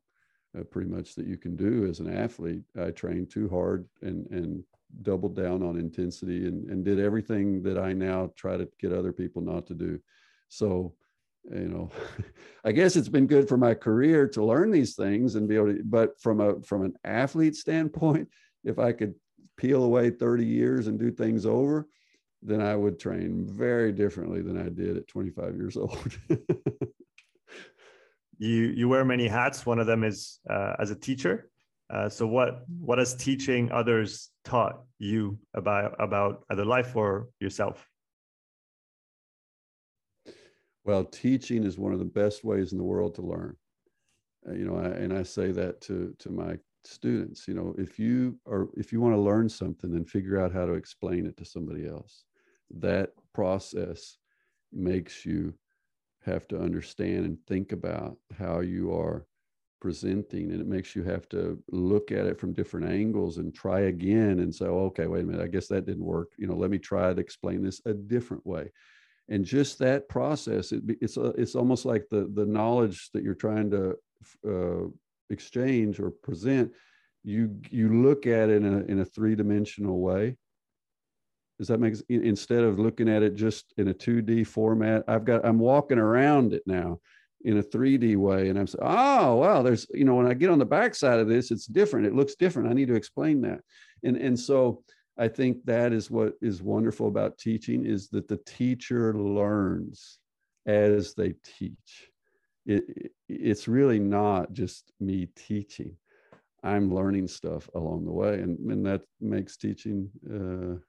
[0.59, 2.63] uh, pretty much that you can do as an athlete.
[2.81, 4.65] I trained too hard and and
[5.03, 9.13] doubled down on intensity and and did everything that I now try to get other
[9.13, 9.99] people not to do.
[10.49, 10.95] So,
[11.51, 11.91] you know,
[12.65, 15.75] I guess it's been good for my career to learn these things and be able
[15.75, 15.83] to.
[15.85, 18.29] But from a from an athlete standpoint,
[18.65, 19.15] if I could
[19.57, 21.89] peel away 30 years and do things over,
[22.43, 26.19] then I would train very differently than I did at 25 years old.
[28.39, 29.65] you you wear many hats.
[29.67, 31.51] One of them is uh, as a teacher.
[31.89, 37.89] Uh, so what what has teaching others taught you about about either life or yourself?
[40.85, 43.57] Well, teaching is one of the best ways in the world to learn.
[44.49, 47.49] Uh, you know, I, and I say that to to my students.
[47.49, 50.67] You know, if you are if you want to learn something, then figure out how
[50.67, 52.25] to explain it to somebody else.
[52.71, 54.17] That process
[54.73, 55.55] makes you
[56.27, 59.27] have to understand and think about how you are
[59.81, 63.81] presenting and it makes you have to look at it from different angles and try
[63.81, 66.33] again and say okay wait a minute i guess that didn't work.
[66.39, 68.73] You know let me try to explain this a different way.
[69.29, 73.35] And just that process it, it's a, it's almost like the the knowledge that you're
[73.35, 73.97] trying to
[74.49, 74.89] uh,
[75.31, 76.73] exchange or present
[77.23, 80.37] you you look at it in a, in a three-dimensional way
[81.59, 85.45] does that make instead of looking at it just in a 2D format, I've got
[85.45, 87.01] I'm walking around it now
[87.45, 90.51] in a 3D way, and I'm saying, oh wow, there's you know when I get
[90.51, 92.07] on the backside of this, it's different.
[92.07, 92.69] It looks different.
[92.69, 93.61] I need to explain that,
[94.03, 94.83] and and so
[95.19, 100.19] I think that is what is wonderful about teaching is that the teacher learns
[100.67, 102.11] as they teach.
[102.67, 105.97] It, it's really not just me teaching.
[106.63, 110.81] I'm learning stuff along the way, and, and that makes teaching uh,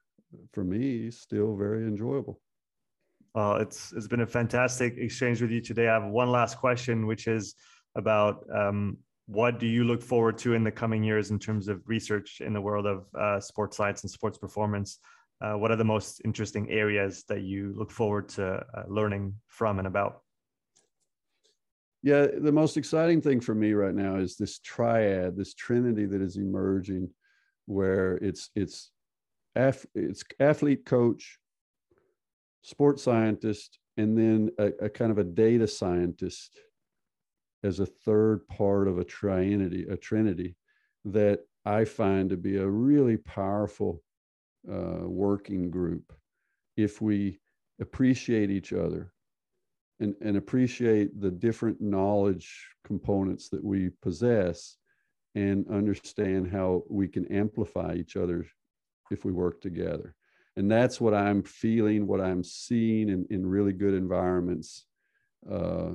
[0.52, 2.40] for me still very enjoyable.
[3.34, 5.88] Well, it's it's been a fantastic exchange with you today.
[5.88, 7.54] I have one last question, which is
[7.94, 11.82] about um, what do you look forward to in the coming years in terms of
[11.86, 14.98] research in the world of uh, sports science and sports performance?
[15.40, 19.78] Uh, what are the most interesting areas that you look forward to uh, learning from
[19.78, 20.22] and about?
[22.02, 26.22] Yeah, the most exciting thing for me right now is this triad, this trinity that
[26.22, 27.10] is emerging,
[27.66, 28.90] where it's it's
[29.94, 31.38] it's athlete coach,
[32.62, 36.58] sports scientist, and then a, a, kind of a data scientist
[37.64, 40.56] as a third part of a trinity, a trinity
[41.04, 44.02] that I find to be a really powerful
[44.70, 46.12] uh, working group.
[46.76, 47.40] If we
[47.80, 49.12] appreciate each other
[49.98, 54.76] and, and appreciate the different knowledge components that we possess
[55.34, 58.46] and understand how we can amplify each other's
[59.10, 60.14] if we work together.
[60.56, 64.86] And that's what I'm feeling, what I'm seeing in, in really good environments,
[65.50, 65.90] uh,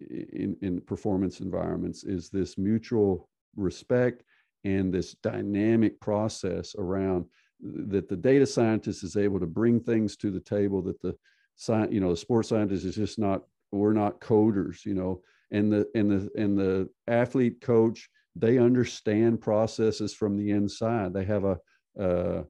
[0.00, 4.22] in, in performance environments, is this mutual respect
[4.64, 7.26] and this dynamic process around
[7.60, 11.14] that the data scientist is able to bring things to the table that the
[11.56, 15.20] science, you know, the sports scientist is just not, we're not coders, you know,
[15.50, 21.12] and the and the and the athlete coach, they understand processes from the inside.
[21.12, 21.58] They have a
[22.00, 22.42] uh,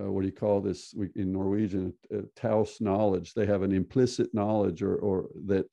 [0.00, 1.92] uh, what do you call this in Norwegian?
[2.14, 3.34] Uh, taus knowledge.
[3.34, 5.66] They have an implicit knowledge, or or that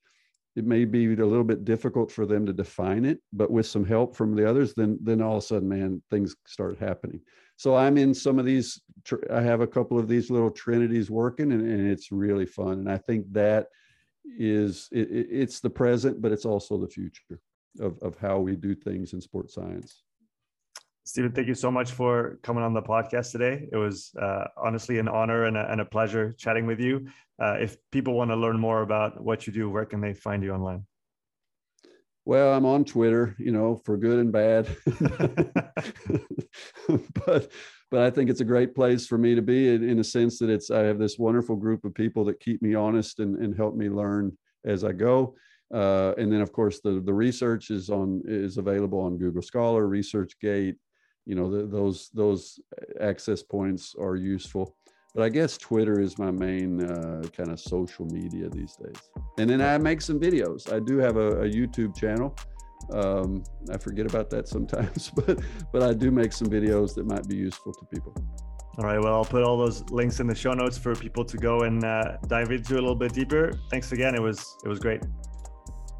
[0.55, 3.85] it may be a little bit difficult for them to define it, but with some
[3.85, 7.21] help from the others, then then all of a sudden, man, things start happening.
[7.55, 8.81] So I'm in some of these.
[9.31, 12.79] I have a couple of these little trinities working, and, and it's really fun.
[12.79, 13.67] And I think that
[14.37, 17.39] is it, it's the present, but it's also the future
[17.79, 20.03] of of how we do things in sports science.
[21.09, 23.67] Stephen, thank you so much for coming on the podcast today.
[23.71, 27.07] It was uh, honestly an honor and a, and a, pleasure chatting with you.
[27.41, 30.43] Uh, if people want to learn more about what you do, where can they find
[30.43, 30.85] you online?
[32.25, 34.67] Well, I'm on Twitter, you know, for good and bad.
[37.25, 37.51] but
[37.89, 40.37] but I think it's a great place for me to be in, in a sense
[40.37, 43.57] that it's I have this wonderful group of people that keep me honest and, and
[43.57, 45.33] help me learn as I go.
[45.73, 49.87] Uh, and then of course the the research is on is available on Google Scholar,
[49.87, 50.75] ResearchGate,
[51.25, 52.59] you know the, those those
[52.99, 54.75] access points are useful.
[55.15, 59.01] But i guess twitter is my main uh, kind of social media these days.
[59.37, 60.71] And then i make some videos.
[60.71, 62.35] I do have a, a youtube channel.
[62.93, 65.39] Um, i forget about that sometimes but
[65.73, 68.13] but i do make some videos that might be useful to people.
[68.77, 71.37] All right well i'll put all those links in the show notes for people to
[71.37, 73.51] go and uh, dive into a little bit deeper.
[73.71, 74.13] Thanks again.
[74.15, 75.01] It was it was great.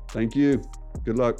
[0.09, 0.61] Thank you.
[1.03, 1.39] Good luck